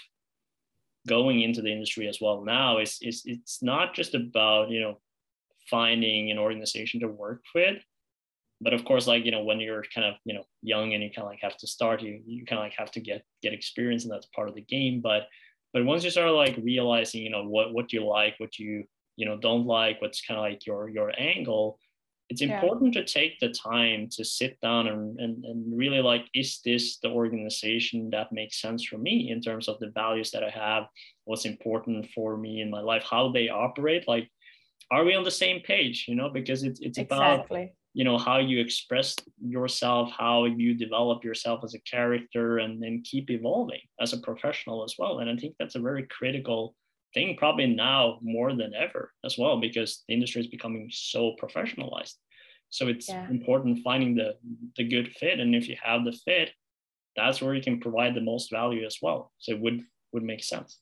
going 1.06 1.42
into 1.42 1.62
the 1.62 1.72
industry 1.72 2.08
as 2.08 2.18
well 2.20 2.44
now 2.44 2.78
is, 2.78 2.98
is 3.02 3.22
it's 3.24 3.62
not 3.62 3.94
just 3.94 4.14
about 4.14 4.70
you 4.70 4.80
know 4.80 5.00
finding 5.70 6.30
an 6.30 6.38
organization 6.38 7.00
to 7.00 7.08
work 7.08 7.42
with. 7.54 7.82
But 8.60 8.72
of 8.72 8.84
course 8.84 9.06
like 9.06 9.24
you 9.24 9.30
know 9.30 9.44
when 9.44 9.60
you're 9.60 9.84
kind 9.94 10.06
of 10.06 10.14
you 10.24 10.34
know 10.34 10.44
young 10.62 10.94
and 10.94 11.02
you 11.02 11.10
kind 11.10 11.26
of 11.26 11.30
like 11.30 11.40
have 11.42 11.56
to 11.58 11.66
start 11.66 12.02
you 12.02 12.22
you 12.26 12.46
kind 12.46 12.58
of 12.58 12.64
like 12.64 12.74
have 12.78 12.90
to 12.92 13.00
get 13.00 13.24
get 13.42 13.52
experience 13.52 14.04
and 14.04 14.12
that's 14.12 14.26
part 14.26 14.48
of 14.48 14.54
the 14.54 14.62
game. 14.62 15.00
But 15.00 15.28
but 15.72 15.84
once 15.84 16.04
you 16.04 16.10
start 16.10 16.30
like 16.32 16.56
realizing 16.62 17.22
you 17.22 17.30
know 17.30 17.44
what 17.44 17.74
what 17.74 17.92
you 17.92 18.06
like 18.06 18.34
what 18.38 18.58
you 18.58 18.84
you 19.16 19.26
know 19.26 19.36
don't 19.36 19.66
like 19.66 20.00
what's 20.00 20.22
kind 20.22 20.38
of 20.38 20.44
like 20.44 20.66
your 20.66 20.88
your 20.88 21.12
angle 21.18 21.78
it's 22.30 22.40
important 22.40 22.94
yeah. 22.94 23.02
to 23.02 23.12
take 23.12 23.38
the 23.38 23.50
time 23.50 24.08
to 24.10 24.24
sit 24.24 24.58
down 24.60 24.86
and, 24.86 25.18
and, 25.20 25.44
and 25.44 25.76
really 25.78 26.00
like 26.00 26.24
is 26.34 26.60
this 26.64 26.98
the 26.98 27.08
organization 27.08 28.08
that 28.10 28.32
makes 28.32 28.60
sense 28.60 28.84
for 28.84 28.98
me 28.98 29.30
in 29.30 29.40
terms 29.40 29.68
of 29.68 29.78
the 29.78 29.90
values 29.90 30.30
that 30.30 30.42
i 30.42 30.48
have 30.48 30.84
what's 31.24 31.44
important 31.44 32.06
for 32.14 32.36
me 32.36 32.60
in 32.60 32.70
my 32.70 32.80
life 32.80 33.04
how 33.08 33.30
they 33.30 33.48
operate 33.48 34.08
like 34.08 34.28
are 34.90 35.04
we 35.04 35.14
on 35.14 35.24
the 35.24 35.30
same 35.30 35.60
page 35.60 36.06
you 36.08 36.14
know 36.14 36.28
because 36.28 36.62
it's, 36.62 36.80
it's 36.80 36.98
exactly. 36.98 37.62
about 37.62 37.70
you 37.92 38.04
know 38.04 38.18
how 38.18 38.38
you 38.38 38.58
express 38.60 39.14
yourself 39.40 40.10
how 40.16 40.44
you 40.44 40.74
develop 40.74 41.24
yourself 41.24 41.60
as 41.62 41.74
a 41.74 41.80
character 41.80 42.58
and 42.58 42.82
then 42.82 43.02
keep 43.04 43.30
evolving 43.30 43.80
as 44.00 44.12
a 44.12 44.18
professional 44.18 44.82
as 44.82 44.94
well 44.98 45.18
and 45.18 45.30
i 45.30 45.36
think 45.36 45.54
that's 45.58 45.76
a 45.76 45.80
very 45.80 46.06
critical 46.06 46.74
thing 47.14 47.36
probably 47.36 47.66
now 47.66 48.18
more 48.22 48.54
than 48.54 48.72
ever 48.74 49.12
as 49.24 49.38
well 49.38 49.60
because 49.60 50.02
the 50.06 50.14
industry 50.14 50.40
is 50.42 50.48
becoming 50.48 50.90
so 50.92 51.34
professionalized. 51.40 52.14
So 52.70 52.88
it's 52.88 53.08
yeah. 53.08 53.28
important 53.30 53.80
finding 53.84 54.14
the 54.16 54.36
the 54.76 54.84
good 54.84 55.14
fit 55.14 55.38
and 55.40 55.54
if 55.54 55.68
you 55.68 55.76
have 55.82 56.04
the 56.04 56.12
fit 56.12 56.50
that's 57.16 57.40
where 57.40 57.54
you 57.54 57.62
can 57.62 57.78
provide 57.78 58.14
the 58.14 58.20
most 58.20 58.50
value 58.50 58.84
as 58.84 58.98
well. 59.00 59.32
So 59.38 59.52
it 59.52 59.60
would 59.60 59.82
would 60.12 60.24
make 60.24 60.42
sense. 60.42 60.80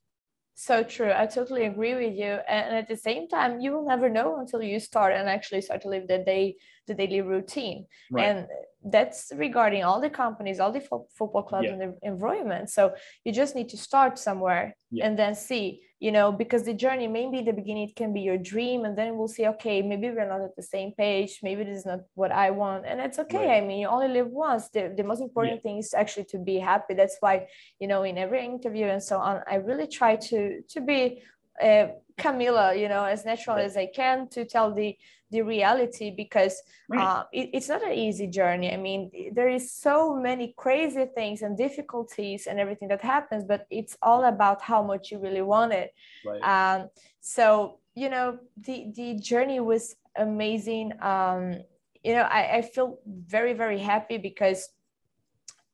So 0.54 0.82
true. 0.82 1.12
I 1.14 1.26
totally 1.26 1.64
agree 1.64 1.94
with 1.94 2.14
you. 2.14 2.38
And 2.48 2.76
at 2.76 2.88
the 2.88 2.96
same 2.96 3.28
time 3.28 3.60
you 3.60 3.72
will 3.72 3.86
never 3.86 4.08
know 4.08 4.38
until 4.38 4.62
you 4.62 4.80
start 4.80 5.14
and 5.14 5.28
actually 5.28 5.62
start 5.62 5.82
to 5.82 5.88
live 5.88 6.08
the 6.08 6.18
day 6.18 6.56
the 6.86 6.94
daily 6.94 7.20
routine. 7.20 7.86
Right. 8.10 8.28
and 8.28 8.46
that's 8.84 9.32
regarding 9.36 9.84
all 9.84 10.00
the 10.00 10.10
companies 10.10 10.58
all 10.58 10.72
the 10.72 10.80
fo- 10.80 11.06
football 11.16 11.42
clubs 11.42 11.66
yeah. 11.66 11.72
and 11.72 11.80
the 11.80 11.94
environment 12.02 12.68
so 12.68 12.92
you 13.24 13.32
just 13.32 13.54
need 13.54 13.68
to 13.68 13.76
start 13.76 14.18
somewhere 14.18 14.76
yeah. 14.90 15.06
and 15.06 15.18
then 15.18 15.34
see 15.34 15.82
you 16.00 16.10
know 16.10 16.32
because 16.32 16.64
the 16.64 16.74
journey 16.74 17.06
maybe 17.06 17.42
the 17.42 17.52
beginning 17.52 17.88
it 17.88 17.94
can 17.94 18.12
be 18.12 18.22
your 18.22 18.36
dream 18.36 18.84
and 18.84 18.98
then 18.98 19.16
we'll 19.16 19.28
say 19.28 19.46
okay 19.46 19.82
maybe 19.82 20.10
we're 20.10 20.28
not 20.28 20.40
at 20.40 20.56
the 20.56 20.62
same 20.62 20.92
page 20.98 21.38
maybe 21.44 21.62
this 21.62 21.78
is 21.78 21.86
not 21.86 22.00
what 22.14 22.32
i 22.32 22.50
want 22.50 22.84
and 22.84 23.00
it's 23.00 23.20
okay 23.20 23.46
right. 23.46 23.62
i 23.62 23.66
mean 23.66 23.78
you 23.78 23.86
only 23.86 24.08
live 24.08 24.26
once 24.26 24.68
the, 24.70 24.92
the 24.96 25.04
most 25.04 25.20
important 25.20 25.56
yeah. 25.56 25.62
thing 25.62 25.78
is 25.78 25.94
actually 25.94 26.24
to 26.24 26.38
be 26.38 26.58
happy 26.58 26.94
that's 26.94 27.18
why 27.20 27.46
you 27.78 27.86
know 27.86 28.02
in 28.02 28.18
every 28.18 28.44
interview 28.44 28.86
and 28.86 29.02
so 29.02 29.16
on 29.18 29.40
i 29.48 29.54
really 29.54 29.86
try 29.86 30.16
to 30.16 30.60
to 30.68 30.80
be 30.80 31.22
uh, 31.60 31.88
camila 32.18 32.78
you 32.78 32.88
know 32.88 33.04
as 33.04 33.24
natural 33.24 33.56
as 33.56 33.76
i 33.76 33.86
can 33.86 34.28
to 34.28 34.44
tell 34.44 34.72
the 34.72 34.96
the 35.32 35.42
reality 35.42 36.12
because 36.14 36.62
right. 36.88 37.02
uh, 37.02 37.24
it, 37.32 37.50
it's 37.54 37.68
not 37.68 37.82
an 37.82 37.94
easy 37.94 38.26
journey. 38.26 38.72
I 38.72 38.76
mean, 38.76 39.10
there 39.32 39.48
is 39.48 39.72
so 39.72 40.14
many 40.14 40.54
crazy 40.56 41.06
things 41.14 41.40
and 41.40 41.56
difficulties 41.56 42.46
and 42.46 42.60
everything 42.60 42.88
that 42.88 43.00
happens, 43.00 43.44
but 43.44 43.66
it's 43.70 43.96
all 44.02 44.24
about 44.24 44.60
how 44.60 44.82
much 44.82 45.10
you 45.10 45.18
really 45.18 45.42
want 45.42 45.72
it. 45.72 45.92
Right. 46.24 46.42
Um, 46.42 46.90
so 47.20 47.78
you 47.94 48.08
know, 48.08 48.38
the 48.58 48.92
the 48.94 49.14
journey 49.18 49.60
was 49.60 49.96
amazing. 50.16 50.92
Um, 51.02 51.62
you 52.04 52.14
know, 52.14 52.22
I, 52.22 52.58
I 52.58 52.62
feel 52.62 52.98
very 53.06 53.54
very 53.54 53.78
happy 53.78 54.18
because 54.18 54.68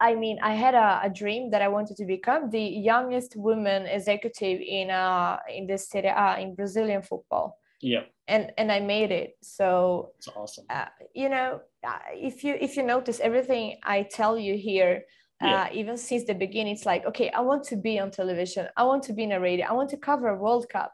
I 0.01 0.15
mean, 0.15 0.39
I 0.43 0.55
had 0.55 0.75
a, 0.75 1.01
a, 1.05 1.11
dream 1.11 1.51
that 1.51 1.61
I 1.61 1.69
wanted 1.69 1.97
to 1.97 2.05
become 2.05 2.51
the 2.51 2.63
youngest 2.63 3.35
woman 3.37 3.87
executive 3.87 4.61
in 4.61 4.91
uh 4.91 5.39
in 5.49 5.67
the 5.67 5.77
Serie 5.77 6.15
A 6.17 6.39
in 6.39 6.55
Brazilian 6.55 7.03
football. 7.03 7.59
Yeah 7.81 8.05
and 8.29 8.53
and 8.59 8.71
I 8.71 8.81
made 8.81 9.11
it. 9.11 9.37
So 9.43 10.13
it's 10.19 10.29
awesome. 10.29 10.67
Uh, 10.71 10.85
you 11.15 11.29
know, 11.29 11.61
uh, 11.85 11.99
if 12.13 12.45
you 12.45 12.57
if 12.61 12.77
you 12.77 12.83
notice 12.85 13.19
everything 13.21 13.77
I 13.83 14.03
tell 14.03 14.39
you 14.39 14.57
here, 14.57 15.05
yeah. 15.43 15.63
uh, 15.63 15.69
even 15.73 15.97
since 15.97 16.25
the 16.25 16.35
beginning, 16.35 16.75
it's 16.75 16.87
like 16.87 17.07
okay, 17.07 17.31
I 17.31 17.41
want 17.41 17.65
to 17.65 17.77
be 17.77 17.99
on 17.99 18.11
television. 18.11 18.69
I 18.77 18.85
want 18.85 19.03
to 19.05 19.13
be 19.15 19.25
in 19.25 19.33
a 19.33 19.41
radio. 19.41 19.67
I 19.67 19.73
want 19.73 19.91
to 19.91 19.97
cover 19.97 20.29
a 20.29 20.37
World 20.37 20.69
Cup, 20.69 20.93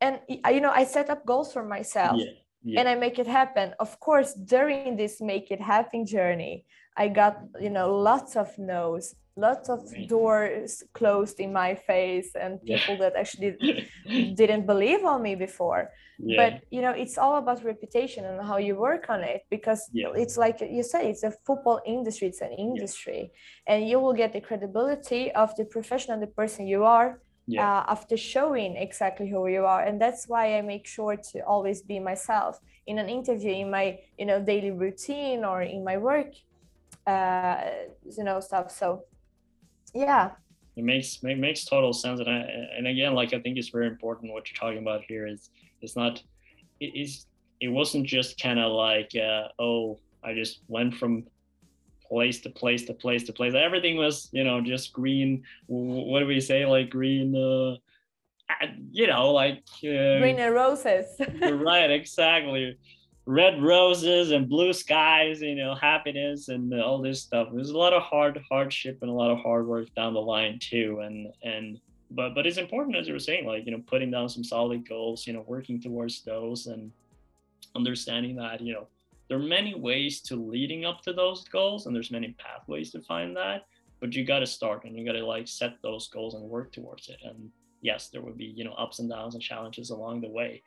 and 0.00 0.20
you 0.28 0.60
know, 0.60 0.70
I 0.70 0.84
set 0.84 1.10
up 1.10 1.26
goals 1.26 1.52
for 1.52 1.64
myself. 1.64 2.16
Yeah. 2.18 2.32
Yeah. 2.62 2.80
and 2.80 2.88
I 2.88 2.94
make 2.96 3.18
it 3.18 3.26
happen. 3.26 3.74
Of 3.78 4.00
course, 4.00 4.34
during 4.34 4.96
this 4.96 5.20
make 5.20 5.50
it 5.50 5.60
happen 5.60 6.04
journey, 6.04 6.64
I 6.96 7.08
got 7.08 7.38
you 7.60 7.70
know 7.70 7.94
lots 7.96 8.36
of 8.36 8.48
no's, 8.58 9.14
lots 9.36 9.68
of 9.68 9.80
doors 10.08 10.82
closed 10.92 11.38
in 11.40 11.52
my 11.52 11.74
face, 11.74 12.30
and 12.34 12.60
people 12.64 12.94
yeah. 12.94 13.00
that 13.00 13.16
actually 13.16 13.52
didn't 14.34 14.66
believe 14.66 15.04
on 15.04 15.22
me 15.22 15.34
before 15.34 15.90
yeah. 16.18 16.36
but 16.36 16.64
you 16.70 16.82
know 16.82 16.90
it's 16.90 17.16
all 17.16 17.36
about 17.36 17.64
reputation 17.64 18.24
and 18.24 18.44
how 18.44 18.56
you 18.56 18.74
work 18.74 19.08
on 19.08 19.22
it 19.22 19.42
because 19.50 19.88
yeah. 19.92 20.08
it's 20.16 20.36
like 20.36 20.60
you 20.60 20.82
said 20.82 21.04
it's 21.04 21.22
a 21.22 21.32
football 21.46 21.80
industry 21.86 22.28
it's 22.28 22.40
an 22.40 22.52
industry 22.52 23.30
and 23.66 23.88
you 23.88 24.00
will 24.00 24.12
get 24.12 24.32
the 24.32 24.40
credibility 24.40 25.30
of 25.32 25.54
the 25.56 25.64
professional 25.64 26.18
the 26.18 26.26
person 26.26 26.66
you 26.66 26.84
are 26.84 27.20
uh, 27.56 27.84
after 27.88 28.16
showing 28.16 28.76
exactly 28.76 29.28
who 29.28 29.46
you 29.48 29.64
are. 29.64 29.82
And 29.82 30.00
that's 30.00 30.28
why 30.28 30.58
i 30.58 30.60
make 30.62 30.86
sure 30.86 31.16
to 31.32 31.40
always 31.46 31.82
be 31.82 31.98
myself 31.98 32.58
in 32.86 32.98
an 32.98 33.08
interview 33.08 33.52
in 33.52 33.70
my 33.70 33.98
you 34.18 34.26
know 34.26 34.40
daily 34.40 34.70
routine 34.70 35.44
or 35.44 35.62
in 35.62 35.84
my 35.84 35.96
work 35.96 36.32
uh, 37.06 37.60
you 38.16 38.24
know 38.24 38.40
stuff. 38.40 38.70
So 38.70 39.04
yeah. 39.94 40.32
It 40.76 40.84
makes 40.84 41.18
it 41.22 41.38
makes 41.38 41.64
total 41.64 41.92
sense. 41.92 42.20
And 42.20 42.28
I, 42.28 42.40
and 42.76 42.86
again 42.86 43.14
like 43.14 43.34
i 43.34 43.38
think 43.40 43.58
it's 43.58 43.68
very 43.68 43.86
important 43.86 44.32
what 44.32 44.48
you're 44.48 44.58
talking 44.58 44.78
about 44.78 45.02
here 45.08 45.26
is 45.26 45.50
it's 45.82 45.96
not 45.96 46.22
it 46.80 46.92
is 46.94 47.26
it 47.60 47.68
wasn't 47.68 48.06
just 48.06 48.40
kind 48.40 48.58
of 48.58 48.72
like 48.72 49.10
uh, 49.16 49.48
oh 49.58 49.98
i 50.22 50.32
just 50.32 50.60
went 50.68 50.94
from 50.94 51.24
place 52.08 52.40
to 52.40 52.50
place 52.50 52.84
to 52.86 52.94
place 52.94 53.24
to 53.24 53.32
place. 53.32 53.54
Everything 53.54 53.96
was 53.96 54.28
you 54.32 54.44
know 54.44 54.60
just 54.60 54.92
green. 54.92 55.42
What 55.66 56.20
do 56.20 56.26
we 56.26 56.40
say? 56.40 56.66
Like 56.66 56.90
green 56.90 57.34
uh 57.34 57.76
you 58.90 59.06
know 59.06 59.30
like 59.32 59.62
uh, 59.84 60.18
green 60.18 60.38
and 60.38 60.54
roses. 60.54 61.20
right 61.42 61.90
exactly. 61.90 62.76
Red 63.26 63.62
roses 63.62 64.30
and 64.30 64.48
blue 64.48 64.72
skies 64.72 65.42
you 65.42 65.54
know 65.54 65.74
happiness 65.74 66.48
and 66.48 66.72
all 66.80 67.00
this 67.00 67.22
stuff. 67.22 67.48
There's 67.52 67.70
a 67.70 67.78
lot 67.78 67.92
of 67.92 68.02
hard 68.02 68.40
hardship 68.50 68.98
and 69.02 69.10
a 69.10 69.14
lot 69.14 69.30
of 69.30 69.38
hard 69.38 69.66
work 69.66 69.94
down 69.94 70.14
the 70.14 70.20
line 70.20 70.58
too 70.60 71.00
and 71.04 71.28
and 71.42 71.78
but 72.10 72.34
but 72.34 72.46
it's 72.46 72.56
important 72.56 72.96
as 72.96 73.06
you 73.06 73.12
were 73.12 73.18
saying 73.18 73.46
like 73.46 73.66
you 73.66 73.72
know 73.72 73.82
putting 73.86 74.10
down 74.10 74.28
some 74.28 74.42
solid 74.42 74.88
goals 74.88 75.26
you 75.26 75.32
know 75.32 75.44
working 75.46 75.80
towards 75.80 76.22
those 76.22 76.66
and 76.66 76.90
understanding 77.76 78.34
that 78.36 78.60
you 78.60 78.72
know 78.72 78.86
there 79.28 79.38
are 79.38 79.42
many 79.42 79.74
ways 79.74 80.20
to 80.22 80.36
leading 80.36 80.84
up 80.84 81.02
to 81.02 81.12
those 81.12 81.44
goals 81.44 81.86
and 81.86 81.94
there's 81.94 82.10
many 82.10 82.34
pathways 82.38 82.90
to 82.90 83.00
find 83.02 83.36
that 83.36 83.66
but 84.00 84.14
you 84.14 84.24
got 84.24 84.40
to 84.40 84.46
start 84.46 84.84
and 84.84 84.96
you 84.96 85.04
got 85.04 85.12
to 85.12 85.24
like 85.24 85.48
set 85.48 85.74
those 85.82 86.08
goals 86.08 86.34
and 86.34 86.42
work 86.42 86.72
towards 86.72 87.08
it 87.08 87.18
and 87.24 87.50
yes 87.80 88.08
there 88.08 88.22
would 88.22 88.36
be 88.36 88.46
you 88.56 88.64
know 88.64 88.72
ups 88.72 88.98
and 88.98 89.10
downs 89.10 89.34
and 89.34 89.42
challenges 89.42 89.90
along 89.90 90.20
the 90.20 90.28
way 90.28 90.62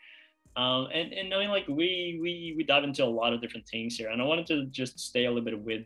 um, 0.58 0.88
and 0.94 1.14
and 1.14 1.30
knowing 1.30 1.50
like 1.50 1.68
we 1.68 2.20
we 2.22 2.54
we 2.58 2.64
dive 2.64 2.84
into 2.84 3.04
a 3.04 3.06
lot 3.06 3.34
of 3.34 3.42
different 3.42 3.68
things 3.68 3.96
here 3.96 4.10
and 4.10 4.22
i 4.22 4.26
wanted 4.26 4.46
to 4.46 4.66
just 4.66 5.00
stay 5.00 5.26
a 5.26 5.30
little 5.30 5.44
bit 5.44 5.60
with 5.60 5.84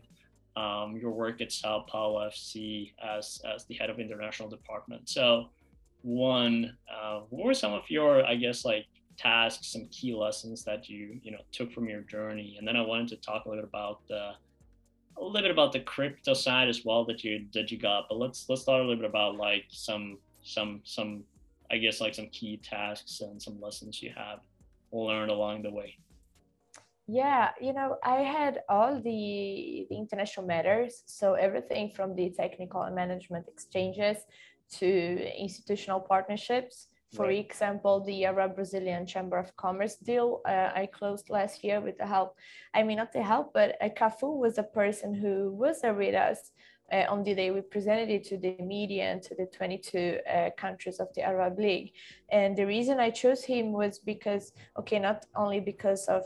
um, 0.56 0.96
your 0.96 1.10
work 1.10 1.40
at 1.40 1.52
Sao 1.52 1.84
Paulo 1.86 2.26
FC 2.26 2.92
as, 3.02 3.40
as 3.44 3.64
the 3.66 3.74
head 3.74 3.90
of 3.90 4.00
international 4.00 4.48
department. 4.48 5.08
So, 5.08 5.50
one, 6.02 6.76
uh, 6.90 7.20
what 7.30 7.46
were 7.46 7.54
some 7.54 7.72
of 7.72 7.82
your, 7.88 8.24
I 8.24 8.36
guess, 8.36 8.64
like 8.64 8.86
tasks, 9.16 9.68
some 9.68 9.86
key 9.90 10.14
lessons 10.14 10.64
that 10.64 10.88
you 10.88 11.20
you 11.22 11.30
know 11.30 11.40
took 11.52 11.72
from 11.72 11.88
your 11.88 12.02
journey? 12.02 12.56
And 12.58 12.66
then 12.66 12.76
I 12.76 12.82
wanted 12.82 13.08
to 13.08 13.16
talk 13.16 13.44
a 13.44 13.48
little 13.48 13.62
bit 13.62 13.68
about 13.68 14.06
the 14.08 14.32
a 15.18 15.24
little 15.24 15.42
bit 15.42 15.50
about 15.50 15.72
the 15.72 15.80
crypto 15.80 16.34
side 16.34 16.68
as 16.68 16.84
well 16.84 17.04
that 17.06 17.24
you 17.24 17.46
that 17.54 17.70
you 17.70 17.78
got. 17.78 18.06
But 18.08 18.18
let's 18.18 18.46
let's 18.48 18.64
talk 18.64 18.74
a 18.74 18.82
little 18.82 18.96
bit 18.96 19.04
about 19.04 19.36
like 19.36 19.64
some 19.68 20.18
some 20.42 20.80
some 20.84 21.24
I 21.70 21.78
guess 21.78 22.00
like 22.00 22.14
some 22.14 22.28
key 22.28 22.58
tasks 22.62 23.20
and 23.20 23.40
some 23.40 23.60
lessons 23.60 24.02
you 24.02 24.12
have 24.16 24.40
learned 24.92 25.30
along 25.30 25.62
the 25.62 25.70
way 25.70 25.96
yeah 27.06 27.50
you 27.60 27.72
know 27.72 27.96
i 28.02 28.16
had 28.16 28.60
all 28.68 28.96
the, 28.96 29.86
the 29.88 29.96
international 29.96 30.44
matters 30.44 31.02
so 31.06 31.34
everything 31.34 31.90
from 31.94 32.14
the 32.16 32.30
technical 32.30 32.82
and 32.82 32.94
management 32.96 33.46
exchanges 33.48 34.16
to 34.70 35.30
institutional 35.38 36.00
partnerships 36.00 36.88
for 37.14 37.26
right. 37.26 37.44
example 37.44 38.00
the 38.00 38.24
arab 38.24 38.54
brazilian 38.54 39.06
chamber 39.06 39.38
of 39.38 39.54
commerce 39.56 39.96
deal 39.96 40.40
uh, 40.48 40.70
i 40.74 40.88
closed 40.92 41.30
last 41.30 41.62
year 41.62 41.80
with 41.80 41.96
the 41.98 42.06
help 42.06 42.36
i 42.74 42.82
mean 42.82 42.96
not 42.96 43.12
the 43.12 43.22
help 43.22 43.52
but 43.52 43.76
uh, 43.80 43.88
cafu 43.88 44.36
was 44.36 44.58
a 44.58 44.62
person 44.62 45.14
who 45.14 45.52
was 45.52 45.80
there 45.80 45.94
with 45.94 46.14
us 46.14 46.52
uh, 46.92 47.04
on 47.08 47.24
the 47.24 47.34
day 47.34 47.50
we 47.50 47.60
presented 47.60 48.08
it 48.08 48.24
to 48.24 48.36
the 48.36 48.56
media 48.62 49.04
and 49.04 49.22
to 49.22 49.34
the 49.34 49.46
22 49.46 50.18
uh, 50.28 50.50
countries 50.56 51.00
of 51.00 51.08
the 51.14 51.22
Arab 51.22 51.58
League. 51.58 51.92
And 52.30 52.56
the 52.56 52.66
reason 52.66 53.00
I 53.00 53.10
chose 53.10 53.42
him 53.42 53.72
was 53.72 53.98
because, 53.98 54.52
okay, 54.78 54.98
not 54.98 55.26
only 55.34 55.60
because 55.60 56.06
of 56.06 56.24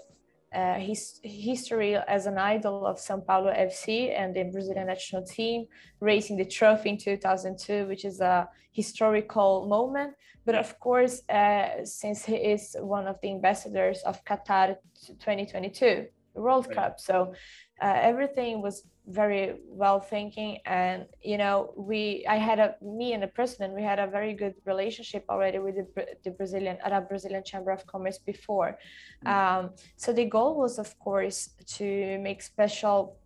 uh, 0.54 0.74
his 0.74 1.20
history 1.22 1.94
as 1.96 2.26
an 2.26 2.38
idol 2.38 2.86
of 2.86 2.96
São 2.96 3.24
Paulo 3.24 3.52
FC 3.52 4.12
and 4.18 4.34
the 4.34 4.44
Brazilian 4.44 4.86
national 4.86 5.22
team, 5.22 5.66
raising 6.00 6.36
the 6.36 6.44
trophy 6.44 6.90
in 6.90 6.98
2002, 6.98 7.86
which 7.86 8.04
is 8.04 8.20
a 8.20 8.48
historical 8.72 9.66
moment. 9.68 10.14
But 10.44 10.54
of 10.54 10.78
course, 10.80 11.22
uh, 11.28 11.84
since 11.84 12.24
he 12.24 12.34
is 12.34 12.76
one 12.80 13.06
of 13.06 13.20
the 13.20 13.30
ambassadors 13.30 14.02
of 14.02 14.24
Qatar 14.24 14.76
2022, 15.06 16.06
World 16.34 16.66
right. 16.68 16.76
Cup, 16.76 17.00
so 17.00 17.34
uh, 17.82 17.98
everything 18.00 18.62
was 18.62 18.84
very 19.10 19.54
well 19.66 19.98
thinking 20.00 20.58
and 20.66 21.04
you 21.22 21.36
know 21.36 21.72
we 21.76 22.24
i 22.28 22.36
had 22.36 22.58
a 22.58 22.76
me 22.80 23.12
and 23.12 23.22
the 23.22 23.26
president 23.26 23.74
we 23.74 23.82
had 23.82 23.98
a 23.98 24.06
very 24.06 24.32
good 24.32 24.54
relationship 24.64 25.24
already 25.28 25.58
with 25.58 25.74
the, 25.76 26.06
the 26.24 26.30
brazilian 26.30 26.78
arab 26.84 27.08
brazilian 27.08 27.42
chamber 27.42 27.72
of 27.72 27.84
commerce 27.86 28.18
before 28.18 28.78
mm-hmm. 29.26 29.64
um, 29.66 29.70
so 29.96 30.12
the 30.12 30.24
goal 30.24 30.56
was 30.56 30.78
of 30.78 30.96
course 31.00 31.50
to 31.66 32.18
make 32.18 32.40
special 32.40 33.16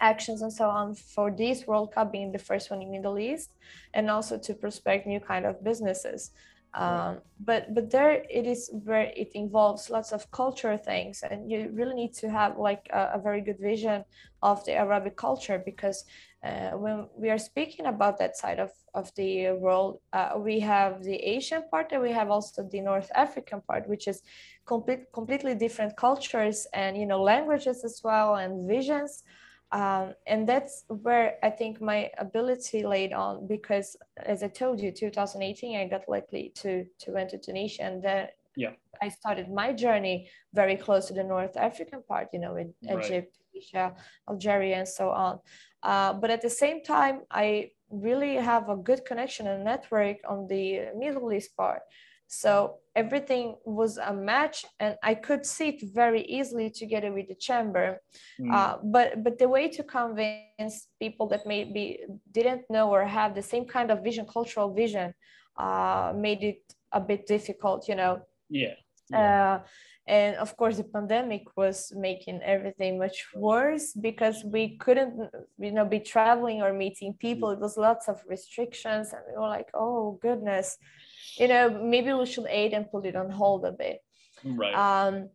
actions 0.00 0.42
and 0.42 0.52
so 0.52 0.68
on 0.68 0.94
for 0.94 1.30
this 1.30 1.66
world 1.66 1.92
cup 1.92 2.12
being 2.12 2.30
the 2.32 2.38
first 2.38 2.70
one 2.70 2.82
in 2.82 2.90
middle 2.90 3.18
east 3.18 3.54
and 3.94 4.10
also 4.10 4.38
to 4.38 4.54
prospect 4.54 5.06
new 5.06 5.20
kind 5.20 5.46
of 5.46 5.62
businesses 5.64 6.30
um, 6.74 7.18
but 7.40 7.74
but 7.74 7.90
there 7.90 8.24
it 8.30 8.46
is 8.46 8.70
where 8.84 9.12
it 9.16 9.32
involves 9.34 9.90
lots 9.90 10.12
of 10.12 10.30
culture 10.30 10.76
things 10.76 11.22
and 11.28 11.50
you 11.50 11.70
really 11.72 11.94
need 11.94 12.14
to 12.14 12.30
have 12.30 12.58
like 12.58 12.88
a, 12.92 13.12
a 13.14 13.18
very 13.18 13.40
good 13.40 13.58
vision 13.58 14.04
of 14.42 14.64
the 14.64 14.72
arabic 14.74 15.16
culture 15.16 15.60
because 15.64 16.04
uh, 16.44 16.70
when 16.70 17.06
we 17.16 17.28
are 17.28 17.38
speaking 17.38 17.86
about 17.86 18.18
that 18.18 18.36
side 18.36 18.58
of, 18.60 18.70
of 18.94 19.12
the 19.16 19.50
world 19.52 19.98
uh, 20.12 20.32
we 20.36 20.60
have 20.60 21.02
the 21.02 21.16
asian 21.16 21.62
part 21.70 21.90
and 21.92 22.02
we 22.02 22.12
have 22.12 22.30
also 22.30 22.62
the 22.70 22.80
north 22.80 23.10
african 23.14 23.60
part 23.62 23.88
which 23.88 24.06
is 24.06 24.22
complete, 24.64 25.12
completely 25.12 25.54
different 25.54 25.96
cultures 25.96 26.66
and 26.72 26.96
you 26.96 27.06
know 27.06 27.20
languages 27.20 27.84
as 27.84 28.00
well 28.04 28.36
and 28.36 28.68
visions 28.68 29.24
um, 29.72 30.14
and 30.26 30.48
that's 30.48 30.84
where 30.88 31.36
I 31.42 31.50
think 31.50 31.80
my 31.80 32.10
ability 32.18 32.84
laid 32.84 33.12
on 33.12 33.46
because, 33.46 33.96
as 34.16 34.42
I 34.42 34.48
told 34.48 34.80
you, 34.80 34.90
2018 34.90 35.78
I 35.78 35.86
got 35.86 36.08
lucky 36.08 36.52
to 36.56 36.84
to 37.00 37.12
went 37.12 37.30
to 37.30 37.38
Tunisia, 37.38 37.82
and 37.84 38.02
then 38.02 38.28
yeah. 38.56 38.72
I 39.00 39.08
started 39.08 39.48
my 39.50 39.72
journey 39.72 40.28
very 40.52 40.76
close 40.76 41.06
to 41.06 41.14
the 41.14 41.22
north 41.22 41.56
african 41.56 42.02
part 42.02 42.28
you 42.32 42.40
know 42.40 42.56
in 42.56 42.74
right. 42.88 43.04
egypt 43.04 43.38
Tunisia, 43.52 43.94
algeria 44.28 44.76
and 44.76 44.88
so 44.88 45.10
on. 45.10 45.38
Uh, 45.82 46.12
but 46.12 46.30
at 46.30 46.42
the 46.42 46.50
same 46.50 46.82
time 46.82 47.22
i 47.30 47.70
really 47.90 48.36
have 48.36 48.68
a 48.68 48.76
good 48.76 49.04
connection 49.04 49.46
and 49.48 49.64
network 49.64 50.18
on 50.28 50.46
the 50.46 50.88
middle 50.96 51.32
east 51.32 51.56
part. 51.56 51.82
So 52.28 52.76
everything 52.96 53.54
was 53.64 53.98
a 53.98 54.12
match 54.12 54.64
and 54.80 54.96
i 55.02 55.14
could 55.14 55.46
sit 55.46 55.80
very 55.94 56.22
easily 56.22 56.68
together 56.70 57.12
with 57.12 57.28
the 57.28 57.34
chamber 57.34 58.00
mm. 58.40 58.52
uh, 58.52 58.78
but 58.82 59.22
but 59.22 59.38
the 59.38 59.48
way 59.48 59.68
to 59.68 59.82
convince 59.82 60.88
people 60.98 61.28
that 61.28 61.46
maybe 61.46 62.00
didn't 62.32 62.62
know 62.68 62.90
or 62.90 63.04
have 63.04 63.34
the 63.34 63.42
same 63.42 63.64
kind 63.64 63.90
of 63.90 64.02
vision 64.02 64.26
cultural 64.26 64.72
vision 64.74 65.14
uh, 65.56 66.12
made 66.16 66.42
it 66.42 66.62
a 66.92 67.00
bit 67.00 67.26
difficult 67.26 67.88
you 67.88 67.94
know 67.94 68.20
yeah, 68.48 68.74
yeah. 69.10 69.54
Uh, 69.54 69.60
and 70.06 70.34
of 70.36 70.56
course 70.56 70.76
the 70.76 70.84
pandemic 70.84 71.44
was 71.56 71.92
making 71.96 72.40
everything 72.42 72.98
much 72.98 73.26
worse 73.34 73.92
because 73.92 74.42
we 74.44 74.76
couldn't 74.78 75.30
you 75.58 75.70
know 75.70 75.84
be 75.84 76.00
traveling 76.00 76.60
or 76.62 76.72
meeting 76.72 77.14
people 77.14 77.50
it 77.50 77.60
was 77.60 77.76
lots 77.76 78.08
of 78.08 78.20
restrictions 78.26 79.12
and 79.12 79.22
we 79.28 79.40
were 79.40 79.48
like 79.48 79.68
oh 79.74 80.18
goodness 80.20 80.78
you 81.36 81.48
know, 81.48 81.70
maybe 81.70 82.12
we 82.12 82.26
should 82.26 82.46
aid 82.48 82.72
and 82.72 82.90
put 82.90 83.06
it 83.06 83.16
on 83.16 83.30
hold 83.30 83.64
a 83.64 83.72
bit. 83.72 84.00
Right. 84.44 84.74
Um, 84.74 85.30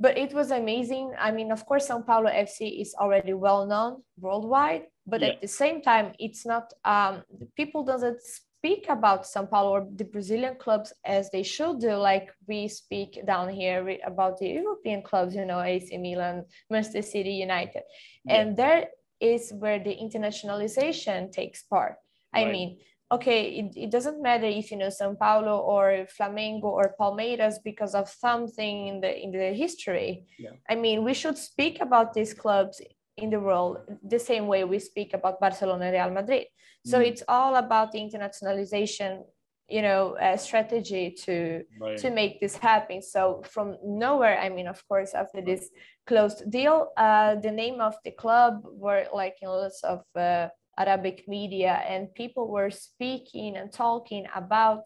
but 0.00 0.16
it 0.16 0.32
was 0.32 0.50
amazing. 0.50 1.14
I 1.18 1.32
mean, 1.32 1.50
of 1.50 1.66
course, 1.66 1.88
Sao 1.88 2.00
Paulo 2.00 2.30
FC 2.30 2.80
is 2.80 2.94
already 2.94 3.32
well 3.32 3.66
known 3.66 4.02
worldwide, 4.18 4.84
but 5.06 5.20
yeah. 5.20 5.28
at 5.28 5.40
the 5.40 5.48
same 5.48 5.82
time, 5.82 6.12
it's 6.18 6.46
not. 6.46 6.72
Um, 6.84 7.22
people 7.56 7.82
doesn't 7.84 8.20
speak 8.22 8.86
about 8.88 9.26
Sao 9.26 9.44
Paulo 9.44 9.70
or 9.70 9.88
the 9.96 10.04
Brazilian 10.04 10.56
clubs 10.56 10.92
as 11.04 11.30
they 11.30 11.42
should 11.42 11.80
do, 11.80 11.94
like 11.94 12.30
we 12.46 12.68
speak 12.68 13.26
down 13.26 13.48
here 13.48 13.98
about 14.06 14.38
the 14.38 14.48
European 14.48 15.02
clubs. 15.02 15.34
You 15.34 15.44
know, 15.44 15.60
AC 15.60 15.96
Milan, 15.98 16.44
Manchester 16.70 17.02
City, 17.02 17.32
United, 17.32 17.82
yeah. 18.24 18.36
and 18.36 18.56
there 18.56 18.88
is 19.20 19.52
where 19.52 19.80
the 19.82 19.96
internationalization 19.96 21.32
takes 21.32 21.62
part. 21.62 21.96
Right. 22.32 22.46
I 22.46 22.52
mean, 22.52 22.78
okay, 23.10 23.50
it, 23.60 23.72
it 23.76 23.90
doesn't 23.90 24.22
matter 24.22 24.46
if 24.46 24.70
you 24.70 24.76
know 24.76 24.90
Sao 24.90 25.14
Paulo 25.14 25.58
or 25.58 26.06
Flamengo 26.18 26.64
or 26.64 26.94
Palmeiras 27.00 27.56
because 27.64 27.94
of 27.94 28.08
something 28.08 28.88
in 28.88 29.00
the 29.00 29.22
in 29.22 29.30
the 29.32 29.52
history. 29.52 30.26
Yeah. 30.38 30.50
I 30.68 30.74
mean, 30.74 31.04
we 31.04 31.14
should 31.14 31.38
speak 31.38 31.80
about 31.80 32.12
these 32.12 32.34
clubs 32.34 32.80
in 33.16 33.30
the 33.30 33.40
world 33.40 33.78
the 34.02 34.18
same 34.18 34.46
way 34.46 34.64
we 34.64 34.78
speak 34.78 35.14
about 35.14 35.40
Barcelona 35.40 35.86
and 35.86 35.94
Real 35.94 36.10
Madrid. 36.10 36.46
So 36.86 37.00
mm. 37.00 37.06
it's 37.06 37.22
all 37.26 37.56
about 37.56 37.92
the 37.92 37.98
internationalization, 37.98 39.24
you 39.68 39.82
know, 39.82 40.16
uh, 40.16 40.36
strategy 40.36 41.10
to 41.24 41.64
right. 41.80 41.98
to 41.98 42.10
make 42.10 42.40
this 42.40 42.56
happen. 42.56 43.02
So 43.02 43.42
from 43.44 43.76
nowhere, 43.84 44.38
I 44.38 44.48
mean, 44.48 44.68
of 44.68 44.86
course, 44.86 45.14
after 45.14 45.40
this 45.40 45.70
closed 46.06 46.50
deal, 46.50 46.92
uh, 46.96 47.36
the 47.36 47.50
name 47.50 47.80
of 47.80 47.96
the 48.04 48.12
club 48.12 48.62
were 48.64 49.06
like 49.12 49.36
in 49.42 49.48
lots 49.48 49.82
of 49.82 50.04
uh, 50.14 50.48
Arabic 50.78 51.24
media, 51.28 51.82
and 51.88 52.14
people 52.14 52.48
were 52.48 52.70
speaking 52.70 53.56
and 53.56 53.72
talking 53.72 54.26
about 54.34 54.84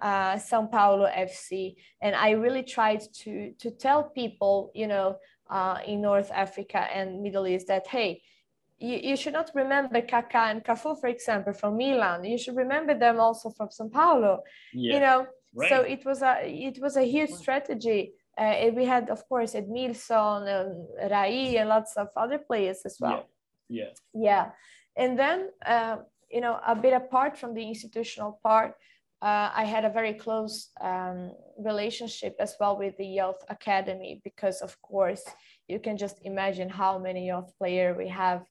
uh, 0.00 0.38
Sao 0.38 0.66
Paulo 0.66 1.06
FC. 1.06 1.74
And 2.00 2.14
I 2.16 2.30
really 2.30 2.62
tried 2.62 3.02
to 3.22 3.52
to 3.58 3.70
tell 3.70 4.04
people, 4.04 4.70
you 4.74 4.86
know, 4.86 5.16
uh, 5.50 5.78
in 5.86 6.00
North 6.00 6.30
Africa 6.32 6.86
and 6.92 7.22
Middle 7.22 7.46
East 7.46 7.68
that 7.68 7.86
hey, 7.86 8.22
you, 8.78 8.96
you 9.02 9.16
should 9.16 9.32
not 9.32 9.50
remember 9.54 10.00
Kaká 10.00 10.50
and 10.50 10.64
Cafu, 10.64 11.00
for 11.00 11.08
example, 11.08 11.52
from 11.52 11.76
Milan. 11.76 12.24
You 12.24 12.38
should 12.38 12.56
remember 12.56 12.94
them 12.96 13.18
also 13.20 13.50
from 13.50 13.70
Sao 13.70 13.88
Paulo. 13.88 14.42
Yeah. 14.72 14.94
You 14.94 15.00
know, 15.00 15.26
right. 15.54 15.68
so 15.68 15.80
it 15.80 16.04
was 16.04 16.22
a 16.22 16.34
it 16.46 16.78
was 16.80 16.96
a 16.96 17.02
huge 17.02 17.30
strategy. 17.30 18.12
Uh, 18.36 18.70
we 18.72 18.84
had, 18.84 19.10
of 19.10 19.28
course, 19.28 19.54
Edmilson 19.54 20.46
and 20.46 21.10
Rai 21.10 21.56
and 21.56 21.68
lots 21.68 21.96
of 21.96 22.06
other 22.16 22.38
players 22.38 22.82
as 22.84 22.96
well. 23.00 23.26
Yeah. 23.68 23.86
Yeah. 24.14 24.20
yeah. 24.28 24.50
And 24.98 25.18
then, 25.18 25.50
uh, 25.64 25.98
you 26.30 26.40
know, 26.40 26.58
a 26.66 26.74
bit 26.74 26.92
apart 26.92 27.38
from 27.38 27.54
the 27.54 27.66
institutional 27.66 28.40
part, 28.42 28.74
uh, 29.22 29.50
I 29.54 29.64
had 29.64 29.84
a 29.84 29.90
very 29.90 30.12
close 30.14 30.70
um, 30.80 31.32
relationship 31.58 32.36
as 32.38 32.54
well 32.60 32.76
with 32.76 32.96
the 32.98 33.06
youth 33.06 33.42
academy 33.48 34.20
because, 34.22 34.60
of 34.60 34.80
course, 34.82 35.22
you 35.68 35.78
can 35.78 35.96
just 35.96 36.18
imagine 36.24 36.68
how 36.68 36.98
many 36.98 37.26
youth 37.26 37.50
player 37.58 37.94
we 37.96 38.08
have, 38.08 38.42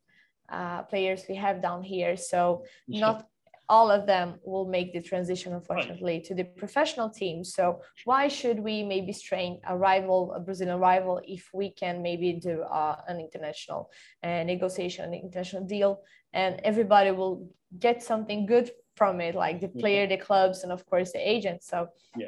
uh, 0.49 0.83
players 0.83 1.23
we 1.29 1.35
have 1.35 1.61
down 1.61 1.83
here. 1.83 2.17
So 2.17 2.63
not 2.87 3.27
all 3.69 3.91
of 3.91 4.05
them 4.05 4.35
will 4.43 4.65
make 4.65 4.93
the 4.93 5.01
transition, 5.01 5.53
unfortunately, 5.53 6.13
right. 6.13 6.23
to 6.23 6.33
the 6.33 6.45
professional 6.45 7.09
team. 7.09 7.43
So 7.43 7.81
why 8.05 8.27
should 8.27 8.59
we 8.59 8.83
maybe 8.83 9.11
strain 9.11 9.59
a 9.67 9.77
rival, 9.77 10.33
a 10.33 10.39
Brazilian 10.39 10.79
rival, 10.79 11.21
if 11.27 11.49
we 11.53 11.71
can 11.71 12.01
maybe 12.01 12.33
do 12.33 12.61
uh, 12.61 12.95
an 13.07 13.19
international 13.19 13.89
uh, 14.23 14.43
negotiation, 14.43 15.05
an 15.05 15.13
international 15.13 15.65
deal, 15.65 16.01
and 16.33 16.61
everybody 16.63 17.11
will 17.11 17.49
get 17.77 18.01
something 18.01 18.45
good 18.45 18.71
from 18.95 19.19
it, 19.21 19.35
like 19.35 19.59
the 19.59 19.67
player, 19.67 20.07
the 20.07 20.17
clubs, 20.17 20.63
and 20.63 20.71
of 20.71 20.85
course 20.85 21.11
the 21.11 21.19
agents. 21.19 21.67
So 21.67 21.89
yeah, 22.15 22.27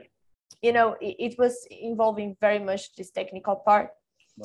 you 0.61 0.73
know, 0.73 0.97
it, 0.99 1.15
it 1.19 1.39
was 1.39 1.65
involving 1.71 2.35
very 2.41 2.59
much 2.59 2.95
this 2.95 3.11
technical 3.11 3.55
part. 3.55 3.91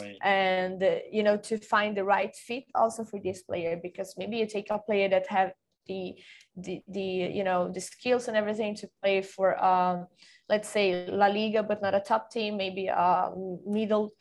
Right. 0.01 0.19
and 0.23 0.83
uh, 0.83 0.97
you 1.13 1.23
know 1.23 1.37
to 1.37 1.57
find 1.57 1.97
the 1.97 2.03
right 2.03 2.35
fit 2.35 2.65
also 2.75 3.05
for 3.05 3.21
this 3.21 3.43
player 3.43 3.79
because 3.81 4.17
maybe 4.19 4.39
you 4.39 4.47
take 4.47 4.69
a 4.71 4.79
player 4.79 5.09
that 5.09 5.29
have 5.29 5.53
the 5.87 6.15
the, 6.57 6.83
the 6.89 7.01
you 7.01 7.45
know 7.45 7.71
the 7.73 7.81
skills 7.81 8.29
and 8.29 8.37
everything 8.37 8.75
to 8.77 8.89
play 9.03 9.23
for 9.23 9.63
um, 9.63 10.07
let's 10.49 10.69
say 10.69 11.07
La 11.09 11.27
Liga, 11.27 11.63
but 11.63 11.83
not 11.83 11.95
a 11.95 12.01
top 12.01 12.31
team, 12.31 12.57
maybe 12.57 12.87
a 12.89 13.31
middle 13.67 14.13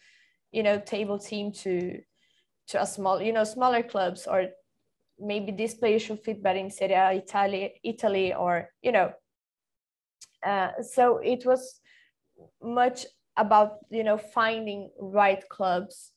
you 0.52 0.64
know 0.64 0.80
table 0.80 1.20
team 1.20 1.52
to 1.52 2.00
to 2.68 2.82
a 2.82 2.86
small 2.86 3.22
you 3.22 3.34
know 3.34 3.44
smaller 3.44 3.84
clubs 3.84 4.28
or 4.28 4.50
maybe 5.20 5.52
this 5.52 5.74
player 5.74 6.00
should 6.00 6.20
fit 6.20 6.42
better 6.42 6.60
in 6.60 6.70
Serie 6.70 6.94
A, 6.94 7.12
Italy, 7.14 7.74
Italy, 7.84 8.34
or 8.34 8.70
you 8.82 8.92
know. 8.92 9.14
Uh, 10.46 10.72
so 10.82 11.18
it 11.18 11.46
was 11.46 11.80
much 12.62 13.06
about 13.38 13.78
you 13.90 14.04
know 14.04 14.18
finding 14.18 14.90
right 15.00 15.48
clubs 15.50 16.12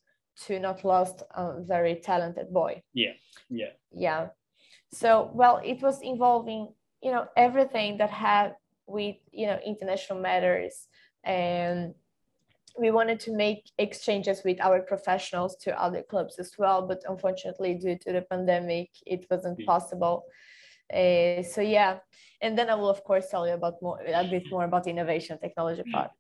to 0.47 0.59
not 0.59 0.85
lost 0.85 1.23
a 1.35 1.63
very 1.63 1.97
talented 1.97 2.53
boy. 2.53 2.83
Yeah, 2.93 3.13
yeah, 3.49 3.73
yeah. 3.93 4.29
So, 4.93 5.31
well, 5.35 5.61
it 5.65 5.83
was 5.83 6.01
involving, 6.03 6.69
you 7.03 7.13
know, 7.13 7.27
everything 7.37 7.99
that 7.99 8.11
had 8.11 8.55
with, 8.87 9.17
you 9.33 9.47
know, 9.47 9.59
international 9.65 10.21
matters. 10.21 10.87
And 11.25 11.95
we 12.79 12.91
wanted 12.91 13.21
to 13.21 13.35
make 13.35 13.71
exchanges 13.79 14.43
with 14.45 14.61
our 14.61 14.81
professionals 14.81 15.57
to 15.63 15.81
other 15.81 16.03
clubs 16.03 16.39
as 16.39 16.53
well. 16.59 16.87
But 16.87 17.03
unfortunately, 17.09 17.75
due 17.75 17.99
to 17.99 18.13
the 18.13 18.23
pandemic, 18.23 18.91
it 19.05 19.27
wasn't 19.31 19.65
possible. 19.67 20.25
Uh, 20.93 21.43
so, 21.43 21.61
yeah. 21.61 21.99
And 22.41 22.57
then 22.57 22.71
I 22.71 22.75
will, 22.75 22.91
of 22.91 23.03
course, 23.03 23.29
tell 23.31 23.47
you 23.47 23.55
about 23.55 23.83
more, 23.83 23.99
a 24.07 24.25
bit 24.25 24.45
more 24.51 24.65
about 24.65 24.85
the 24.85 24.91
innovation 24.91 25.39
technology 25.39 25.83
mm. 25.83 25.93
part. 25.93 26.11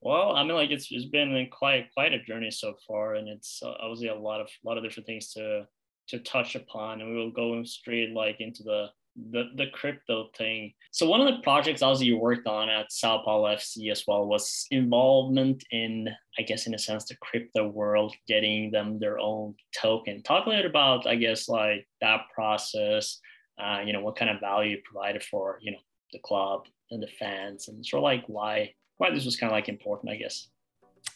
Well, 0.00 0.36
I 0.36 0.42
mean, 0.44 0.54
like 0.54 0.70
it's, 0.70 0.88
it's 0.90 1.06
been 1.06 1.48
quite 1.50 1.90
quite 1.94 2.12
a 2.12 2.22
journey 2.22 2.50
so 2.50 2.74
far, 2.86 3.14
and 3.14 3.26
it's 3.26 3.62
uh, 3.62 3.72
obviously 3.80 4.08
a 4.08 4.14
lot 4.14 4.42
of 4.42 4.48
a 4.48 4.68
lot 4.68 4.76
of 4.76 4.84
different 4.84 5.06
things 5.06 5.32
to 5.32 5.66
to 6.08 6.18
touch 6.20 6.54
upon 6.54 7.00
and 7.00 7.10
we 7.10 7.16
will 7.16 7.30
go 7.30 7.62
straight 7.64 8.12
like 8.12 8.40
into 8.40 8.62
the 8.62 8.88
the, 9.30 9.44
the 9.56 9.66
crypto 9.72 10.28
thing. 10.36 10.72
So 10.90 11.08
one 11.08 11.20
of 11.20 11.26
the 11.26 11.40
projects 11.42 11.82
also 11.82 12.02
you 12.02 12.18
worked 12.18 12.46
on 12.46 12.68
at 12.68 12.92
Sao 12.92 13.22
Paulo 13.24 13.48
FC 13.48 13.90
as 13.90 14.04
well 14.06 14.26
was 14.26 14.66
involvement 14.70 15.62
in, 15.70 16.08
I 16.38 16.42
guess, 16.42 16.66
in 16.66 16.74
a 16.74 16.78
sense, 16.78 17.04
the 17.04 17.16
crypto 17.20 17.68
world, 17.68 18.14
getting 18.26 18.70
them 18.70 18.98
their 18.98 19.18
own 19.18 19.54
token. 19.80 20.22
Talk 20.22 20.46
a 20.46 20.50
little 20.50 20.66
about, 20.66 21.06
I 21.06 21.14
guess, 21.14 21.48
like 21.48 21.86
that 22.00 22.22
process. 22.34 23.20
Uh, 23.56 23.82
you 23.86 23.92
know, 23.92 24.02
what 24.02 24.16
kind 24.16 24.30
of 24.30 24.40
value 24.40 24.78
provided 24.84 25.22
for, 25.22 25.58
you 25.62 25.70
know, 25.70 25.78
the 26.12 26.18
club 26.24 26.62
and 26.90 27.00
the 27.00 27.06
fans, 27.06 27.68
and 27.68 27.86
sort 27.86 28.00
of 28.00 28.04
like 28.04 28.24
why 28.26 28.72
why 28.96 29.10
this 29.10 29.24
was 29.24 29.36
kind 29.36 29.52
of 29.52 29.56
like 29.56 29.68
important, 29.68 30.12
I 30.12 30.16
guess. 30.16 30.48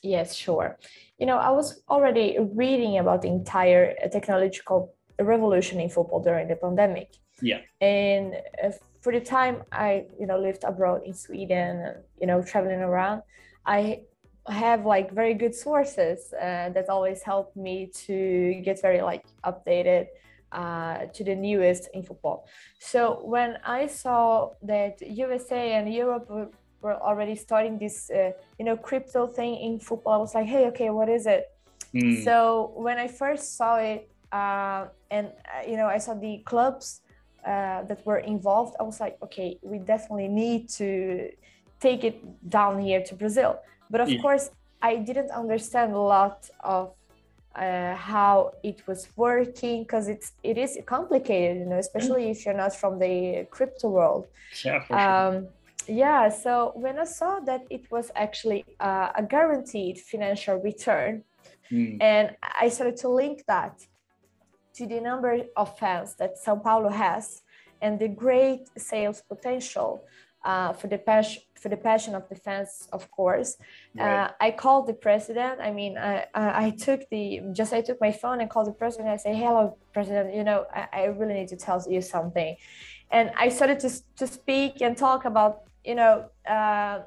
Yes, 0.03 0.35
sure. 0.35 0.79
You 1.19 1.27
know, 1.27 1.39
I 1.39 1.51
was 1.51 1.83
already 1.89 2.39
reading 2.55 2.99
about 2.99 3.23
the 3.23 3.29
entire 3.29 3.95
technological 4.13 4.95
revolution 5.19 5.81
in 5.81 5.89
football 5.89 6.23
during 6.23 6.49
the 6.49 6.57
pandemic. 6.57 7.11
Yeah. 7.43 7.61
And 7.81 8.35
uh, 8.63 8.71
for 9.01 9.13
the 9.13 9.21
time 9.21 9.63
I, 9.73 10.07
you 10.19 10.27
know, 10.27 10.39
lived 10.39 10.65
abroad 10.65 11.03
in 11.05 11.15
Sweden, 11.15 11.81
and, 11.81 11.97
you 12.21 12.27
know, 12.27 12.43
traveling 12.43 12.81
around, 12.81 13.23
I 13.67 14.03
have 14.49 14.87
like 14.87 15.13
very 15.13 15.35
good 15.35 15.55
sources 15.55 16.33
uh, 16.33 16.71
that 16.71 16.89
always 16.89 17.23
help 17.23 17.55
me 17.55 17.91
to 18.07 18.61
get 18.65 18.81
very 18.81 19.03
like 19.03 19.25
updated 19.45 20.07
uh, 20.53 21.07
to 21.13 21.25
the 21.25 21.35
newest 21.35 21.89
in 21.93 22.03
football. 22.03 22.47
So 22.79 23.21
when 23.25 23.59
I 23.65 23.87
saw 23.87 24.51
that 24.63 25.01
USA 25.03 25.75
and 25.75 25.93
Europe 25.93 26.55
were 26.83 26.97
already 26.97 27.35
starting 27.35 27.79
this 27.79 28.11
uh, 28.11 28.31
you 28.59 28.65
know 28.65 28.77
crypto 28.77 29.27
thing 29.27 29.57
in 29.57 29.79
football 29.79 30.15
i 30.15 30.17
was 30.17 30.35
like 30.35 30.47
hey 30.47 30.67
okay 30.67 30.91
what 30.91 31.09
is 31.09 31.27
it 31.27 31.51
mm. 31.95 32.25
so 32.25 32.73
when 32.77 32.99
i 32.99 33.09
first 33.09 33.57
saw 33.57 33.77
it 33.77 34.09
uh, 34.33 34.87
and 35.11 35.27
uh, 35.27 35.69
you 35.69 35.77
know 35.77 35.87
i 35.87 35.99
saw 35.99 36.15
the 36.15 36.39
clubs 36.45 37.01
uh, 37.47 37.83
that 37.85 38.05
were 38.05 38.19
involved 38.19 38.77
i 38.79 38.83
was 38.83 39.01
like 39.01 39.17
okay 39.23 39.59
we 39.63 39.79
definitely 39.79 40.29
need 40.29 40.69
to 40.69 41.31
take 41.81 42.05
it 42.05 42.19
down 42.49 42.81
here 42.81 43.03
to 43.03 43.15
Brazil. 43.15 43.61
But 43.91 44.01
of 44.01 44.09
yeah. 44.11 44.21
course, 44.21 44.51
I 44.83 44.97
didn't 44.97 45.31
understand 45.31 45.93
a 45.93 45.99
lot 45.99 46.49
of 46.61 46.93
uh, 47.55 47.95
how 47.95 48.53
it 48.63 48.87
was 48.87 49.09
working 49.17 49.83
because 49.83 50.09
it's 50.09 50.33
it 50.43 50.59
is 50.59 50.79
complicated, 50.87 51.59
you 51.59 51.67
know, 51.67 51.79
especially 51.79 52.31
if 52.31 52.45
you're 52.45 52.55
not 52.55 52.75
from 52.75 52.99
the 52.99 53.47
crypto 53.51 53.89
world. 53.89 54.27
Yeah, 54.65 54.85
um, 54.91 55.33
sure. 55.33 55.49
Yeah. 55.89 56.29
So 56.29 56.73
when 56.75 56.99
I 56.99 57.05
saw 57.05 57.41
that 57.41 57.63
it 57.71 57.91
was 57.91 58.11
actually 58.15 58.65
uh, 58.81 59.11
a 59.17 59.23
guaranteed 59.23 59.99
financial 59.99 60.57
return, 60.57 61.25
mm. 61.71 61.97
and 62.01 62.37
I 62.61 62.69
started 62.69 62.97
to 62.99 63.09
link 63.09 63.45
that 63.49 63.81
to 64.75 64.87
the 64.87 65.01
number 65.01 65.41
of 65.57 65.79
fans 65.79 66.15
that 66.17 66.39
Sao 66.39 66.57
Paulo 66.57 66.91
has 66.91 67.43
and 67.81 67.99
the 67.99 68.09
great 68.09 68.69
sales 68.77 69.23
potential 69.29 70.05
uh, 70.45 70.73
for 70.73 70.87
the 70.87 70.99
passion 70.99 71.43
for 71.61 71.69
the 71.69 71.77
passion 71.77 72.15
of 72.15 72.29
the 72.29 72.37
fans, 72.37 72.89
of 72.93 73.11
course. 73.11 73.57
Right. 73.97 74.27
Uh, 74.27 74.31
I 74.41 74.53
called 74.53 74.87
the 74.87 74.95
president. 74.95 75.61
I 75.61 75.73
mean, 75.73 75.99
I, 75.99 76.27
I 76.35 76.71
took 76.71 77.01
the 77.11 77.41
just 77.53 77.73
I 77.73 77.81
took 77.81 78.01
my 78.01 78.13
phone 78.13 78.41
and 78.41 78.49
called 78.49 78.69
the 78.69 78.73
president. 78.73 79.09
I 79.09 79.17
say, 79.17 79.35
"Hello, 79.35 79.77
president. 79.93 80.35
You 80.35 80.45
know, 80.45 80.67
I, 80.73 80.89
I 80.93 81.05
really 81.07 81.35
need 81.35 81.49
to 81.49 81.57
tell 81.57 81.85
you 81.89 82.01
something." 82.01 82.57
And 83.11 83.33
I 83.37 83.49
started 83.49 83.81
to 83.81 83.91
to 84.17 84.27
speak 84.27 84.81
and 84.81 84.97
talk 84.97 85.25
about 85.25 85.68
you 85.89 85.95
know 85.95 86.15
uh, 86.47 87.01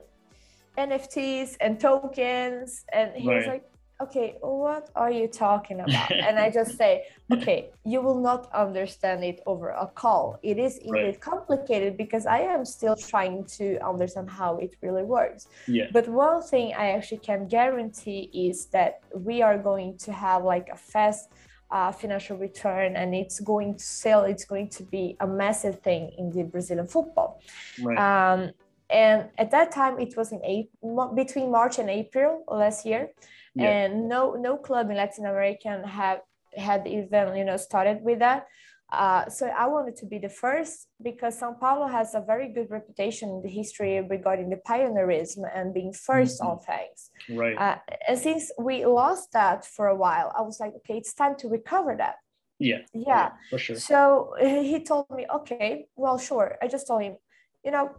NFTs 0.77 1.55
and 1.61 1.79
tokens, 1.79 2.83
and 2.91 3.11
he 3.15 3.27
right. 3.27 3.37
was 3.37 3.47
like, 3.47 3.65
okay, 4.01 4.37
what 4.41 4.89
are 4.95 5.11
you 5.11 5.27
talking 5.27 5.79
about? 5.85 6.11
and 6.11 6.39
I 6.39 6.49
just 6.49 6.77
say, 6.77 7.05
okay, 7.31 7.69
you 7.85 8.01
will 8.01 8.19
not 8.19 8.51
understand 8.53 9.23
it 9.23 9.39
over 9.45 9.69
a 9.69 9.87
call. 9.87 10.39
It 10.41 10.57
is 10.57 10.77
indeed 10.77 11.03
right. 11.03 11.21
complicated 11.21 11.95
because 11.95 12.25
I 12.25 12.39
am 12.39 12.65
still 12.65 12.95
trying 12.95 13.45
to 13.57 13.77
understand 13.85 14.29
how 14.29 14.57
it 14.57 14.75
really 14.81 15.03
works. 15.03 15.47
Yeah. 15.67 15.87
But 15.93 16.07
one 16.07 16.41
thing 16.41 16.73
I 16.73 16.91
actually 16.91 17.19
can 17.19 17.47
guarantee 17.47 18.31
is 18.33 18.65
that 18.67 19.01
we 19.13 19.43
are 19.43 19.57
going 19.57 19.97
to 19.99 20.11
have 20.11 20.43
like 20.43 20.69
a 20.73 20.77
fast 20.77 21.29
uh, 21.69 21.91
financial 21.91 22.37
return 22.37 22.95
and 22.97 23.15
it's 23.15 23.39
going 23.39 23.75
to 23.75 23.83
sell, 23.83 24.23
it's 24.23 24.45
going 24.45 24.69
to 24.69 24.83
be 24.83 25.15
a 25.19 25.27
massive 25.27 25.79
thing 25.79 26.11
in 26.17 26.29
the 26.31 26.43
Brazilian 26.43 26.87
football. 26.87 27.39
Right. 27.81 27.97
Um, 27.97 28.51
and 28.91 29.29
at 29.37 29.51
that 29.51 29.71
time, 29.71 29.99
it 29.99 30.15
was 30.17 30.31
in 30.31 30.41
April, 30.43 31.13
between 31.15 31.51
March 31.51 31.79
and 31.79 31.89
April 31.89 32.43
last 32.47 32.85
year 32.85 33.09
yeah. 33.55 33.69
and 33.69 34.07
no 34.07 34.33
no 34.33 34.57
club 34.57 34.89
in 34.89 34.97
Latin 34.97 35.25
America 35.25 35.81
have 35.87 36.21
had 36.55 36.87
even 36.87 37.35
you 37.35 37.45
know 37.45 37.57
started 37.57 38.01
with 38.01 38.19
that. 38.19 38.47
Uh, 38.91 39.29
so 39.29 39.47
I 39.47 39.67
wanted 39.67 39.95
to 39.97 40.05
be 40.05 40.17
the 40.17 40.27
first 40.27 40.87
because 41.01 41.39
São 41.39 41.57
Paulo 41.57 41.87
has 41.87 42.13
a 42.13 42.19
very 42.19 42.49
good 42.49 42.69
reputation 42.69 43.29
in 43.29 43.41
the 43.41 43.47
history 43.47 44.01
regarding 44.01 44.49
the 44.49 44.57
pioneerism 44.67 45.43
and 45.55 45.73
being 45.73 45.93
1st 45.93 46.41
mm-hmm. 46.41 46.47
on 46.47 46.59
things. 46.59 47.09
Right. 47.29 47.57
Uh, 47.57 47.77
and 48.09 48.19
since 48.19 48.51
we 48.59 48.85
lost 48.85 49.31
that 49.31 49.65
for 49.65 49.87
a 49.87 49.95
while, 49.95 50.33
I 50.37 50.41
was 50.41 50.59
like, 50.59 50.73
okay, 50.75 50.97
it's 50.97 51.13
time 51.13 51.35
to 51.37 51.47
recover 51.47 51.95
that. 51.99 52.15
Yeah. 52.59 52.79
Yeah. 52.93 53.03
yeah 53.07 53.29
for 53.49 53.57
sure. 53.57 53.77
So 53.77 54.33
he 54.41 54.83
told 54.83 55.09
me, 55.09 55.25
okay, 55.35 55.85
well, 55.95 56.17
sure. 56.17 56.57
I 56.61 56.67
just 56.67 56.85
told 56.85 57.01
him, 57.01 57.15
you 57.63 57.71
know, 57.71 57.91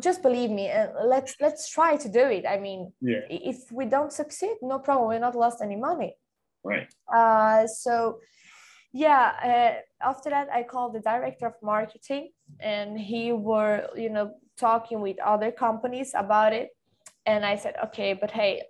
just 0.00 0.22
believe 0.22 0.50
me 0.50 0.68
and 0.68 0.90
let's 1.04 1.34
let's 1.40 1.68
try 1.68 1.96
to 1.96 2.08
do 2.08 2.24
it. 2.36 2.44
I 2.46 2.58
mean 2.58 2.92
yeah. 3.00 3.20
if 3.30 3.70
we 3.72 3.84
don't 3.86 4.12
succeed 4.12 4.56
no 4.62 4.78
problem. 4.78 5.08
We're 5.08 5.18
not 5.18 5.34
lost 5.34 5.62
any 5.62 5.76
money. 5.76 6.14
Right. 6.64 6.88
Uh 7.12 7.66
so 7.66 8.20
yeah 8.92 9.24
uh, 10.02 10.08
after 10.08 10.30
that 10.30 10.48
i 10.50 10.62
called 10.62 10.94
the 10.94 11.00
director 11.00 11.46
of 11.46 11.54
marketing 11.62 12.30
and 12.60 12.98
he 12.98 13.30
were 13.32 13.88
you 13.94 14.08
know 14.08 14.30
talking 14.56 15.00
with 15.02 15.18
other 15.20 15.50
companies 15.50 16.12
about 16.14 16.52
it. 16.52 16.70
And 17.26 17.44
i 17.44 17.56
said 17.56 17.74
okay 17.86 18.14
but 18.14 18.30
hey 18.30 18.62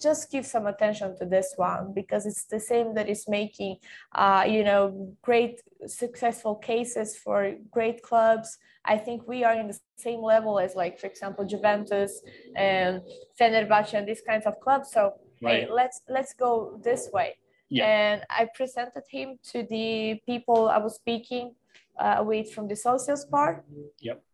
just 0.00 0.30
give 0.30 0.46
some 0.46 0.66
attention 0.66 1.16
to 1.18 1.26
this 1.26 1.54
one 1.56 1.92
because 1.94 2.26
it's 2.26 2.44
the 2.44 2.60
same 2.60 2.94
that 2.94 3.08
is 3.08 3.28
making 3.28 3.76
uh, 4.14 4.44
you 4.46 4.64
know 4.64 5.14
great 5.22 5.60
successful 5.86 6.54
cases 6.56 7.16
for 7.16 7.54
great 7.70 8.02
clubs. 8.02 8.58
I 8.84 8.96
think 8.96 9.28
we 9.28 9.44
are 9.44 9.54
in 9.54 9.68
the 9.68 9.78
same 9.96 10.22
level 10.22 10.58
as 10.58 10.74
like 10.74 10.98
for 10.98 11.06
example 11.06 11.44
juventus 11.44 12.20
and 12.56 13.02
fenerbahce 13.38 13.94
and 13.94 14.06
these 14.06 14.22
kinds 14.26 14.46
of 14.46 14.58
clubs. 14.60 14.90
So 14.92 15.14
right. 15.42 15.64
hey 15.64 15.68
let's 15.70 16.00
let's 16.08 16.34
go 16.34 16.80
this 16.82 17.08
way. 17.12 17.36
Yeah. 17.72 17.86
and 17.86 18.22
i 18.28 18.48
presented 18.52 19.04
him 19.08 19.38
to 19.52 19.62
the 19.62 20.20
people 20.26 20.68
i 20.68 20.78
was 20.78 20.96
speaking 20.96 21.54
uh, 22.00 22.20
with 22.26 22.52
from 22.52 22.66
the 22.66 22.74
Socios 22.74 23.30
part 23.30 23.64
yep. 24.00 24.24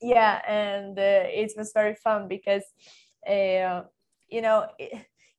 Yeah 0.00 0.40
and 0.48 0.98
uh, 0.98 1.42
it 1.42 1.52
was 1.56 1.72
very 1.72 1.94
fun 1.94 2.28
because 2.28 2.64
uh, 3.28 3.82
you 4.28 4.42
know 4.42 4.66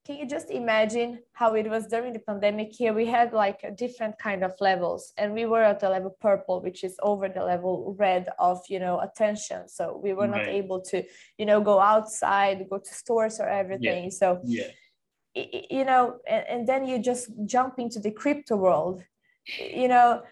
can 0.09 0.17
you 0.17 0.25
just 0.25 0.49
imagine 0.49 1.19
how 1.33 1.53
it 1.53 1.69
was 1.69 1.85
during 1.85 2.13
the 2.13 2.19
pandemic? 2.19 2.73
Here 2.73 2.93
we 2.93 3.05
had 3.05 3.31
like 3.31 3.59
a 3.63 3.69
different 3.69 4.17
kind 4.17 4.43
of 4.43 4.53
levels 4.59 5.13
and 5.17 5.33
we 5.33 5.45
were 5.45 5.61
at 5.61 5.79
the 5.79 5.87
level 5.87 6.17
purple 6.19 6.63
which 6.63 6.83
is 6.83 6.95
over 7.03 7.29
the 7.29 7.43
level 7.43 7.95
red 7.99 8.27
of 8.39 8.59
you 8.69 8.79
know 8.79 8.99
attention. 9.01 9.67
So 9.67 9.99
we 10.03 10.13
were 10.13 10.27
right. 10.27 10.45
not 10.45 10.47
able 10.47 10.81
to 10.81 11.03
you 11.37 11.45
know 11.45 11.61
go 11.61 11.79
outside 11.79 12.65
go 12.69 12.79
to 12.79 12.93
stores 12.93 13.39
or 13.39 13.47
everything. 13.47 14.05
Yeah. 14.05 14.09
so 14.09 14.41
yeah 14.43 14.71
you 15.35 15.85
know 15.85 16.17
and, 16.27 16.43
and 16.47 16.67
then 16.67 16.87
you 16.87 16.97
just 16.97 17.29
jump 17.45 17.77
into 17.77 17.99
the 17.99 18.11
crypto 18.11 18.55
world. 18.55 19.03
You 19.59 19.89
know 19.89 20.23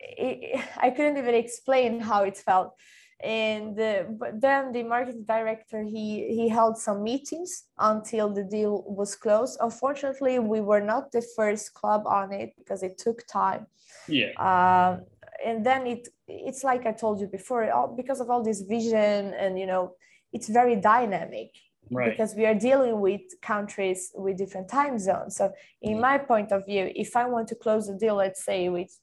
it, 0.00 0.60
i 0.78 0.90
couldn't 0.90 1.18
even 1.18 1.34
explain 1.34 2.00
how 2.00 2.22
it 2.22 2.36
felt 2.36 2.74
and 3.22 3.78
uh, 3.78 4.04
but 4.18 4.40
then 4.40 4.72
the 4.72 4.82
marketing 4.82 5.24
director 5.24 5.82
he 5.82 6.06
he 6.36 6.48
held 6.48 6.78
some 6.78 7.02
meetings 7.02 7.64
until 7.78 8.32
the 8.32 8.44
deal 8.44 8.84
was 8.86 9.14
closed. 9.14 9.58
Unfortunately 9.60 10.38
we 10.38 10.60
were 10.60 10.80
not 10.80 11.12
the 11.12 11.22
first 11.36 11.74
club 11.74 12.02
on 12.06 12.32
it 12.32 12.50
because 12.58 12.82
it 12.82 12.98
took 12.98 13.26
time. 13.26 13.66
Yeah. 14.08 14.32
Um, 14.38 15.04
and 15.44 15.64
then 15.64 15.86
it 15.86 16.08
it's 16.28 16.64
like 16.64 16.86
i 16.86 16.92
told 16.92 17.20
you 17.20 17.26
before 17.26 17.70
all, 17.72 17.88
because 17.96 18.20
of 18.20 18.30
all 18.30 18.42
this 18.42 18.60
vision 18.62 19.32
and 19.34 19.58
you 19.58 19.66
know 19.66 19.92
it's 20.32 20.48
very 20.48 20.76
dynamic 20.76 21.50
right. 21.90 22.10
because 22.10 22.34
we 22.34 22.46
are 22.46 22.54
dealing 22.54 23.00
with 23.00 23.22
countries 23.42 24.12
with 24.14 24.36
different 24.38 24.68
time 24.68 24.98
zones. 24.98 25.36
So 25.36 25.52
in 25.82 26.00
my 26.00 26.18
point 26.18 26.52
of 26.52 26.66
view 26.66 26.90
if 26.94 27.16
i 27.16 27.26
want 27.26 27.48
to 27.48 27.54
close 27.54 27.88
a 27.88 27.96
deal 27.96 28.16
let's 28.16 28.44
say 28.44 28.68
with 28.68 28.96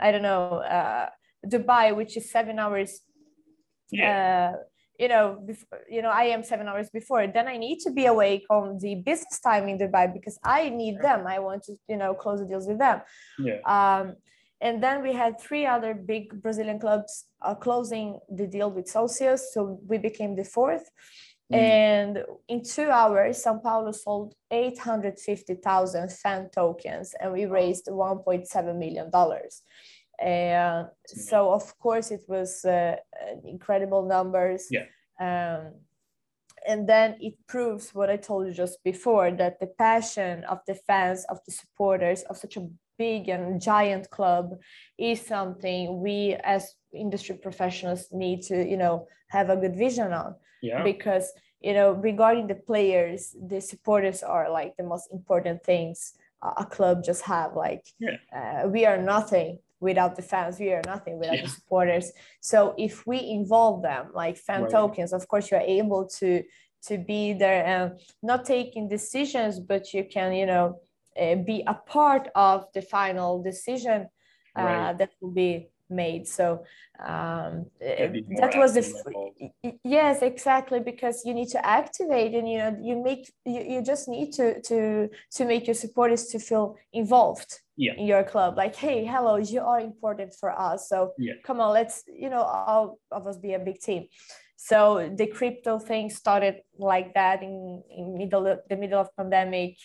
i 0.00 0.10
don't 0.10 0.22
know 0.22 0.58
uh, 0.78 1.08
dubai 1.46 1.94
which 1.94 2.16
is 2.16 2.30
seven 2.30 2.58
hours 2.58 3.00
yeah. 3.90 4.52
Uh, 4.54 4.58
you 4.98 5.08
know, 5.08 5.42
before, 5.44 5.80
you 5.90 6.02
know, 6.02 6.10
I 6.10 6.24
am 6.24 6.42
seven 6.44 6.68
hours 6.68 6.88
before. 6.90 7.26
Then 7.26 7.48
I 7.48 7.56
need 7.56 7.80
to 7.80 7.90
be 7.90 8.06
awake 8.06 8.44
on 8.48 8.78
the 8.78 8.94
business 8.96 9.40
time 9.40 9.68
in 9.68 9.76
Dubai 9.78 10.12
because 10.12 10.38
I 10.44 10.68
need 10.68 11.00
them. 11.00 11.26
I 11.26 11.40
want 11.40 11.64
to, 11.64 11.74
you 11.88 11.96
know, 11.96 12.14
close 12.14 12.38
the 12.40 12.46
deals 12.46 12.68
with 12.68 12.78
them. 12.78 13.00
Yeah. 13.38 13.58
Um, 13.66 14.14
and 14.60 14.82
then 14.82 15.02
we 15.02 15.12
had 15.12 15.40
three 15.40 15.66
other 15.66 15.94
big 15.94 16.40
Brazilian 16.40 16.78
clubs 16.78 17.26
uh, 17.42 17.54
closing 17.54 18.20
the 18.30 18.46
deal 18.46 18.70
with 18.70 18.86
Socios. 18.86 19.40
So 19.52 19.80
we 19.86 19.98
became 19.98 20.36
the 20.36 20.44
fourth. 20.44 20.88
Mm. 21.52 21.56
And 21.58 22.18
in 22.48 22.62
two 22.62 22.88
hours, 22.88 23.42
Sao 23.42 23.58
Paulo 23.58 23.92
sold 23.92 24.34
850,000 24.50 26.12
fan 26.12 26.48
tokens 26.54 27.14
and 27.20 27.32
we 27.32 27.44
raised 27.44 27.86
$1.7 27.86 28.78
million. 28.78 29.10
And 30.20 30.88
so, 31.06 31.52
of 31.52 31.78
course, 31.78 32.10
it 32.10 32.22
was 32.28 32.64
uh, 32.64 32.96
incredible 33.44 34.06
numbers. 34.06 34.68
Yeah. 34.70 34.86
Um, 35.20 35.72
and 36.66 36.88
then 36.88 37.16
it 37.20 37.34
proves 37.46 37.94
what 37.94 38.10
I 38.10 38.16
told 38.16 38.46
you 38.46 38.52
just 38.52 38.82
before 38.84 39.30
that 39.32 39.60
the 39.60 39.66
passion 39.66 40.44
of 40.44 40.60
the 40.66 40.74
fans, 40.74 41.24
of 41.28 41.38
the 41.44 41.52
supporters 41.52 42.22
of 42.22 42.36
such 42.38 42.56
a 42.56 42.68
big 42.96 43.28
and 43.28 43.60
giant 43.60 44.08
club 44.10 44.54
is 44.98 45.20
something 45.20 46.00
we 46.00 46.36
as 46.44 46.74
industry 46.92 47.36
professionals 47.36 48.08
need 48.12 48.42
to, 48.42 48.56
you 48.64 48.76
know, 48.76 49.06
have 49.28 49.50
a 49.50 49.56
good 49.56 49.76
vision 49.76 50.12
on. 50.12 50.36
Yeah. 50.62 50.82
Because, 50.82 51.30
you 51.60 51.74
know, 51.74 51.92
regarding 51.92 52.46
the 52.46 52.54
players, 52.54 53.36
the 53.46 53.60
supporters 53.60 54.22
are 54.22 54.50
like 54.50 54.76
the 54.76 54.84
most 54.84 55.12
important 55.12 55.62
things 55.64 56.14
a 56.56 56.64
club 56.64 57.02
just 57.04 57.22
have. 57.22 57.54
Like, 57.54 57.84
yeah. 57.98 58.16
uh, 58.34 58.68
we 58.68 58.86
are 58.86 58.98
nothing 58.98 59.58
without 59.88 60.16
the 60.16 60.26
fans 60.32 60.58
we 60.58 60.72
are 60.72 60.82
nothing 60.94 61.18
without 61.18 61.36
yeah. 61.36 61.46
the 61.46 61.48
supporters 61.58 62.06
so 62.40 62.74
if 62.86 63.06
we 63.06 63.18
involve 63.38 63.82
them 63.82 64.02
like 64.14 64.36
fan 64.36 64.62
right. 64.62 64.70
tokens 64.70 65.12
of 65.12 65.22
course 65.28 65.50
you're 65.50 65.70
able 65.80 66.02
to 66.18 66.42
to 66.88 66.98
be 66.98 67.32
there 67.32 67.64
and 67.72 67.86
not 68.22 68.44
taking 68.44 68.88
decisions 68.88 69.60
but 69.60 69.82
you 69.94 70.02
can 70.16 70.32
you 70.40 70.46
know 70.46 70.66
uh, 71.20 71.36
be 71.50 71.62
a 71.66 71.74
part 71.74 72.28
of 72.34 72.66
the 72.74 72.82
final 72.82 73.42
decision 73.42 74.08
uh, 74.58 74.62
right. 74.62 74.98
that 74.98 75.10
will 75.20 75.30
be 75.30 75.68
made 75.90 76.26
so 76.26 76.64
um, 77.00 77.66
that 77.80 78.52
was 78.56 78.74
the 78.74 78.82
yes 79.84 80.22
exactly 80.22 80.80
because 80.80 81.22
you 81.24 81.34
need 81.34 81.48
to 81.48 81.64
activate 81.66 82.34
and 82.34 82.48
you 82.48 82.58
know 82.58 82.76
you 82.80 83.02
make 83.02 83.32
you, 83.44 83.62
you 83.62 83.82
just 83.82 84.08
need 84.08 84.32
to 84.32 84.60
to 84.62 85.08
to 85.30 85.44
make 85.44 85.66
your 85.66 85.74
supporters 85.74 86.26
to 86.26 86.38
feel 86.38 86.76
involved 86.92 87.60
yeah. 87.76 87.92
in 87.96 88.06
your 88.06 88.22
club 88.24 88.56
like 88.56 88.74
hey 88.74 89.04
hello 89.04 89.36
you 89.36 89.60
are 89.60 89.80
important 89.80 90.32
for 90.34 90.50
us 90.58 90.88
so 90.88 91.12
yeah. 91.18 91.34
come 91.44 91.60
on 91.60 91.72
let's 91.72 92.04
you 92.06 92.30
know 92.30 92.42
all 92.42 92.98
of 93.10 93.26
us 93.26 93.36
be 93.36 93.54
a 93.54 93.58
big 93.58 93.78
team 93.80 94.06
So 94.56 95.12
the 95.14 95.26
crypto 95.26 95.78
thing 95.78 96.08
started 96.08 96.62
like 96.78 97.12
that 97.12 97.42
in, 97.42 97.82
in 97.90 98.16
middle 98.16 98.46
of, 98.46 98.60
the 98.70 98.76
middle 98.76 98.98
of 98.98 99.14
pandemic. 99.14 99.76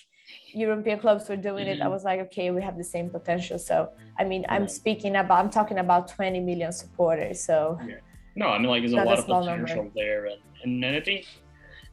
European 0.53 0.99
clubs 0.99 1.29
were 1.29 1.35
doing 1.35 1.65
mm-hmm. 1.65 1.73
it. 1.73 1.81
I 1.81 1.83
mm-hmm. 1.83 1.91
was 1.91 2.03
like, 2.03 2.19
okay, 2.21 2.51
we 2.51 2.61
have 2.61 2.77
the 2.77 2.83
same 2.83 3.09
potential. 3.09 3.59
So 3.59 3.89
I 4.17 4.23
mean, 4.23 4.45
I'm 4.49 4.67
speaking 4.67 5.15
about, 5.15 5.39
I'm 5.43 5.49
talking 5.49 5.79
about 5.79 6.07
20 6.07 6.39
million 6.39 6.71
supporters. 6.71 7.41
So 7.41 7.79
yeah. 7.87 7.95
no, 8.35 8.47
I 8.47 8.57
mean, 8.57 8.67
like 8.67 8.81
there's 8.81 8.93
a 8.93 8.97
lot 8.97 9.17
a 9.17 9.21
of 9.21 9.25
potential 9.25 9.75
number. 9.75 9.91
there, 9.95 10.25
and, 10.25 10.41
and 10.63 10.83
and 10.83 10.95
I 10.95 11.01
think 11.01 11.25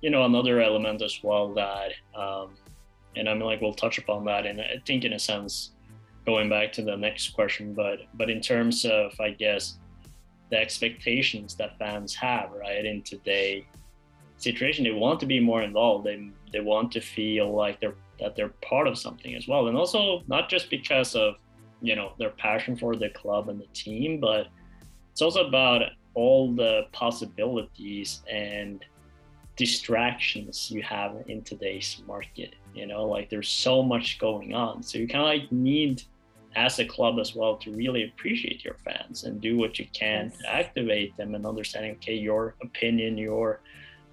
you 0.01 0.11
know 0.11 0.24
another 0.24 0.61
element 0.61 1.03
as 1.03 1.20
well 1.22 1.55
that, 1.55 1.93
um, 2.14 2.55
and 3.16 3.28
I 3.28 3.34
mean, 3.34 3.45
like 3.45 3.61
we'll 3.61 3.74
touch 3.74 3.99
upon 3.99 4.24
that, 4.26 4.47
and 4.47 4.61
I 4.61 4.80
think 4.87 5.05
in 5.05 5.12
a 5.12 5.18
sense, 5.18 5.72
going 6.24 6.49
back 6.49 6.72
to 6.74 6.82
the 6.82 6.97
next 6.97 7.30
question, 7.30 7.74
but 7.74 8.01
but 8.14 8.30
in 8.30 8.41
terms 8.41 8.84
of, 8.84 9.12
I 9.20 9.30
guess 9.30 9.78
the 10.51 10.59
expectations 10.59 11.57
that 11.57 11.78
fans 11.78 12.14
have 12.14 12.53
right 12.53 12.84
in 12.84 13.03
today 13.03 13.66
situation 14.39 14.84
they 14.84 14.93
want 14.93 15.18
to 15.18 15.26
be 15.26 15.41
more 15.41 15.62
involved 15.62 16.07
they, 16.07 16.30
they 16.53 16.61
want 16.61 16.93
to 16.93 17.01
feel 17.01 17.53
like 17.53 17.80
they're 17.80 17.97
that 18.21 18.37
they're 18.37 18.55
part 18.62 18.87
of 18.87 18.99
something 18.99 19.35
as 19.35 19.47
well. 19.49 19.69
And 19.69 19.77
also 19.77 20.23
not 20.27 20.49
just 20.49 20.71
because 20.71 21.14
of 21.14 21.35
you 21.83 21.95
know 21.95 22.12
their 22.19 22.31
passion 22.31 22.77
for 22.77 22.97
the 22.97 23.11
club 23.11 23.51
and 23.51 23.61
the 23.61 23.67
team 23.75 24.19
but 24.19 24.47
it's 25.12 25.21
also 25.21 25.47
about 25.47 25.83
all 26.14 26.55
the 26.55 26.85
possibilities 26.93 28.23
and 28.31 28.83
distractions 29.57 30.71
you 30.71 30.83
have 30.83 31.23
in 31.29 31.43
today's 31.43 32.03
market 32.07 32.55
you 32.77 32.87
know? 32.87 33.07
Like 33.07 33.31
there's 33.31 33.49
so 33.49 33.83
much 33.83 34.19
going 34.19 34.55
on. 34.55 34.83
So 34.83 34.99
you 34.99 35.09
kind 35.09 35.23
of 35.23 35.27
like 35.27 35.51
need 35.51 36.03
as 36.55 36.79
a 36.79 36.85
club 36.85 37.19
as 37.19 37.35
well 37.35 37.57
to 37.57 37.73
really 37.73 38.05
appreciate 38.05 38.64
your 38.64 38.77
fans 38.85 39.25
and 39.25 39.41
do 39.41 39.57
what 39.57 39.79
you 39.79 39.87
can 39.93 40.31
yes. 40.31 40.39
to 40.39 40.55
activate 40.55 41.17
them 41.17 41.35
and 41.35 41.45
understanding 41.45 41.93
okay 41.97 42.14
your 42.14 42.55
opinion 42.62 43.19
your 43.19 43.61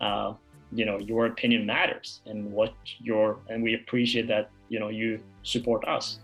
uh, 0.01 0.33
you 0.75 0.85
know 0.85 0.97
your 0.99 1.25
opinion 1.27 1.65
matters 1.65 2.21
and 2.25 2.51
what 2.51 2.73
your 2.99 3.39
and 3.49 3.63
we 3.63 3.75
appreciate 3.75 4.27
that 4.27 4.49
you 4.69 4.79
know 4.79 4.89
you 4.89 5.19
support 5.43 5.87
us. 5.87 6.19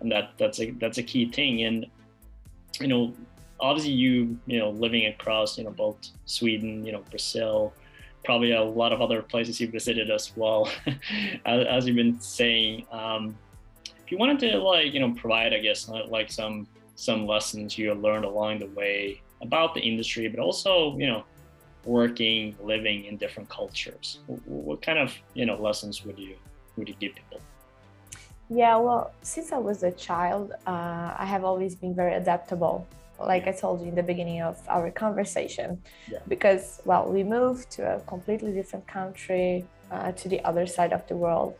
And 0.00 0.12
that 0.12 0.32
that's 0.38 0.60
a 0.60 0.70
that's 0.72 0.98
a 0.98 1.02
key 1.02 1.30
thing. 1.30 1.62
And 1.62 1.86
you 2.80 2.88
know 2.88 3.14
obviously 3.60 3.92
you 3.92 4.38
you 4.46 4.58
know 4.58 4.70
living 4.70 5.06
across 5.06 5.58
you 5.58 5.64
know 5.64 5.70
both 5.70 5.96
sweden 6.26 6.84
you 6.84 6.92
know 6.92 7.02
brazil 7.10 7.72
probably 8.24 8.52
a 8.52 8.62
lot 8.62 8.92
of 8.92 9.00
other 9.00 9.22
places 9.22 9.60
you 9.60 9.68
visited 9.68 10.10
as 10.10 10.36
well 10.36 10.68
as, 11.46 11.66
as, 11.66 11.86
you've 11.86 11.96
been 11.96 12.20
saying 12.20 12.84
um, 12.90 13.36
if 14.04 14.10
you 14.10 14.18
wanted 14.18 14.38
to 14.38 14.58
like 14.58 14.92
you 14.92 15.00
know 15.00 15.12
provide 15.14 15.52
i 15.52 15.58
guess 15.58 15.88
like 16.08 16.30
some 16.30 16.66
some 16.94 17.26
lessons 17.26 17.78
you 17.78 17.92
learned 17.94 18.24
along 18.24 18.58
the 18.58 18.66
way 18.68 19.20
about 19.42 19.74
the 19.74 19.80
industry 19.80 20.28
but 20.28 20.40
also 20.40 20.96
you 20.98 21.06
know 21.06 21.24
working 21.84 22.56
living 22.62 23.04
in 23.04 23.16
different 23.16 23.48
cultures 23.48 24.18
what 24.46 24.82
kind 24.82 24.98
of 24.98 25.14
you 25.34 25.46
know 25.46 25.56
lessons 25.56 26.04
would 26.04 26.18
you 26.18 26.34
would 26.76 26.88
you 26.88 26.94
give 27.00 27.14
people 27.14 27.40
yeah 28.50 28.76
well 28.76 29.12
since 29.22 29.52
i 29.52 29.58
was 29.58 29.82
a 29.82 29.92
child 29.92 30.52
uh, 30.66 31.14
i 31.18 31.24
have 31.24 31.44
always 31.44 31.74
been 31.74 31.94
very 31.94 32.14
adaptable 32.14 32.86
like 33.20 33.46
i 33.46 33.52
told 33.52 33.80
you 33.80 33.88
in 33.88 33.94
the 33.94 34.02
beginning 34.02 34.42
of 34.42 34.56
our 34.68 34.90
conversation 34.90 35.80
yeah. 36.10 36.18
because 36.28 36.80
well 36.84 37.10
we 37.10 37.22
moved 37.24 37.70
to 37.70 37.96
a 37.96 38.00
completely 38.00 38.52
different 38.52 38.86
country 38.86 39.64
uh, 39.90 40.12
to 40.12 40.28
the 40.28 40.40
other 40.44 40.66
side 40.66 40.92
of 40.92 41.06
the 41.08 41.16
world 41.16 41.54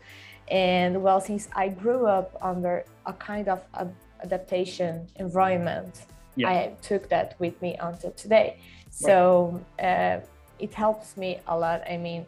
and 0.49 1.03
well, 1.03 1.21
since 1.21 1.47
I 1.55 1.69
grew 1.69 2.07
up 2.07 2.35
under 2.41 2.85
a 3.05 3.13
kind 3.13 3.47
of 3.47 3.61
a 3.73 3.87
adaptation 4.21 5.07
environment, 5.17 6.05
yeah. 6.35 6.49
I 6.49 6.73
took 6.81 7.09
that 7.09 7.35
with 7.39 7.61
me 7.61 7.77
until 7.79 8.11
today. 8.11 8.59
So 8.99 9.61
uh, 9.81 10.19
it 10.59 10.73
helps 10.73 11.15
me 11.15 11.39
a 11.47 11.57
lot. 11.57 11.81
I 11.89 11.97
mean, 11.97 12.25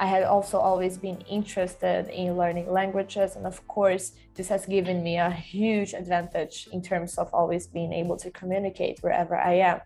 I 0.00 0.06
had 0.06 0.24
also 0.24 0.58
always 0.58 0.96
been 0.96 1.20
interested 1.22 2.08
in 2.08 2.36
learning 2.36 2.70
languages. 2.70 3.36
And 3.36 3.46
of 3.46 3.66
course, 3.66 4.12
this 4.34 4.48
has 4.48 4.66
given 4.66 5.02
me 5.02 5.18
a 5.18 5.30
huge 5.30 5.92
advantage 5.94 6.68
in 6.72 6.82
terms 6.82 7.18
of 7.18 7.32
always 7.32 7.66
being 7.66 7.92
able 7.92 8.16
to 8.18 8.30
communicate 8.30 8.98
wherever 9.00 9.36
I 9.36 9.54
am. 9.54 9.80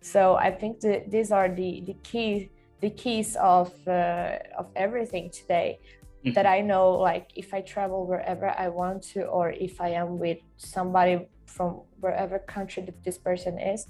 So 0.00 0.36
I 0.36 0.50
think 0.50 0.80
that 0.80 1.10
these 1.10 1.30
are 1.32 1.48
the, 1.48 1.82
the 1.86 1.96
key 2.02 2.50
the 2.80 2.90
keys 2.90 3.34
of 3.36 3.72
uh, 3.88 4.36
of 4.58 4.66
everything 4.76 5.30
today 5.30 5.78
mm-hmm. 5.78 6.34
that 6.34 6.44
I 6.44 6.60
know 6.60 6.92
like 7.10 7.30
if 7.34 7.54
I 7.54 7.62
travel 7.62 8.06
wherever 8.06 8.48
I 8.64 8.68
want 8.68 9.02
to 9.14 9.22
or 9.24 9.52
if 9.52 9.80
I 9.80 9.90
am 9.90 10.18
with 10.18 10.40
somebody 10.58 11.26
from 11.46 11.80
wherever 12.00 12.38
country 12.38 12.82
that 12.82 13.02
this 13.02 13.16
person 13.16 13.58
is, 13.58 13.86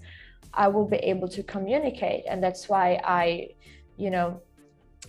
I 0.53 0.69
will 0.69 0.87
be 0.87 0.99
able 0.99 1.29
to 1.29 1.43
communicate. 1.43 2.25
And 2.29 2.43
that's 2.43 2.69
why 2.69 3.01
I, 3.05 3.49
you 3.97 4.11
know, 4.11 4.41